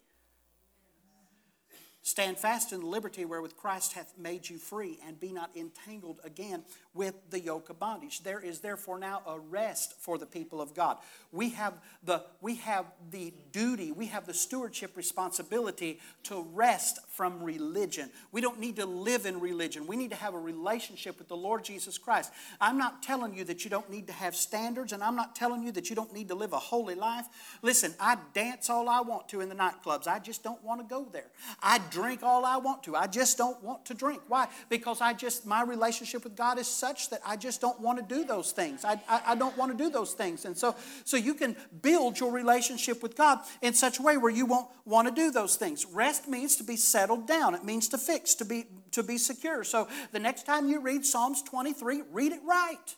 Stand 2.07 2.39
fast 2.39 2.73
in 2.73 2.83
the 2.83 2.87
liberty 2.87 3.25
wherewith 3.25 3.57
Christ 3.57 3.95
hath 3.95 4.13
made 4.17 4.49
you 4.49 4.59
free, 4.59 5.01
and 5.05 5.19
be 5.19 5.33
not 5.33 5.51
entangled 5.57 6.21
again 6.23 6.63
with 6.95 7.15
the 7.31 7.41
yoke 7.41 7.69
of 7.69 7.81
bondage. 7.81 8.23
There 8.23 8.39
is 8.39 8.61
therefore 8.61 9.01
now 9.01 9.23
a 9.27 9.41
rest 9.41 9.97
for 9.99 10.17
the 10.17 10.25
people 10.25 10.61
of 10.61 10.73
God. 10.73 10.99
We 11.33 11.51
have 11.51 11.75
the, 12.05 12.23
we 12.41 12.55
have 12.59 12.87
the 13.11 13.35
duty, 13.51 13.91
we 13.91 14.07
have 14.07 14.25
the 14.25 14.35
stewardship 14.35 14.97
responsibility 14.97 15.99
to 16.23 16.47
rest 16.55 17.01
from 17.09 17.43
religion. 17.43 18.09
We 18.31 18.41
don't 18.41 18.61
need 18.61 18.77
to 18.77 18.87
live 18.87 19.27
in 19.27 19.41
religion. 19.41 19.89
We 19.89 19.97
need 19.97 20.11
to 20.11 20.17
have 20.17 20.35
a 20.35 20.39
relationship 20.39 21.19
with 21.19 21.27
the 21.27 21.37
Lord 21.37 21.65
Jesus 21.65 21.99
Christ. 21.99 22.31
I'm 22.61 22.79
not 22.79 23.03
telling 23.03 23.35
you 23.35 23.43
that 23.45 23.65
you 23.65 23.71
don't 23.71 23.91
need 23.91 24.07
to 24.07 24.13
have 24.13 24.37
standards, 24.37 24.93
and 24.93 25.03
I'm 25.03 25.17
not 25.17 25.35
telling 25.35 25.65
you 25.65 25.73
that 25.73 25.91
you 25.91 25.97
don't 25.97 26.15
need 26.15 26.29
to 26.29 26.37
live 26.37 26.53
a 26.53 26.59
holy 26.61 26.95
life. 26.95 27.27
Listen, 27.63 27.95
I 27.99 28.17
dance 28.33 28.71
all 28.71 28.89
I 28.89 29.01
want 29.01 29.29
to 29.31 29.41
in 29.41 29.49
the 29.49 29.57
nightclubs. 29.57 30.07
I 30.07 30.21
just 30.21 30.45
don't 30.45 30.63
want 30.63 30.81
to 30.81 30.87
go 30.87 31.09
there. 31.13 31.33
I 31.61 31.81
drink 31.97 32.23
all 32.23 32.45
I 32.45 32.59
want 32.59 32.83
to. 32.83 32.95
I 32.95 33.07
just 33.07 33.39
don't 33.39 33.63
want 33.65 33.87
to 33.87 33.95
drink. 33.95 34.21
Why? 34.29 34.49
Because 34.69 35.01
I 35.01 35.15
just, 35.15 35.47
my 35.47 35.63
relationship 35.63 36.25
with 36.25 36.37
God 36.37 36.59
is 36.59 36.67
such 36.67 37.09
that 37.09 37.23
I 37.25 37.37
just 37.37 37.59
don't 37.63 37.81
want 37.81 38.07
to 38.07 38.15
do 38.15 38.23
those 38.23 38.53
things. 38.53 38.85
I, 38.85 39.01
I, 39.09 39.23
I, 39.29 39.35
don't 39.35 39.57
want 39.57 39.73
to 39.73 39.79
do 39.83 39.89
those 39.89 40.13
things. 40.13 40.45
And 40.45 40.57
so, 40.59 40.77
so 41.05 41.17
you 41.17 41.33
can 41.33 41.57
build 41.81 42.21
your 42.21 42.31
relationship 42.31 43.03
with 43.03 43.17
God 43.17 43.39
in 43.63 43.73
such 43.73 43.99
a 43.99 44.03
way 44.03 44.19
where 44.19 44.31
you 44.31 44.45
won't 44.45 44.69
want 44.85 45.09
to 45.09 45.15
do 45.15 45.31
those 45.31 45.57
things. 45.57 45.87
Rest 45.87 46.29
means 46.29 46.57
to 46.57 46.65
be 46.65 46.77
settled 46.77 47.27
down, 47.27 47.55
it 47.55 47.65
means 47.65 47.89
to 47.89 47.99
fix, 47.99 48.35
to 48.35 48.45
be, 48.45 48.67
to 48.91 49.03
be 49.03 49.17
secure. 49.17 49.65
So 49.65 49.89
the 50.13 50.19
next 50.19 50.45
time 50.45 50.69
you 50.69 50.81
read 50.81 51.07
Psalms 51.07 51.43
23, 51.45 52.03
read 52.13 52.33
it 52.33 52.41
right. 52.45 52.95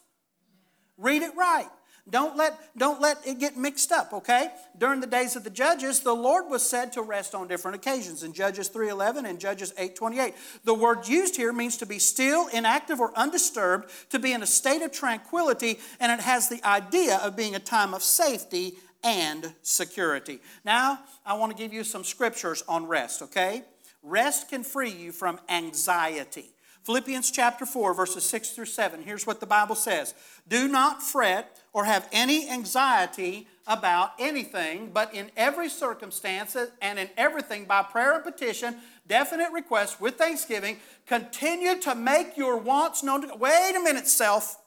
Read 0.97 1.23
it 1.23 1.37
right. 1.37 1.69
Don't 2.11 2.37
let, 2.37 2.59
don't 2.77 3.01
let 3.01 3.27
it 3.27 3.39
get 3.39 3.57
mixed 3.57 3.93
up, 3.93 4.13
okay? 4.13 4.51
During 4.79 5.01
the 5.01 5.07
days 5.07 5.37
of 5.37 5.45
the 5.45 5.51
judges, 5.51 6.01
the 6.01 6.15
Lord 6.15 6.49
was 6.49 6.69
said 6.69 6.93
to 6.93 7.03
rest 7.03 7.35
on 7.35 7.49
different 7.49 7.75
occasions 7.75 8.23
in 8.23 8.33
Judges 8.33 8.71
3.11 8.71 9.29
and 9.29 9.39
Judges 9.39 9.73
8.28. 9.73 10.35
The 10.65 10.75
word 10.75 11.07
used 11.07 11.37
here 11.37 11.53
means 11.53 11.77
to 11.79 11.87
be 11.87 11.99
still, 11.99 12.49
inactive, 12.49 13.01
or 13.01 13.17
undisturbed, 13.17 13.91
to 14.11 14.19
be 14.19 14.33
in 14.33 14.43
a 14.43 14.47
state 14.47 14.83
of 14.83 14.93
tranquility, 14.93 15.79
and 16.01 16.11
it 16.11 16.21
has 16.21 16.49
the 16.49 16.65
idea 16.67 17.19
of 17.19 17.37
being 17.37 17.55
a 17.55 17.61
time 17.61 17.93
of 17.93 18.03
safety 18.03 18.75
and 19.05 19.55
security. 19.63 20.41
Now, 20.65 21.01
I 21.27 21.35
want 21.35 21.57
to 21.57 21.63
give 21.63 21.73
you 21.73 21.85
some 21.85 22.05
scriptures 22.05 22.65
on 22.69 22.87
rest, 22.87 23.23
okay? 23.23 23.65
Rest 24.03 24.49
can 24.49 24.65
free 24.65 24.91
you 24.91 25.13
from 25.13 25.39
anxiety. 25.49 26.53
Philippians 26.85 27.31
chapter 27.31 27.67
4, 27.67 27.93
verses 27.93 28.25
6 28.25 28.51
through 28.51 28.65
7. 28.65 29.03
Here's 29.03 29.27
what 29.27 29.41
the 29.41 29.47
Bible 29.47 29.75
says 29.75 30.15
Do 30.49 30.69
not 30.69 31.03
fret 31.03 31.59
or 31.79 31.85
have 31.85 32.09
any 32.11 32.51
anxiety 32.51 33.47
about 33.65 34.11
anything, 34.19 34.91
but 34.93 35.15
in 35.15 35.31
every 35.37 35.69
circumstance 35.69 36.57
and 36.83 36.99
in 36.99 37.09
everything 37.17 37.67
by 37.67 37.85
prayer 37.85 38.17
and 38.17 38.25
petition, 38.25 38.75
definite 39.07 39.53
requests 39.53 40.01
with 40.01 40.17
thanksgiving, 40.17 40.79
continue 41.07 41.81
to 41.81 41.95
make 41.95 42.37
your 42.37 42.57
wants 42.57 43.05
known 43.05 43.21
to 43.21 43.29
God. 43.29 43.39
Wait 43.39 43.77
a 43.77 43.81
minute, 43.81 44.09
self. 44.09 44.59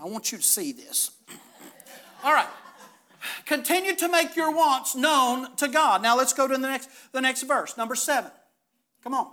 I 0.00 0.04
want 0.04 0.30
you 0.30 0.38
to 0.38 0.44
see 0.44 0.70
this. 0.70 1.10
All 2.22 2.32
right. 2.32 2.46
Continue 3.44 3.96
to 3.96 4.08
make 4.08 4.36
your 4.36 4.54
wants 4.54 4.94
known 4.94 5.56
to 5.56 5.66
God. 5.66 6.04
Now 6.04 6.16
let's 6.16 6.32
go 6.32 6.46
to 6.46 6.54
the 6.54 6.60
next, 6.60 6.88
the 7.10 7.20
next 7.20 7.42
verse, 7.42 7.76
number 7.76 7.96
seven. 7.96 8.30
Come 9.02 9.14
on. 9.14 9.26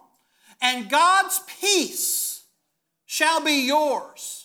And 0.60 0.90
God's 0.90 1.40
peace 1.60 2.46
shall 3.06 3.46
be 3.46 3.68
yours 3.68 4.39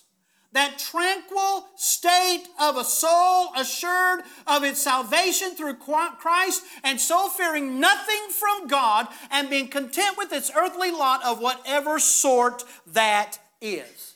that 0.55 0.79
tranquil 0.79 1.67
state 1.77 2.45
of 2.61 2.77
a 2.77 2.85
soul 2.85 3.49
assured 3.57 4.21
of 4.47 4.65
its 4.65 4.81
salvation 4.81 5.55
through 5.55 5.75
Christ, 5.75 6.63
and 6.83 7.01
so 7.01 7.29
fearing 7.29 7.81
nothing 7.81 8.29
from 8.31 8.69
God, 8.69 9.09
and 9.31 9.51
being 9.51 9.69
content 9.69 10.17
with 10.17 10.33
its 10.33 10.51
earthly 10.57 10.91
lot 10.91 11.25
of 11.25 11.41
whatever 11.41 11.99
sort 11.99 12.65
that 12.87 13.39
is. 13.61 14.15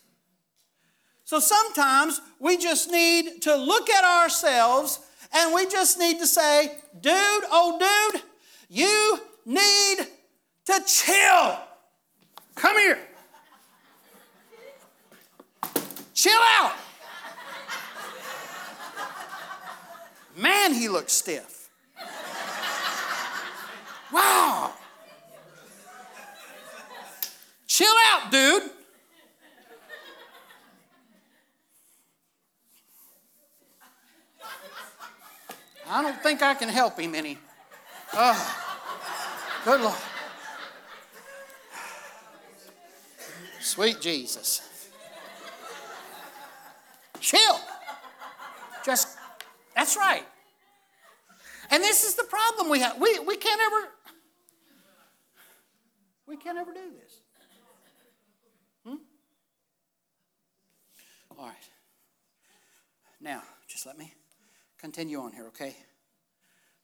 So 1.24 1.40
sometimes 1.40 2.20
we 2.38 2.56
just 2.56 2.90
need 2.90 3.42
to 3.42 3.54
look 3.54 3.90
at 3.90 4.04
ourselves 4.04 5.00
and 5.34 5.54
we 5.54 5.66
just 5.66 5.98
need 5.98 6.18
to 6.20 6.26
say, 6.26 6.72
dude, 7.00 7.12
oh 7.50 7.78
dude, 8.12 8.22
you 8.70 9.20
need 9.44 10.06
to 10.66 10.82
chill. 10.86 11.58
Come 12.54 12.78
here. 12.78 12.98
Chill 16.18 16.32
out. 16.32 16.74
Man, 20.36 20.74
he 20.74 20.88
looks 20.88 21.12
stiff. 21.12 21.70
Wow. 24.12 24.72
Chill 27.68 27.94
out, 28.10 28.32
dude. 28.32 28.62
I 35.88 36.02
don't 36.02 36.20
think 36.20 36.42
I 36.42 36.54
can 36.54 36.68
help 36.68 36.98
him 36.98 37.14
any. 37.14 37.38
Oh, 38.12 38.82
good 39.64 39.80
Lord. 39.82 39.94
Sweet 43.60 44.00
Jesus. 44.00 44.67
Chill. 47.20 47.60
Just, 48.84 49.16
that's 49.74 49.96
right. 49.96 50.24
And 51.70 51.82
this 51.82 52.04
is 52.04 52.14
the 52.14 52.24
problem 52.24 52.70
we 52.70 52.80
have. 52.80 52.98
We, 52.98 53.18
we 53.20 53.36
can't 53.36 53.60
ever, 53.60 53.88
we 56.26 56.36
can't 56.36 56.58
ever 56.58 56.72
do 56.72 56.90
this. 57.02 57.20
Hmm? 58.86 58.96
All 61.38 61.46
right. 61.46 61.54
Now, 63.20 63.42
just 63.66 63.84
let 63.84 63.98
me 63.98 64.14
continue 64.78 65.20
on 65.20 65.32
here, 65.32 65.48
okay? 65.48 65.76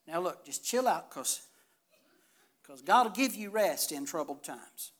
Now, 0.07 0.21
look, 0.21 0.45
just 0.45 0.65
chill 0.65 0.87
out 0.87 1.11
because 1.11 1.41
because 2.65 2.81
God 2.81 3.05
will 3.05 3.13
give 3.13 3.35
you 3.35 3.51
rest 3.51 3.93
in 3.93 4.07
troubled 4.07 4.43
times. 4.43 4.93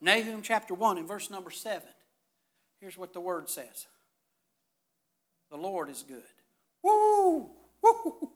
Nahum 0.00 0.42
chapter 0.42 0.74
1 0.74 0.98
and 0.98 1.08
verse 1.08 1.30
number 1.30 1.50
7. 1.50 1.82
Here's 2.80 2.96
what 2.96 3.12
the 3.12 3.20
word 3.20 3.48
says 3.48 3.86
The 5.50 5.56
Lord 5.56 5.90
is 5.90 6.02
good. 6.06 6.22
Woo! 6.82 7.50
Woo! 7.82 8.30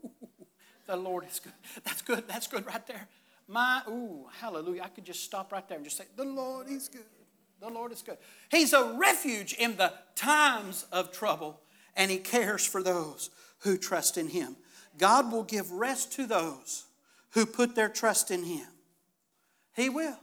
The 0.86 0.96
Lord 0.96 1.24
is 1.30 1.40
good. 1.40 1.52
That's 1.82 2.02
good. 2.02 2.28
That's 2.28 2.46
good 2.46 2.66
right 2.66 2.86
there. 2.86 3.08
My, 3.48 3.82
ooh, 3.88 4.26
hallelujah. 4.40 4.82
I 4.82 4.88
could 4.88 5.04
just 5.04 5.24
stop 5.24 5.52
right 5.52 5.66
there 5.68 5.76
and 5.76 5.84
just 5.84 5.96
say, 5.96 6.04
The 6.16 6.24
Lord 6.24 6.68
is 6.68 6.88
good. 6.88 7.04
The 7.60 7.70
Lord 7.70 7.92
is 7.92 8.02
good. 8.02 8.18
He's 8.50 8.72
a 8.72 8.94
refuge 8.98 9.54
in 9.54 9.76
the 9.76 9.92
times 10.14 10.86
of 10.92 11.12
trouble, 11.12 11.60
and 11.96 12.10
He 12.10 12.18
cares 12.18 12.66
for 12.66 12.82
those 12.82 13.30
who 13.60 13.78
trust 13.78 14.18
in 14.18 14.28
Him. 14.28 14.56
God 14.98 15.32
will 15.32 15.42
give 15.42 15.70
rest 15.72 16.12
to 16.12 16.26
those 16.26 16.84
who 17.30 17.46
put 17.46 17.74
their 17.74 17.88
trust 17.88 18.30
in 18.30 18.44
Him. 18.44 18.66
He 19.74 19.88
will. 19.88 20.18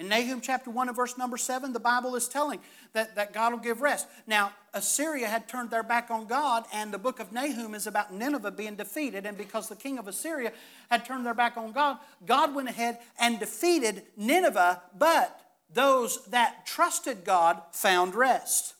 In 0.00 0.08
Nahum 0.08 0.40
chapter 0.40 0.70
1 0.70 0.88
and 0.88 0.96
verse 0.96 1.18
number 1.18 1.36
7, 1.36 1.74
the 1.74 1.78
Bible 1.78 2.16
is 2.16 2.26
telling 2.26 2.58
that, 2.94 3.16
that 3.16 3.34
God 3.34 3.52
will 3.52 3.60
give 3.60 3.82
rest. 3.82 4.08
Now, 4.26 4.52
Assyria 4.72 5.28
had 5.28 5.46
turned 5.46 5.68
their 5.68 5.82
back 5.82 6.10
on 6.10 6.26
God, 6.26 6.64
and 6.72 6.90
the 6.90 6.96
book 6.96 7.20
of 7.20 7.32
Nahum 7.32 7.74
is 7.74 7.86
about 7.86 8.10
Nineveh 8.10 8.52
being 8.52 8.76
defeated. 8.76 9.26
And 9.26 9.36
because 9.36 9.68
the 9.68 9.76
king 9.76 9.98
of 9.98 10.08
Assyria 10.08 10.52
had 10.90 11.04
turned 11.04 11.26
their 11.26 11.34
back 11.34 11.58
on 11.58 11.72
God, 11.72 11.98
God 12.24 12.54
went 12.54 12.70
ahead 12.70 12.98
and 13.18 13.38
defeated 13.38 14.04
Nineveh, 14.16 14.80
but 14.98 15.38
those 15.70 16.24
that 16.28 16.64
trusted 16.64 17.22
God 17.22 17.60
found 17.72 18.14
rest. 18.14 18.76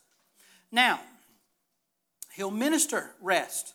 Now, 0.72 1.00
He'll 2.32 2.50
minister 2.50 3.10
rest 3.20 3.74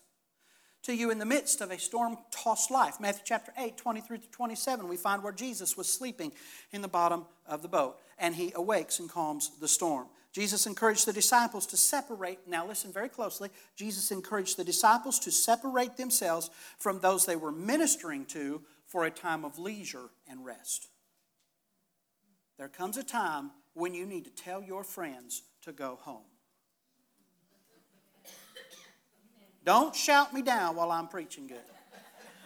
to 0.85 0.93
you 0.93 1.09
in 1.09 1.17
the 1.17 1.25
midst 1.25 1.61
of 1.61 1.71
a 1.71 1.79
storm 1.79 2.17
tossed 2.29 2.69
life. 2.69 2.99
Matthew 2.99 3.23
chapter 3.25 3.51
8, 3.57 3.75
23 3.75 4.19
to 4.19 4.29
27, 4.29 4.87
we 4.87 4.97
find 4.97 5.23
where 5.23 5.33
Jesus 5.33 5.75
was 5.75 5.91
sleeping 5.91 6.31
in 6.71 6.81
the 6.81 6.87
bottom 6.87 7.25
of 7.47 7.63
the 7.63 7.67
boat 7.67 7.97
and 8.19 8.35
he 8.35 8.51
awakes 8.55 8.99
and 8.99 9.09
calms 9.09 9.51
the 9.59 9.67
storm. 9.67 10.07
Jesus 10.31 10.67
encouraged 10.67 11.07
the 11.07 11.13
disciples 11.13 11.65
to 11.67 11.77
separate. 11.77 12.39
Now, 12.45 12.67
listen 12.67 12.91
very 12.91 13.09
closely. 13.09 13.49
Jesus 13.75 14.11
encouraged 14.11 14.57
the 14.57 14.63
disciples 14.63 15.17
to 15.19 15.31
separate 15.31 15.97
themselves 15.97 16.51
from 16.77 16.99
those 16.99 17.25
they 17.25 17.35
were 17.35 17.51
ministering 17.51 18.25
to 18.25 18.61
for 18.85 19.05
a 19.05 19.11
time 19.11 19.43
of 19.43 19.57
leisure 19.57 20.09
and 20.29 20.45
rest. 20.45 20.89
There 22.59 22.67
comes 22.69 22.97
a 22.97 23.03
time 23.03 23.51
when 23.73 23.93
you 23.93 24.05
need 24.05 24.25
to 24.25 24.29
tell 24.29 24.61
your 24.61 24.83
friends 24.83 25.41
to 25.63 25.71
go 25.71 25.97
home. 26.01 26.25
Don't 29.65 29.95
shout 29.95 30.33
me 30.33 30.41
down 30.43 30.75
while 30.75 30.91
I'm 30.91 31.07
preaching 31.07 31.47
good. 31.47 31.57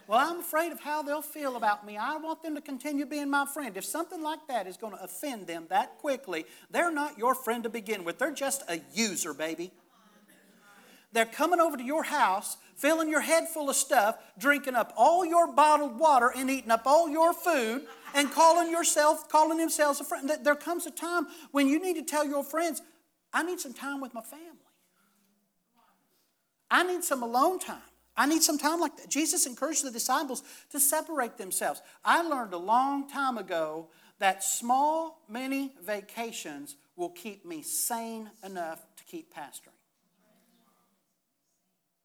Well, 0.08 0.18
I'm 0.18 0.40
afraid 0.40 0.72
of 0.72 0.80
how 0.80 1.04
they'll 1.04 1.22
feel 1.22 1.56
about 1.56 1.86
me. 1.86 1.96
I 1.96 2.16
want 2.16 2.42
them 2.42 2.56
to 2.56 2.62
continue 2.62 3.06
being 3.06 3.30
my 3.30 3.46
friend. 3.46 3.78
If 3.78 3.86
something 3.86 4.24
like 4.24 4.40
that 4.48 4.66
is 4.66 4.76
going 4.76 4.94
to 4.94 5.04
offend 5.04 5.46
them 5.46 5.68
that 5.70 6.00
quickly, 6.00 6.46
they're 6.72 6.92
not 6.92 7.20
your 7.20 7.36
friend 7.36 7.62
to 7.64 7.70
begin 7.70 8.04
with. 8.04 8.18
They're 8.18 8.32
just 8.32 8.64
a 8.68 8.82
user, 8.94 9.36
baby. 9.36 9.72
They're 11.12 11.26
coming 11.26 11.60
over 11.60 11.76
to 11.78 11.84
your 11.84 12.04
house, 12.04 12.58
filling 12.76 13.10
your 13.10 13.22
head 13.22 13.50
full 13.50 13.70
of 13.70 13.76
stuff, 13.76 14.18
drinking 14.40 14.76
up 14.76 14.94
all 14.96 15.26
your 15.26 15.52
bottled 15.52 16.00
water 16.00 16.32
and 16.36 16.50
eating 16.50 16.72
up 16.72 16.84
all 16.86 17.10
your 17.10 17.34
food 17.34 17.86
and 18.16 18.32
calling 18.32 18.72
yourself, 18.72 19.28
calling 19.30 19.58
themselves 19.58 20.00
a 20.00 20.04
friend. 20.04 20.32
There 20.42 20.56
comes 20.56 20.86
a 20.86 20.92
time 20.92 21.28
when 21.52 21.68
you 21.68 21.80
need 21.80 21.96
to 21.96 22.04
tell 22.04 22.26
your 22.26 22.44
friends, 22.44 22.82
I 23.34 23.44
need 23.44 23.60
some 23.60 23.74
time 23.74 24.02
with 24.02 24.14
my 24.14 24.22
family. 24.22 24.59
I 26.72 26.84
need 26.84 27.04
some 27.04 27.24
alone 27.24 27.60
time. 27.60 27.82
I 28.16 28.26
need 28.26 28.42
some 28.44 28.58
time 28.58 28.80
like 28.80 28.98
that. 28.98 29.10
Jesus 29.10 29.46
encouraged 29.46 29.86
the 29.86 29.92
disciples 29.92 30.44
to 30.72 30.80
separate 30.80 31.38
themselves. 31.38 31.82
I 32.04 32.22
learned 32.22 32.54
a 32.54 32.58
long 32.58 33.10
time 33.10 33.38
ago 33.38 33.90
that 34.20 34.44
small, 34.44 35.22
mini 35.30 35.74
vacations 35.82 36.76
will 36.98 37.10
keep 37.10 37.46
me 37.46 37.62
sane 37.62 38.30
enough 38.44 38.86
to 38.98 39.04
keep 39.06 39.34
pastoring. 39.34 39.74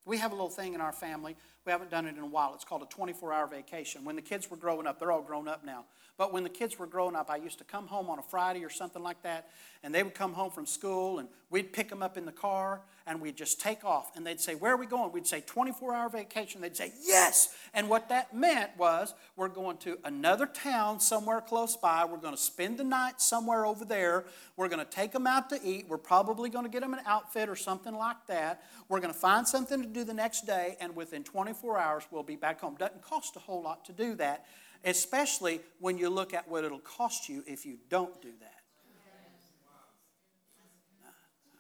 We 0.07 0.19
have 0.19 0.33
a 0.33 0.35
little 0.35 0.51
thing 0.51 0.75
in 0.75 0.81
our 0.81 0.93
family. 0.93 1.37
We 1.65 1.73
haven't 1.73 1.91
done 1.91 2.07
it 2.07 2.17
in 2.17 2.23
a 2.23 2.27
while. 2.27 2.53
It's 2.55 2.65
called 2.65 2.83
a 2.83 2.87
24 2.87 3.33
hour 3.33 3.47
vacation. 3.47 4.05
When 4.05 4.17
the 4.17 4.23
kids 4.23 4.51
were 4.51 4.57
growing 4.57 4.87
up, 4.87 4.99
they're 4.99 5.13
all 5.13 5.23
grown 5.23 5.49
up 5.49 5.65
now. 5.65 5.85
But 6.17 6.33
when 6.33 6.45
the 6.45 6.51
kids 6.51 6.79
were 6.79 6.87
growing 6.87 7.17
up, 7.17 7.29
I 7.29 7.37
used 7.37 7.59
to 7.59 7.65
come 7.65 7.89
home 7.89 8.09
on 8.09 8.21
a 8.21 8.23
Friday 8.23 8.65
or 8.65 8.71
something 8.71 9.03
like 9.03 9.23
that, 9.23 9.49
and 9.83 9.93
they 9.93 10.03
would 10.03 10.15
come 10.15 10.33
home 10.33 10.53
from 10.53 10.65
school, 10.65 11.19
and 11.19 11.29
we'd 11.51 11.73
pick 11.73 11.89
them 11.89 12.05
up 12.05 12.17
in 12.17 12.25
the 12.25 12.33
car, 12.33 12.83
and 13.05 13.21
we'd 13.21 13.37
just 13.37 13.61
take 13.61 13.85
off. 13.85 14.17
And 14.17 14.25
they'd 14.25 14.41
say, 14.41 14.55
Where 14.55 14.73
are 14.73 14.77
we 14.77 14.87
going? 14.87 15.11
We'd 15.11 15.27
say, 15.27 15.43
24 15.45 15.93
hour 15.95 16.09
vacation. 16.09 16.61
They'd 16.61 16.77
say, 16.77 16.93
Yes. 17.03 17.55
And 17.75 17.89
what 17.89 18.09
that 18.11 18.33
meant 18.33 18.71
was, 18.79 19.13
We're 19.35 19.49
going 19.49 19.79
to 19.79 19.99
another 20.05 20.47
town 20.47 21.01
somewhere 21.01 21.41
close 21.41 21.77
by. 21.77 22.05
We're 22.05 22.19
going 22.19 22.37
to 22.37 22.41
spend 22.41 22.79
the 22.79 22.85
night 22.85 23.21
somewhere 23.21 23.67
over 23.67 23.85
there. 23.85 24.25
We're 24.57 24.69
going 24.69 24.85
to 24.85 24.91
take 24.91 25.11
them 25.11 25.27
out 25.27 25.51
to 25.51 25.59
eat. 25.65 25.87
We're 25.89 25.99
probably 25.99 26.49
going 26.49 26.65
to 26.65 26.71
get 26.71 26.83
them 26.83 26.95
an 26.95 27.01
outfit 27.07 27.49
or 27.49 27.57
something 27.57 27.95
like 27.95 28.27
that. 28.29 28.63
We're 28.89 29.01
going 29.01 29.13
to 29.13 29.19
find 29.19 29.49
something 29.49 29.83
to 29.83 29.89
do 29.89 30.05
the 30.05 30.15
next 30.15 30.47
day, 30.47 30.77
and 30.81 30.95
within 30.95 31.25
24 31.25 31.54
hours, 31.63 32.05
we'll 32.11 32.23
be 32.23 32.37
back 32.37 32.61
home. 32.61 32.77
Doesn't 32.79 33.03
cost 33.03 33.37
a 33.37 33.41
whole 33.41 33.63
lot 33.63 33.85
to 33.87 33.93
do 33.93 34.15
that 34.17 34.47
especially 34.85 35.61
when 35.81 35.99
you 35.99 36.11
look 36.11 36.35
at 36.35 36.49
what 36.49 36.65
it'll 36.65 36.79
cost 36.79 37.29
you 37.29 37.43
if 37.47 37.65
you 37.65 37.79
don't 37.89 38.21
do 38.21 38.33
that. 38.41 38.51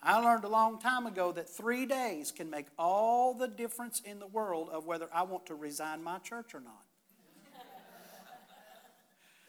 I 0.06 0.18
learned 0.18 0.44
a 0.44 0.48
long 0.48 0.78
time 0.78 1.06
ago 1.06 1.32
that 1.32 1.48
three 1.48 1.86
days 1.86 2.30
can 2.30 2.50
make 2.50 2.66
all 2.78 3.32
the 3.32 3.48
difference 3.48 4.02
in 4.04 4.18
the 4.18 4.26
world 4.26 4.68
of 4.68 4.84
whether 4.84 5.08
I 5.14 5.22
want 5.22 5.46
to 5.46 5.54
resign 5.54 6.04
my 6.04 6.18
church 6.18 6.54
or 6.54 6.60
not. 6.60 6.84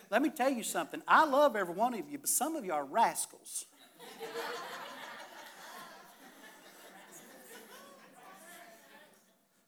Let 0.10 0.22
me 0.22 0.30
tell 0.30 0.50
you 0.50 0.64
something. 0.64 1.02
I 1.06 1.26
love 1.26 1.58
every 1.58 1.74
one 1.74 1.94
of 1.94 2.10
you, 2.10 2.20
but 2.20 2.30
some 2.30 2.56
of 2.56 2.64
you 2.64 2.72
are 2.72 2.86
rascals. 2.86 3.66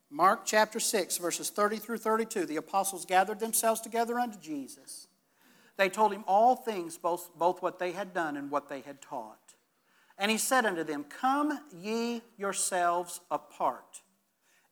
Mark 0.10 0.46
chapter 0.46 0.80
6, 0.80 1.18
verses 1.18 1.50
30 1.50 1.78
through 1.78 1.98
32, 1.98 2.46
the 2.46 2.56
apostles 2.56 3.06
gathered 3.06 3.40
themselves 3.40 3.82
together 3.82 4.20
unto 4.20 4.40
Jesus. 4.40 5.08
They 5.76 5.90
told 5.90 6.14
him 6.14 6.24
all 6.28 6.56
things, 6.56 6.98
both, 6.98 7.30
both 7.38 7.62
what 7.62 7.78
they 7.78 7.92
had 7.92 8.14
done 8.14 8.38
and 8.38 8.50
what 8.50 8.70
they 8.70 8.82
had 8.82 9.02
taught. 9.02 9.56
And 10.18 10.32
he 10.32 10.38
said 10.38 10.66
unto 10.66 10.84
them, 10.84 11.04
Come 11.04 11.60
ye 11.72 12.22
yourselves 12.38 13.20
apart 13.30 14.02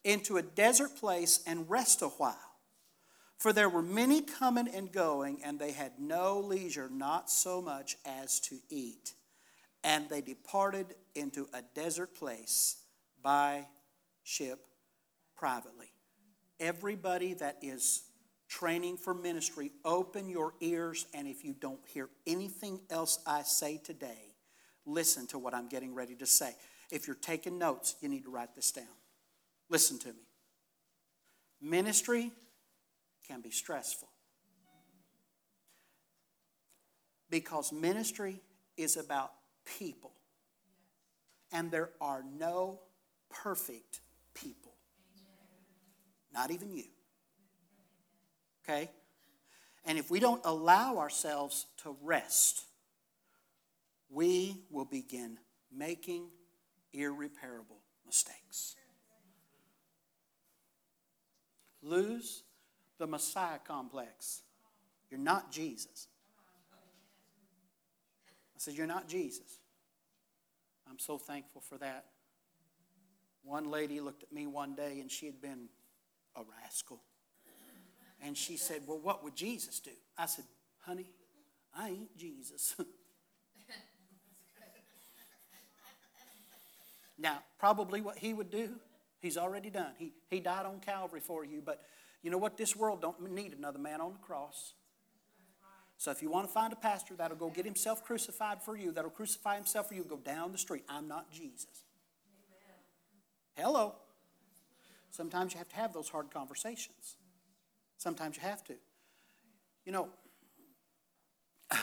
into 0.04 0.38
a 0.38 0.42
desert 0.42 0.96
place 0.96 1.42
and 1.46 1.70
rest 1.70 2.02
a 2.02 2.08
while. 2.08 2.36
For 3.38 3.52
there 3.52 3.70
were 3.70 3.82
many 3.82 4.22
coming 4.22 4.70
and 4.70 4.92
going, 4.92 5.42
and 5.44 5.60
they 5.60 5.74
had 5.74 6.00
no 6.00 6.40
leisure, 6.40 6.90
not 6.92 7.30
so 7.30 7.62
much 7.62 7.98
as 8.06 8.40
to 8.42 8.60
eat. 8.70 9.14
And 9.84 10.10
they 10.10 10.22
departed 10.22 10.96
into 11.14 11.48
a 11.54 11.62
desert 11.76 12.16
place 12.16 12.78
by 13.22 13.68
ship 14.24 14.66
privately. 15.36 15.92
Everybody 16.60 17.34
that 17.36 17.58
is 17.62 18.04
training 18.48 18.98
for 18.98 19.14
ministry, 19.14 19.72
open 19.84 20.30
your 20.30 20.54
ears, 20.62 21.06
and 21.14 21.28
if 21.28 21.44
you 21.44 21.54
don't 21.54 21.80
hear 21.88 22.10
anything 22.28 22.80
else 22.90 23.20
I 23.26 23.42
say 23.42 23.78
today, 23.78 24.34
listen 24.86 25.28
to 25.28 25.40
what 25.40 25.54
I'm 25.54 25.68
getting 25.68 25.94
ready 25.94 26.16
to 26.16 26.26
say. 26.26 26.52
If 26.92 27.08
you're 27.08 27.16
taking 27.16 27.58
notes, 27.58 27.96
you 28.02 28.10
need 28.10 28.24
to 28.24 28.30
write 28.30 28.56
this 28.56 28.72
down. 28.72 28.86
Listen 29.70 29.98
to 30.00 30.10
me. 30.10 30.28
Ministry 31.62 32.32
can 33.28 33.42
be 33.42 33.50
stressful 33.50 34.08
because 37.30 37.74
ministry 37.74 38.40
is 38.78 38.98
about 38.98 39.32
people, 39.80 40.12
and 41.52 41.72
there 41.72 41.90
are 42.00 42.24
no 42.38 42.80
perfect 43.30 44.02
people. 44.34 44.65
Not 46.36 46.52
even 46.52 46.70
you. 46.72 46.84
Okay? 48.64 48.90
And 49.86 49.98
if 49.98 50.12
we 50.12 50.20
don't 50.20 50.42
allow 50.44 50.98
ourselves 50.98 51.66
to 51.84 51.96
rest, 52.04 52.66
we 54.10 54.58
will 54.70 54.86
begin 54.86 55.38
making 55.72 56.28
irreparable 56.94 57.80
mistakes. 58.06 58.76
Lose 61.82 62.44
the 62.98 63.08
Messiah 63.08 63.60
complex. 63.66 64.42
You're 65.10 65.20
not 65.20 65.52
Jesus. 65.52 66.08
I 68.56 68.58
said, 68.58 68.74
You're 68.74 68.88
not 68.88 69.08
Jesus. 69.08 69.60
I'm 70.90 71.00
so 71.00 71.18
thankful 71.18 71.62
for 71.62 71.78
that. 71.78 72.06
One 73.44 73.70
lady 73.70 74.02
looked 74.02 74.24
at 74.24 74.34
me 74.34 74.48
one 74.48 74.76
day 74.76 75.00
and 75.00 75.12
she 75.12 75.28
had 75.28 75.40
been 75.40 75.70
a 76.36 76.42
rascal. 76.62 77.02
And 78.24 78.38
she 78.38 78.58
said, 78.58 78.82
Well, 78.88 79.00
what 79.00 79.24
would 79.24 79.36
Jesus 79.36 79.80
do? 79.80 79.92
I 80.18 80.26
said, 80.26 80.46
Honey, 80.80 81.12
I 81.78 81.90
ain't 81.90 82.18
Jesus. 82.18 82.76
now, 87.18 87.40
probably 87.60 88.02
what 88.02 88.18
he 88.18 88.34
would 88.34 88.50
do, 88.50 88.70
he's 89.20 89.38
already 89.38 89.70
done. 89.70 89.92
He, 89.98 90.14
he 90.30 90.40
died 90.40 90.66
on 90.66 90.80
Calvary 90.80 91.20
for 91.22 91.44
you, 91.46 91.62
but 91.64 91.82
you 92.22 92.32
know 92.32 92.38
what? 92.38 92.58
This 92.58 92.76
world 92.76 93.02
don't 93.02 93.32
need 93.32 93.54
another 93.54 93.80
man 93.80 94.02
on 94.02 94.14
the 94.14 94.20
cross. 94.20 94.74
So 95.98 96.12
if 96.12 96.22
you 96.22 96.30
want 96.30 96.48
to 96.48 96.54
find 96.54 96.74
a 96.74 96.76
pastor 96.76 97.16
that'll 97.16 97.38
go 97.38 97.50
get 97.50 97.66
himself 97.66 98.04
crucified 98.04 98.62
for 98.62 98.76
you, 98.76 98.92
that'll 98.92 99.12
crucify 99.12 99.56
himself 99.56 99.88
for 99.88 99.94
you, 99.94 100.04
go 100.04 100.18
down 100.18 100.52
the 100.52 100.58
street. 100.58 100.84
I'm 100.90 101.08
not 101.08 101.32
Jesus. 101.32 101.84
Hello. 103.56 103.96
Sometimes 105.16 105.54
you 105.54 105.60
have 105.60 105.70
to 105.70 105.76
have 105.78 105.94
those 105.94 106.10
hard 106.10 106.30
conversations. 106.30 107.16
Sometimes 107.96 108.36
you 108.36 108.44
have 108.44 108.62
to. 108.66 108.74
You 109.86 109.94
know, 109.94 110.10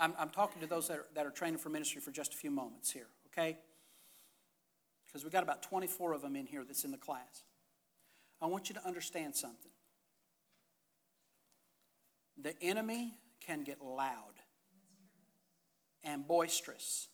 I'm, 0.00 0.12
I'm 0.18 0.30
talking 0.30 0.60
to 0.60 0.66
those 0.66 0.88
that 0.88 0.98
are, 0.98 1.06
that 1.14 1.24
are 1.24 1.30
training 1.30 1.58
for 1.58 1.68
ministry 1.68 2.00
for 2.00 2.10
just 2.10 2.34
a 2.34 2.36
few 2.36 2.50
moments 2.50 2.90
here, 2.90 3.06
okay? 3.28 3.58
Because 5.06 5.22
we've 5.22 5.32
got 5.32 5.44
about 5.44 5.62
24 5.62 6.14
of 6.14 6.22
them 6.22 6.34
in 6.34 6.46
here 6.46 6.64
that's 6.64 6.82
in 6.82 6.90
the 6.90 6.96
class. 6.96 7.44
I 8.42 8.46
want 8.46 8.68
you 8.68 8.74
to 8.74 8.84
understand 8.84 9.36
something. 9.36 9.70
The 12.42 12.60
enemy 12.60 13.14
can 13.40 13.62
get 13.62 13.80
loud 13.80 14.34
and 16.02 16.26
boisterous. 16.26 17.06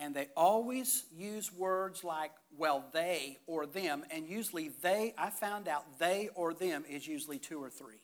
And 0.00 0.14
they 0.14 0.28
always 0.34 1.04
use 1.14 1.52
words 1.52 2.02
like, 2.02 2.32
well, 2.56 2.86
they 2.90 3.36
or 3.46 3.66
them. 3.66 4.02
And 4.10 4.26
usually, 4.26 4.70
they, 4.80 5.14
I 5.18 5.28
found 5.28 5.68
out 5.68 5.98
they 5.98 6.30
or 6.34 6.54
them 6.54 6.84
is 6.88 7.06
usually 7.06 7.38
two 7.38 7.62
or 7.62 7.68
three. 7.68 8.00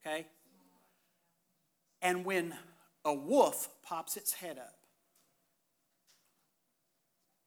Okay? 0.00 0.26
And 2.00 2.24
when 2.24 2.54
a 3.04 3.12
wolf 3.12 3.68
pops 3.82 4.16
its 4.16 4.32
head 4.32 4.56
up, 4.56 4.78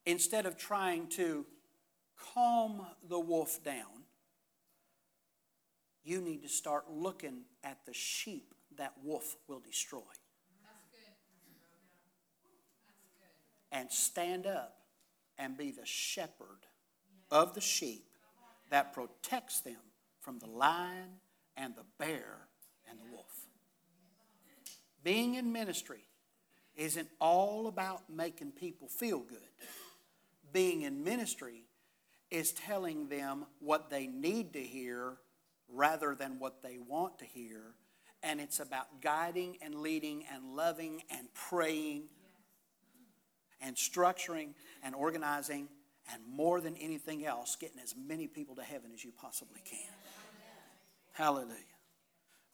instead 0.05 0.45
of 0.45 0.55
trying 0.55 1.07
to 1.07 1.47
calm 2.35 2.85
the 3.09 3.19
wolf 3.19 3.63
down, 3.63 4.05
you 6.03 6.21
need 6.21 6.43
to 6.43 6.49
start 6.49 6.91
looking 6.91 7.41
at 7.63 7.79
the 7.87 7.93
sheep 7.93 8.53
that 8.77 8.93
wolf 9.03 9.35
will 9.47 9.59
destroy. 9.59 10.01
And 13.71 13.91
stand 13.91 14.47
up 14.47 14.77
and 15.37 15.57
be 15.57 15.71
the 15.71 15.85
shepherd 15.85 16.65
of 17.29 17.53
the 17.53 17.61
sheep 17.61 18.05
that 18.69 18.93
protects 18.93 19.61
them 19.61 19.77
from 20.19 20.39
the 20.39 20.47
lion 20.47 21.19
and 21.57 21.75
the 21.75 21.85
bear 21.97 22.47
and 22.89 22.99
the 22.99 23.11
wolf. 23.13 23.47
Being 25.03 25.35
in 25.35 25.51
ministry 25.51 26.05
isn't 26.75 27.09
all 27.19 27.67
about 27.67 28.09
making 28.09 28.51
people 28.51 28.87
feel 28.87 29.19
good. 29.19 29.39
Being 30.53 30.81
in 30.81 31.03
ministry 31.03 31.63
is 32.29 32.51
telling 32.51 33.09
them 33.09 33.45
what 33.59 33.89
they 33.89 34.07
need 34.07 34.53
to 34.53 34.59
hear 34.59 35.17
rather 35.67 36.15
than 36.15 36.39
what 36.39 36.61
they 36.61 36.77
want 36.77 37.19
to 37.19 37.25
hear. 37.25 37.75
And 38.23 38.39
it's 38.39 38.59
about 38.59 39.01
guiding 39.01 39.57
and 39.61 39.75
leading 39.75 40.23
and 40.31 40.55
loving 40.55 41.03
and 41.09 41.33
praying 41.33 42.03
and 43.61 43.75
structuring 43.75 44.53
and 44.83 44.95
organizing 44.95 45.67
and 46.11 46.21
more 46.27 46.59
than 46.59 46.75
anything 46.77 47.25
else, 47.25 47.55
getting 47.55 47.79
as 47.79 47.95
many 47.95 48.27
people 48.27 48.55
to 48.55 48.63
heaven 48.63 48.91
as 48.93 49.03
you 49.03 49.11
possibly 49.11 49.61
can. 49.63 49.79
Hallelujah. 51.13 51.55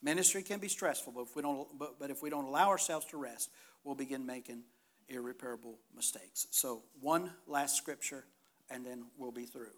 Ministry 0.01 0.43
can 0.43 0.59
be 0.59 0.67
stressful, 0.67 1.13
but 1.13 1.23
if 1.23 1.35
we 1.35 1.41
don't, 1.41 1.67
but, 1.77 1.99
but 1.99 2.11
if 2.11 2.21
we 2.21 2.29
don't 2.29 2.45
allow 2.45 2.69
ourselves 2.69 3.05
to 3.07 3.17
rest, 3.17 3.49
we'll 3.83 3.95
begin 3.95 4.25
making 4.25 4.63
irreparable 5.09 5.79
mistakes. 5.95 6.47
So, 6.51 6.83
one 7.01 7.31
last 7.47 7.77
scripture, 7.77 8.25
and 8.69 8.85
then 8.85 9.05
we'll 9.17 9.31
be 9.31 9.45
through. 9.45 9.73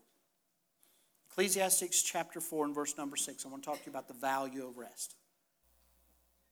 Ecclesiastes 1.29 2.01
chapter 2.01 2.41
4 2.41 2.65
and 2.65 2.75
verse 2.75 2.97
number 2.97 3.15
6. 3.15 3.45
I 3.45 3.49
want 3.49 3.63
to 3.63 3.69
talk 3.69 3.79
to 3.79 3.85
you 3.85 3.91
about 3.91 4.07
the 4.07 4.13
value 4.15 4.67
of 4.67 4.77
rest. 4.77 5.15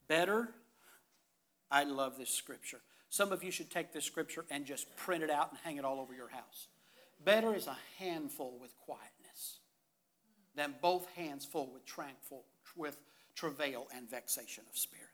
Better, 0.07 0.49
I 1.69 1.84
love 1.84 2.17
this 2.17 2.30
scripture. 2.30 2.80
Some 3.10 3.32
of 3.32 3.43
you 3.43 3.51
should 3.51 3.70
take 3.70 3.93
this 3.93 4.05
scripture 4.05 4.45
and 4.49 4.66
just 4.66 4.95
print 4.95 5.24
it 5.24 5.30
out 5.30 5.51
and 5.51 5.60
hang 5.64 5.78
it 5.78 5.86
all 5.86 5.99
over 5.99 6.14
your 6.14 6.30
house. 6.30 6.68
Better 7.24 7.55
is 7.55 7.68
a 7.68 7.78
handful 7.97 8.58
with 8.60 8.78
quietness 8.78 9.60
than 10.55 10.76
both 10.82 11.08
hands 11.16 11.45
full 11.45 11.72
with 11.72 11.86
tranquil, 11.86 12.43
with 12.76 12.97
travail 13.36 13.88
and 13.95 14.10
vexation 14.10 14.64
of 14.70 14.78
spirit. 14.78 15.08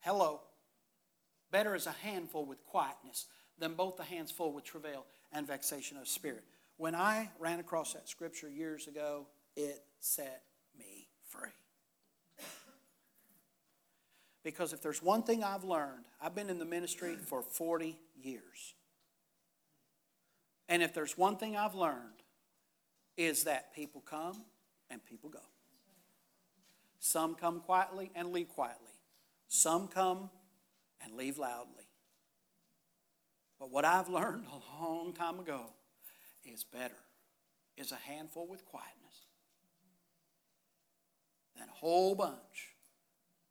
Hello. 0.00 0.40
Better 1.50 1.74
is 1.74 1.86
a 1.86 1.94
handful 2.02 2.44
with 2.44 2.64
quietness 2.64 3.26
than 3.58 3.74
both 3.74 3.96
the 3.96 4.04
hands 4.04 4.30
full 4.30 4.52
with 4.52 4.64
travail 4.64 5.04
and 5.32 5.46
vexation 5.46 5.96
of 5.96 6.08
spirit. 6.08 6.44
When 6.76 6.94
I 6.94 7.30
ran 7.38 7.60
across 7.60 7.92
that 7.92 8.08
scripture 8.08 8.48
years 8.48 8.86
ago, 8.86 9.26
it 9.56 9.82
set 9.98 10.42
me 10.78 11.08
free. 11.28 11.50
Because 14.42 14.72
if 14.72 14.82
there's 14.82 15.02
one 15.02 15.22
thing 15.22 15.44
I've 15.44 15.64
learned, 15.64 16.04
I've 16.20 16.34
been 16.34 16.48
in 16.48 16.58
the 16.58 16.64
ministry 16.64 17.16
for 17.16 17.42
40 17.42 17.98
years. 18.22 18.74
And 20.68 20.82
if 20.82 20.94
there's 20.94 21.18
one 21.18 21.36
thing 21.36 21.56
I've 21.56 21.74
learned, 21.74 22.22
is 23.16 23.44
that 23.44 23.74
people 23.74 24.00
come 24.00 24.44
and 24.88 25.04
people 25.04 25.28
go. 25.28 25.40
Some 27.00 27.34
come 27.34 27.60
quietly 27.60 28.10
and 28.14 28.32
leave 28.32 28.48
quietly. 28.48 28.92
Some 29.48 29.88
come 29.88 30.30
and 31.02 31.14
leave 31.14 31.38
loudly. 31.38 31.84
But 33.58 33.70
what 33.70 33.84
I've 33.84 34.08
learned 34.08 34.46
a 34.46 34.82
long 34.82 35.12
time 35.12 35.38
ago 35.38 35.66
is 36.44 36.64
better 36.64 36.94
is 37.76 37.92
a 37.92 37.96
handful 37.96 38.46
with 38.46 38.64
quietness 38.64 39.26
than 41.58 41.68
a 41.68 41.72
whole 41.72 42.14
bunch 42.14 42.69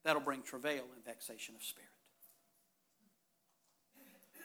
that'll 0.03 0.21
bring 0.21 0.41
travail 0.41 0.83
and 0.95 1.05
vexation 1.05 1.55
of 1.55 1.63
spirit. 1.63 1.89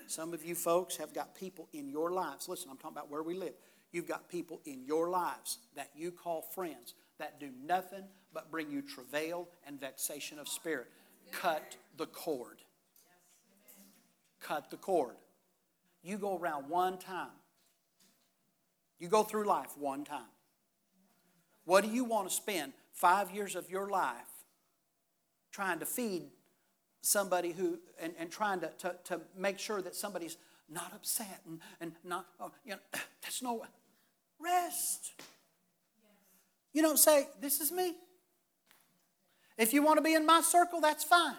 Some 0.07 0.35
of 0.35 0.45
you 0.45 0.55
folks 0.55 0.97
have 0.97 1.15
got 1.15 1.35
people 1.35 1.69
in 1.73 1.89
your 1.89 2.13
lives. 2.13 2.49
Listen, 2.49 2.69
I'm 2.71 2.77
talking 2.77 2.97
about 2.97 3.11
where 3.11 3.23
we 3.23 3.35
live. 3.35 3.55
You've 3.91 4.09
got 4.09 4.29
people 4.29 4.61
in 4.67 4.85
your 4.85 5.09
lives 5.09 5.59
that 5.77 5.91
you 5.97 6.11
call 6.11 6.43
friends 6.43 6.95
that 7.19 7.41
do 7.41 7.51
nothing 7.65 8.05
but 8.33 8.51
bring 8.51 8.71
you 8.71 8.83
travail 8.83 9.49
and 9.67 9.81
vexation 9.81 10.39
of 10.39 10.49
spirit. 10.49 10.89
Cut 11.33 11.77
the 11.97 12.07
cord. 12.07 12.59
Cut 14.41 14.71
the 14.71 14.77
cord. 14.77 15.17
You 16.03 16.19
go 16.19 16.37
around 16.37 16.69
one 16.69 16.99
time. 16.99 17.31
You 18.99 19.09
go 19.09 19.23
through 19.23 19.45
life 19.45 19.79
one 19.79 20.05
time. 20.05 20.23
What 21.65 21.83
do 21.83 21.91
you 21.91 22.05
want 22.05 22.29
to 22.29 22.35
spend 22.35 22.73
five 22.93 23.31
years 23.31 23.57
of 23.57 23.71
your 23.71 23.89
life 23.89 24.34
trying 25.55 25.79
to 25.79 25.87
feed 25.87 26.25
somebody 27.01 27.53
who, 27.53 27.79
and, 28.01 28.13
and 28.19 28.29
trying 28.29 28.59
to, 28.59 28.71
to, 28.79 28.95
to 29.05 29.21
make 29.39 29.59
sure 29.59 29.81
that 29.81 29.95
somebody's 29.95 30.37
not 30.69 30.93
upset 30.93 31.41
and, 31.47 31.61
and 31.81 31.93
not, 32.03 32.27
oh, 32.41 32.51
you 32.65 32.73
know, 32.73 32.79
that's 33.23 33.41
no, 33.41 33.65
Rest. 34.41 35.13
You 36.73 36.83
don't 36.83 36.99
say, 36.99 37.29
This 37.41 37.61
is 37.61 37.71
me. 37.71 37.95
If 39.57 39.73
you 39.73 39.85
want 39.85 39.99
to 39.99 40.03
be 40.03 40.15
in 40.15 40.27
my 40.27 40.41
circle, 40.41 40.81
that's 40.81 41.05
fine. 41.05 41.37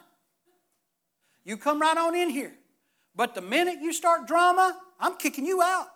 You 1.43 1.57
come 1.57 1.81
right 1.81 1.97
on 1.97 2.15
in 2.15 2.29
here. 2.29 2.53
But 3.13 3.35
the 3.35 3.41
minute 3.41 3.79
you 3.81 3.91
start 3.91 4.27
drama, 4.27 4.79
I'm 4.97 5.17
kicking 5.17 5.45
you 5.45 5.61
out. 5.61 5.87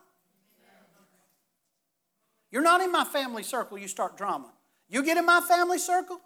You're 2.51 2.63
not 2.63 2.82
in 2.82 2.91
my 2.91 3.05
family 3.05 3.43
circle, 3.43 3.78
you 3.78 3.88
start 3.88 4.17
drama. 4.17 4.51
You 4.89 5.03
get 5.03 5.17
in 5.17 5.26
my 5.26 5.39
family 5.39 5.78
circle, 5.78 6.20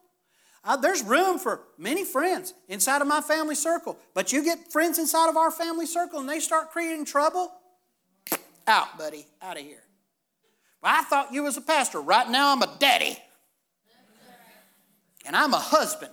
uh, 0.66 0.78
there's 0.78 1.04
room 1.04 1.40
for 1.40 1.62
many 1.78 2.06
friends 2.06 2.54
inside 2.70 3.02
of 3.02 3.08
my 3.08 3.20
family 3.20 3.56
circle. 3.56 3.98
But 4.14 4.32
you 4.32 4.44
get 4.44 4.72
friends 4.72 4.98
inside 4.98 5.30
of 5.30 5.36
our 5.36 5.52
family 5.52 5.86
circle 5.86 6.20
and 6.20 6.30
they 6.30 6.40
start 6.40 6.72
creating 6.72 7.06
trouble, 7.06 7.52
out, 8.66 8.98
buddy, 8.98 9.28
out 9.42 9.58
of 9.58 9.64
here. 9.64 9.84
Well, 10.82 10.94
I 10.96 11.04
thought 11.04 11.34
you 11.34 11.44
was 11.44 11.58
a 11.58 11.62
pastor. 11.62 12.00
Right 12.00 12.30
now 12.30 12.54
I'm 12.54 12.62
a 12.62 12.76
daddy. 12.80 13.18
And 15.26 15.36
I'm 15.36 15.54
a 15.54 15.60
husband. 15.60 16.12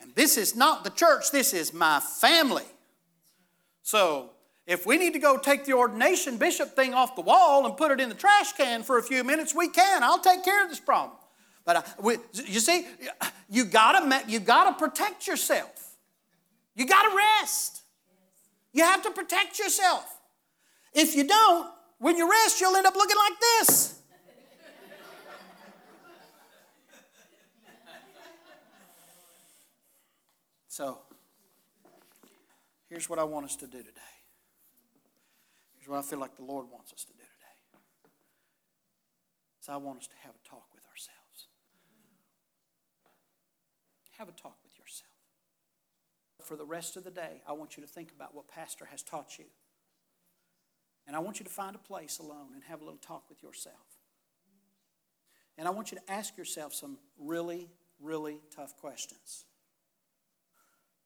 And 0.00 0.14
this 0.14 0.36
is 0.36 0.56
not 0.56 0.84
the 0.84 0.90
church, 0.90 1.30
this 1.30 1.54
is 1.54 1.72
my 1.72 2.00
family. 2.00 2.64
So, 3.82 4.30
if 4.66 4.86
we 4.86 4.96
need 4.96 5.12
to 5.14 5.18
go 5.18 5.36
take 5.38 5.64
the 5.64 5.72
ordination 5.72 6.36
bishop 6.36 6.76
thing 6.76 6.94
off 6.94 7.16
the 7.16 7.22
wall 7.22 7.66
and 7.66 7.76
put 7.76 7.90
it 7.90 8.00
in 8.00 8.08
the 8.08 8.14
trash 8.14 8.52
can 8.52 8.82
for 8.82 8.98
a 8.98 9.02
few 9.02 9.24
minutes, 9.24 9.54
we 9.54 9.68
can. 9.68 10.02
I'll 10.02 10.20
take 10.20 10.44
care 10.44 10.62
of 10.62 10.70
this 10.70 10.78
problem. 10.78 11.18
But 11.64 11.76
I, 11.76 11.84
we, 12.02 12.16
you 12.32 12.60
see, 12.60 12.86
you 13.48 13.64
gotta 13.64 14.22
you 14.28 14.40
gotta 14.40 14.72
protect 14.78 15.26
yourself. 15.26 15.96
You 16.74 16.86
gotta 16.86 17.14
rest. 17.40 17.82
You 18.72 18.84
have 18.84 19.02
to 19.02 19.10
protect 19.10 19.58
yourself. 19.58 20.04
If 20.94 21.14
you 21.14 21.24
don't, 21.24 21.68
when 21.98 22.16
you 22.16 22.28
rest, 22.30 22.60
you'll 22.60 22.74
end 22.74 22.86
up 22.86 22.96
looking 22.96 23.16
like 23.16 23.38
this. 23.40 23.98
So, 30.68 31.00
here's 32.88 33.10
what 33.10 33.18
I 33.18 33.24
want 33.24 33.44
us 33.44 33.56
to 33.56 33.66
do 33.66 33.76
today. 33.76 34.00
Here's 35.76 35.86
what 35.86 35.98
I 35.98 36.02
feel 36.02 36.18
like 36.18 36.34
the 36.34 36.44
Lord 36.44 36.66
wants 36.72 36.94
us 36.94 37.04
to 37.04 37.12
do 37.12 37.18
today. 37.18 37.82
So, 39.60 39.74
I 39.74 39.76
want 39.76 39.98
us 39.98 40.06
to 40.06 40.14
have 40.22 40.32
a 40.32 40.48
talk 40.48 40.64
with 40.74 40.82
ourselves. 40.86 41.48
Have 44.22 44.28
a 44.28 44.40
talk 44.40 44.58
with 44.62 44.78
yourself. 44.78 45.10
For 46.44 46.54
the 46.54 46.64
rest 46.64 46.96
of 46.96 47.02
the 47.02 47.10
day, 47.10 47.42
I 47.44 47.54
want 47.54 47.76
you 47.76 47.82
to 47.82 47.88
think 47.88 48.12
about 48.12 48.36
what 48.36 48.46
Pastor 48.46 48.84
has 48.84 49.02
taught 49.02 49.36
you 49.36 49.46
And 51.08 51.16
I 51.16 51.18
want 51.18 51.40
you 51.40 51.44
to 51.44 51.50
find 51.50 51.74
a 51.74 51.80
place 51.80 52.20
alone 52.20 52.50
and 52.54 52.62
have 52.68 52.80
a 52.80 52.84
little 52.84 53.00
talk 53.00 53.24
with 53.28 53.42
yourself. 53.42 53.98
And 55.58 55.66
I 55.66 55.72
want 55.72 55.90
you 55.90 55.98
to 55.98 56.12
ask 56.12 56.38
yourself 56.38 56.72
some 56.72 56.98
really, 57.18 57.68
really 58.00 58.38
tough 58.54 58.76
questions. 58.76 59.44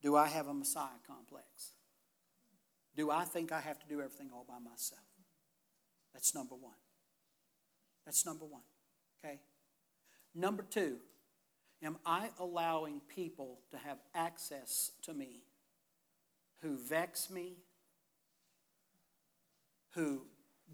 Do 0.02 0.14
I 0.14 0.26
have 0.26 0.46
a 0.48 0.52
Messiah 0.52 1.00
complex? 1.06 1.72
Do 2.98 3.10
I 3.10 3.24
think 3.24 3.50
I 3.50 3.60
have 3.60 3.78
to 3.78 3.86
do 3.88 4.02
everything 4.02 4.28
all 4.30 4.44
by 4.46 4.58
myself? 4.58 5.00
That's 6.12 6.34
number 6.34 6.54
one. 6.54 6.76
That's 8.04 8.26
number 8.26 8.44
one. 8.44 8.64
Okay? 9.24 9.40
Number 10.34 10.62
two, 10.62 10.98
am 11.82 11.98
I 12.04 12.30
allowing 12.38 13.00
people 13.14 13.60
to 13.70 13.78
have 13.78 13.98
access 14.14 14.92
to 15.02 15.14
me 15.14 15.42
who 16.62 16.76
vex 16.76 17.30
me, 17.30 17.58
who 19.94 20.22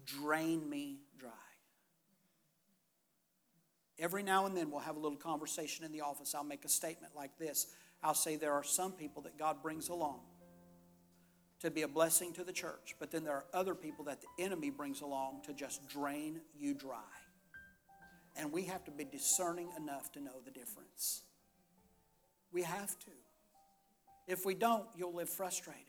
drain 0.05 0.69
me 0.69 0.99
dry? 1.17 1.29
Every 3.99 4.23
now 4.23 4.45
and 4.45 4.57
then 4.57 4.71
we'll 4.71 4.81
have 4.81 4.95
a 4.95 4.99
little 4.99 5.17
conversation 5.17 5.85
in 5.85 5.91
the 5.91 6.01
office. 6.01 6.33
I'll 6.33 6.43
make 6.43 6.65
a 6.65 6.69
statement 6.69 7.13
like 7.15 7.37
this. 7.37 7.67
I'll 8.01 8.13
say 8.13 8.35
there 8.35 8.53
are 8.53 8.63
some 8.63 8.91
people 8.91 9.21
that 9.23 9.37
God 9.37 9.61
brings 9.61 9.89
along 9.89 10.19
to 11.61 11.71
be 11.71 11.83
a 11.83 11.87
blessing 11.87 12.33
to 12.33 12.43
the 12.43 12.51
church, 12.51 12.95
but 12.99 13.11
then 13.11 13.23
there 13.23 13.35
are 13.35 13.45
other 13.53 13.73
people 13.73 14.03
that 14.05 14.19
the 14.19 14.43
enemy 14.43 14.69
brings 14.69 14.99
along 14.99 15.41
to 15.45 15.53
just 15.53 15.87
drain 15.87 16.41
you 16.59 16.73
dry. 16.73 16.97
And 18.35 18.51
we 18.51 18.63
have 18.63 18.83
to 18.85 18.91
be 18.91 19.03
discerning 19.03 19.69
enough 19.77 20.11
to 20.13 20.21
know 20.21 20.41
the 20.43 20.51
difference. 20.51 21.23
We 22.51 22.63
have 22.63 22.97
to. 22.99 23.11
If 24.27 24.45
we 24.45 24.55
don't, 24.55 24.85
you'll 24.95 25.13
live 25.13 25.29
frustrated. 25.29 25.83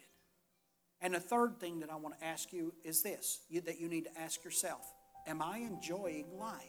And 1.01 1.13
the 1.13 1.19
third 1.19 1.59
thing 1.59 1.79
that 1.79 1.91
I 1.91 1.95
want 1.95 2.19
to 2.19 2.25
ask 2.25 2.53
you 2.53 2.73
is 2.83 3.01
this 3.01 3.41
you, 3.49 3.61
that 3.61 3.79
you 3.79 3.87
need 3.87 4.05
to 4.05 4.19
ask 4.19 4.43
yourself 4.43 4.93
Am 5.27 5.41
I 5.41 5.57
enjoying 5.57 6.37
life? 6.37 6.61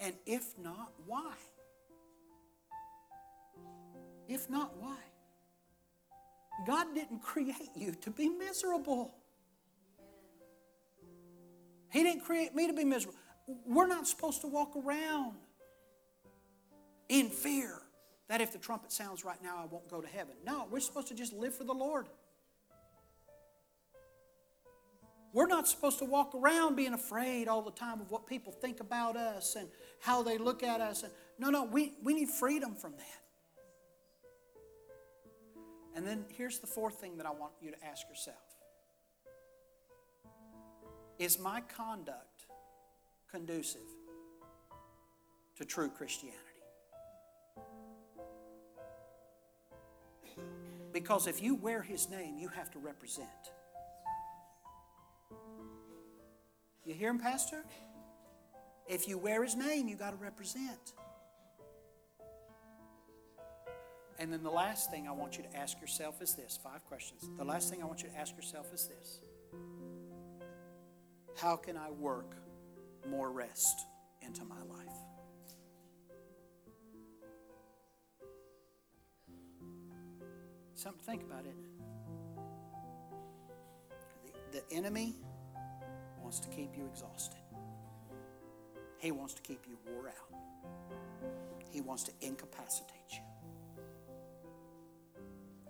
And 0.00 0.14
if 0.26 0.58
not, 0.58 0.92
why? 1.06 1.32
If 4.28 4.50
not, 4.50 4.76
why? 4.78 4.96
God 6.66 6.94
didn't 6.94 7.20
create 7.20 7.70
you 7.76 7.94
to 8.02 8.10
be 8.10 8.28
miserable. 8.28 9.14
He 11.90 12.02
didn't 12.02 12.22
create 12.22 12.54
me 12.54 12.66
to 12.66 12.72
be 12.72 12.84
miserable. 12.84 13.18
We're 13.46 13.86
not 13.86 14.06
supposed 14.06 14.40
to 14.40 14.48
walk 14.48 14.74
around 14.76 15.36
in 17.08 17.28
fear 17.28 17.80
that 18.28 18.40
if 18.40 18.52
the 18.52 18.58
trumpet 18.58 18.90
sounds 18.92 19.24
right 19.24 19.40
now, 19.42 19.56
I 19.58 19.66
won't 19.66 19.88
go 19.88 20.00
to 20.00 20.08
heaven. 20.08 20.34
No, 20.44 20.66
we're 20.70 20.80
supposed 20.80 21.08
to 21.08 21.14
just 21.14 21.32
live 21.32 21.54
for 21.54 21.64
the 21.64 21.74
Lord. 21.74 22.08
We're 25.32 25.46
not 25.46 25.68
supposed 25.68 25.98
to 25.98 26.06
walk 26.06 26.34
around 26.34 26.76
being 26.76 26.94
afraid 26.94 27.46
all 27.46 27.62
the 27.62 27.70
time 27.70 28.00
of 28.00 28.10
what 28.10 28.26
people 28.26 28.52
think 28.52 28.80
about 28.80 29.16
us 29.16 29.54
and 29.54 29.68
how 30.00 30.22
they 30.22 30.38
look 30.38 30.62
at 30.62 30.80
us. 30.80 31.02
And, 31.02 31.12
no, 31.38 31.50
no, 31.50 31.64
we, 31.64 31.92
we 32.02 32.14
need 32.14 32.30
freedom 32.30 32.74
from 32.74 32.92
that. 32.92 33.22
And 35.94 36.06
then 36.06 36.24
here's 36.36 36.58
the 36.58 36.66
fourth 36.66 37.00
thing 37.00 37.16
that 37.18 37.26
I 37.26 37.30
want 37.30 37.52
you 37.60 37.70
to 37.70 37.84
ask 37.84 38.08
yourself 38.08 38.36
Is 41.18 41.38
my 41.38 41.60
conduct 41.60 42.35
conducive 43.30 43.80
to 45.56 45.64
true 45.64 45.88
Christianity? 45.88 46.40
Because 50.92 51.26
if 51.26 51.42
you 51.42 51.54
wear 51.54 51.82
his 51.82 52.08
name, 52.08 52.38
you 52.38 52.48
have 52.48 52.70
to 52.70 52.78
represent. 52.78 53.28
You 56.86 56.94
hear 56.94 57.10
him, 57.10 57.18
Pastor? 57.18 57.64
If 58.88 59.08
you 59.08 59.18
wear 59.18 59.42
his 59.42 59.56
name, 59.56 59.88
you 59.88 59.96
got 59.96 60.10
to 60.10 60.16
represent. 60.16 60.94
And 64.18 64.32
then 64.32 64.42
the 64.42 64.50
last 64.50 64.90
thing 64.90 65.06
I 65.06 65.12
want 65.12 65.36
you 65.36 65.42
to 65.42 65.56
ask 65.56 65.80
yourself 65.80 66.22
is 66.22 66.34
this 66.34 66.58
five 66.62 66.84
questions. 66.86 67.28
The 67.36 67.44
last 67.44 67.68
thing 67.68 67.82
I 67.82 67.86
want 67.86 68.02
you 68.02 68.08
to 68.08 68.16
ask 68.16 68.34
yourself 68.34 68.72
is 68.72 68.88
this 68.88 69.20
How 71.36 71.56
can 71.56 71.76
I 71.76 71.90
work 71.90 72.36
more 73.06 73.30
rest 73.30 73.86
into 74.22 74.44
my 74.44 74.60
life? 74.68 74.96
Something 80.74 80.98
to 81.00 81.04
think 81.06 81.22
about, 81.22 81.46
it. 81.46 81.54
The, 84.52 84.58
the 84.58 84.76
enemy 84.76 85.14
wants 86.22 86.38
to 86.40 86.48
keep 86.48 86.76
you 86.76 86.86
exhausted. 86.92 87.40
He 88.98 89.10
wants 89.10 89.34
to 89.34 89.42
keep 89.42 89.64
you 89.66 89.78
wore 89.86 90.08
out. 90.08 90.38
He 91.70 91.80
wants 91.80 92.02
to 92.04 92.12
incapacitate 92.20 93.10
you. 93.10 93.20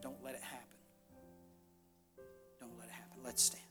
Don't 0.01 0.23
let 0.25 0.35
it 0.35 0.43
happen. 0.43 0.79
Don't 2.61 2.79
let 2.79 2.89
it 2.89 2.95
happen. 2.95 3.19
Let's 3.25 3.43
stand. 3.43 3.66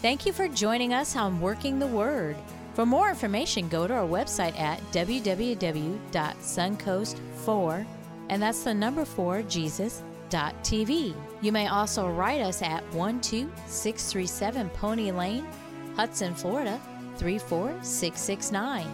Thank 0.00 0.26
you 0.26 0.32
for 0.32 0.48
joining 0.48 0.92
us 0.92 1.14
on 1.16 1.40
Working 1.40 1.78
the 1.78 1.86
Word. 1.86 2.36
For 2.74 2.84
more 2.86 3.10
information, 3.10 3.68
go 3.68 3.86
to 3.86 3.94
our 3.94 4.08
website 4.08 4.58
at 4.58 4.80
www.suncoast4, 4.92 7.86
and 8.30 8.42
that's 8.42 8.64
the 8.64 8.74
number 8.74 9.04
4 9.04 9.42
Jesus.tv. 9.42 11.14
You 11.42 11.52
may 11.52 11.68
also 11.68 12.08
write 12.08 12.40
us 12.40 12.62
at 12.62 12.82
12637 12.92 14.70
Pony 14.70 15.12
Lane, 15.12 15.46
Hudson, 15.94 16.34
Florida 16.34 16.80
34669, 17.18 18.86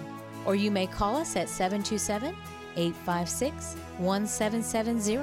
or 0.44 0.56
you 0.56 0.70
may 0.70 0.86
call 0.86 1.16
us 1.16 1.36
at 1.36 1.48
727 1.48 2.36
856 2.76 3.76
1770. 3.98 5.16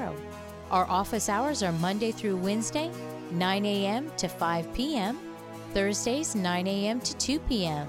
Our 0.72 0.90
office 0.90 1.30
hours 1.30 1.62
are 1.62 1.72
Monday 1.74 2.12
through 2.12 2.38
Wednesday, 2.38 2.90
9 3.32 3.66
a.m. 3.66 4.10
to 4.18 4.28
5 4.28 4.74
p.m., 4.74 5.20
Thursdays, 5.76 6.36
9 6.36 6.68
a.m. 6.68 7.02
to 7.02 7.14
2 7.18 7.38
p.m. 7.38 7.86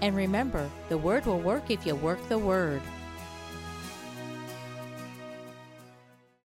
And 0.00 0.16
remember, 0.16 0.70
the 0.88 0.96
Word 0.96 1.26
will 1.26 1.38
work 1.38 1.70
if 1.70 1.84
you 1.84 1.94
work 1.94 2.18
the 2.30 2.38
Word. 2.38 2.80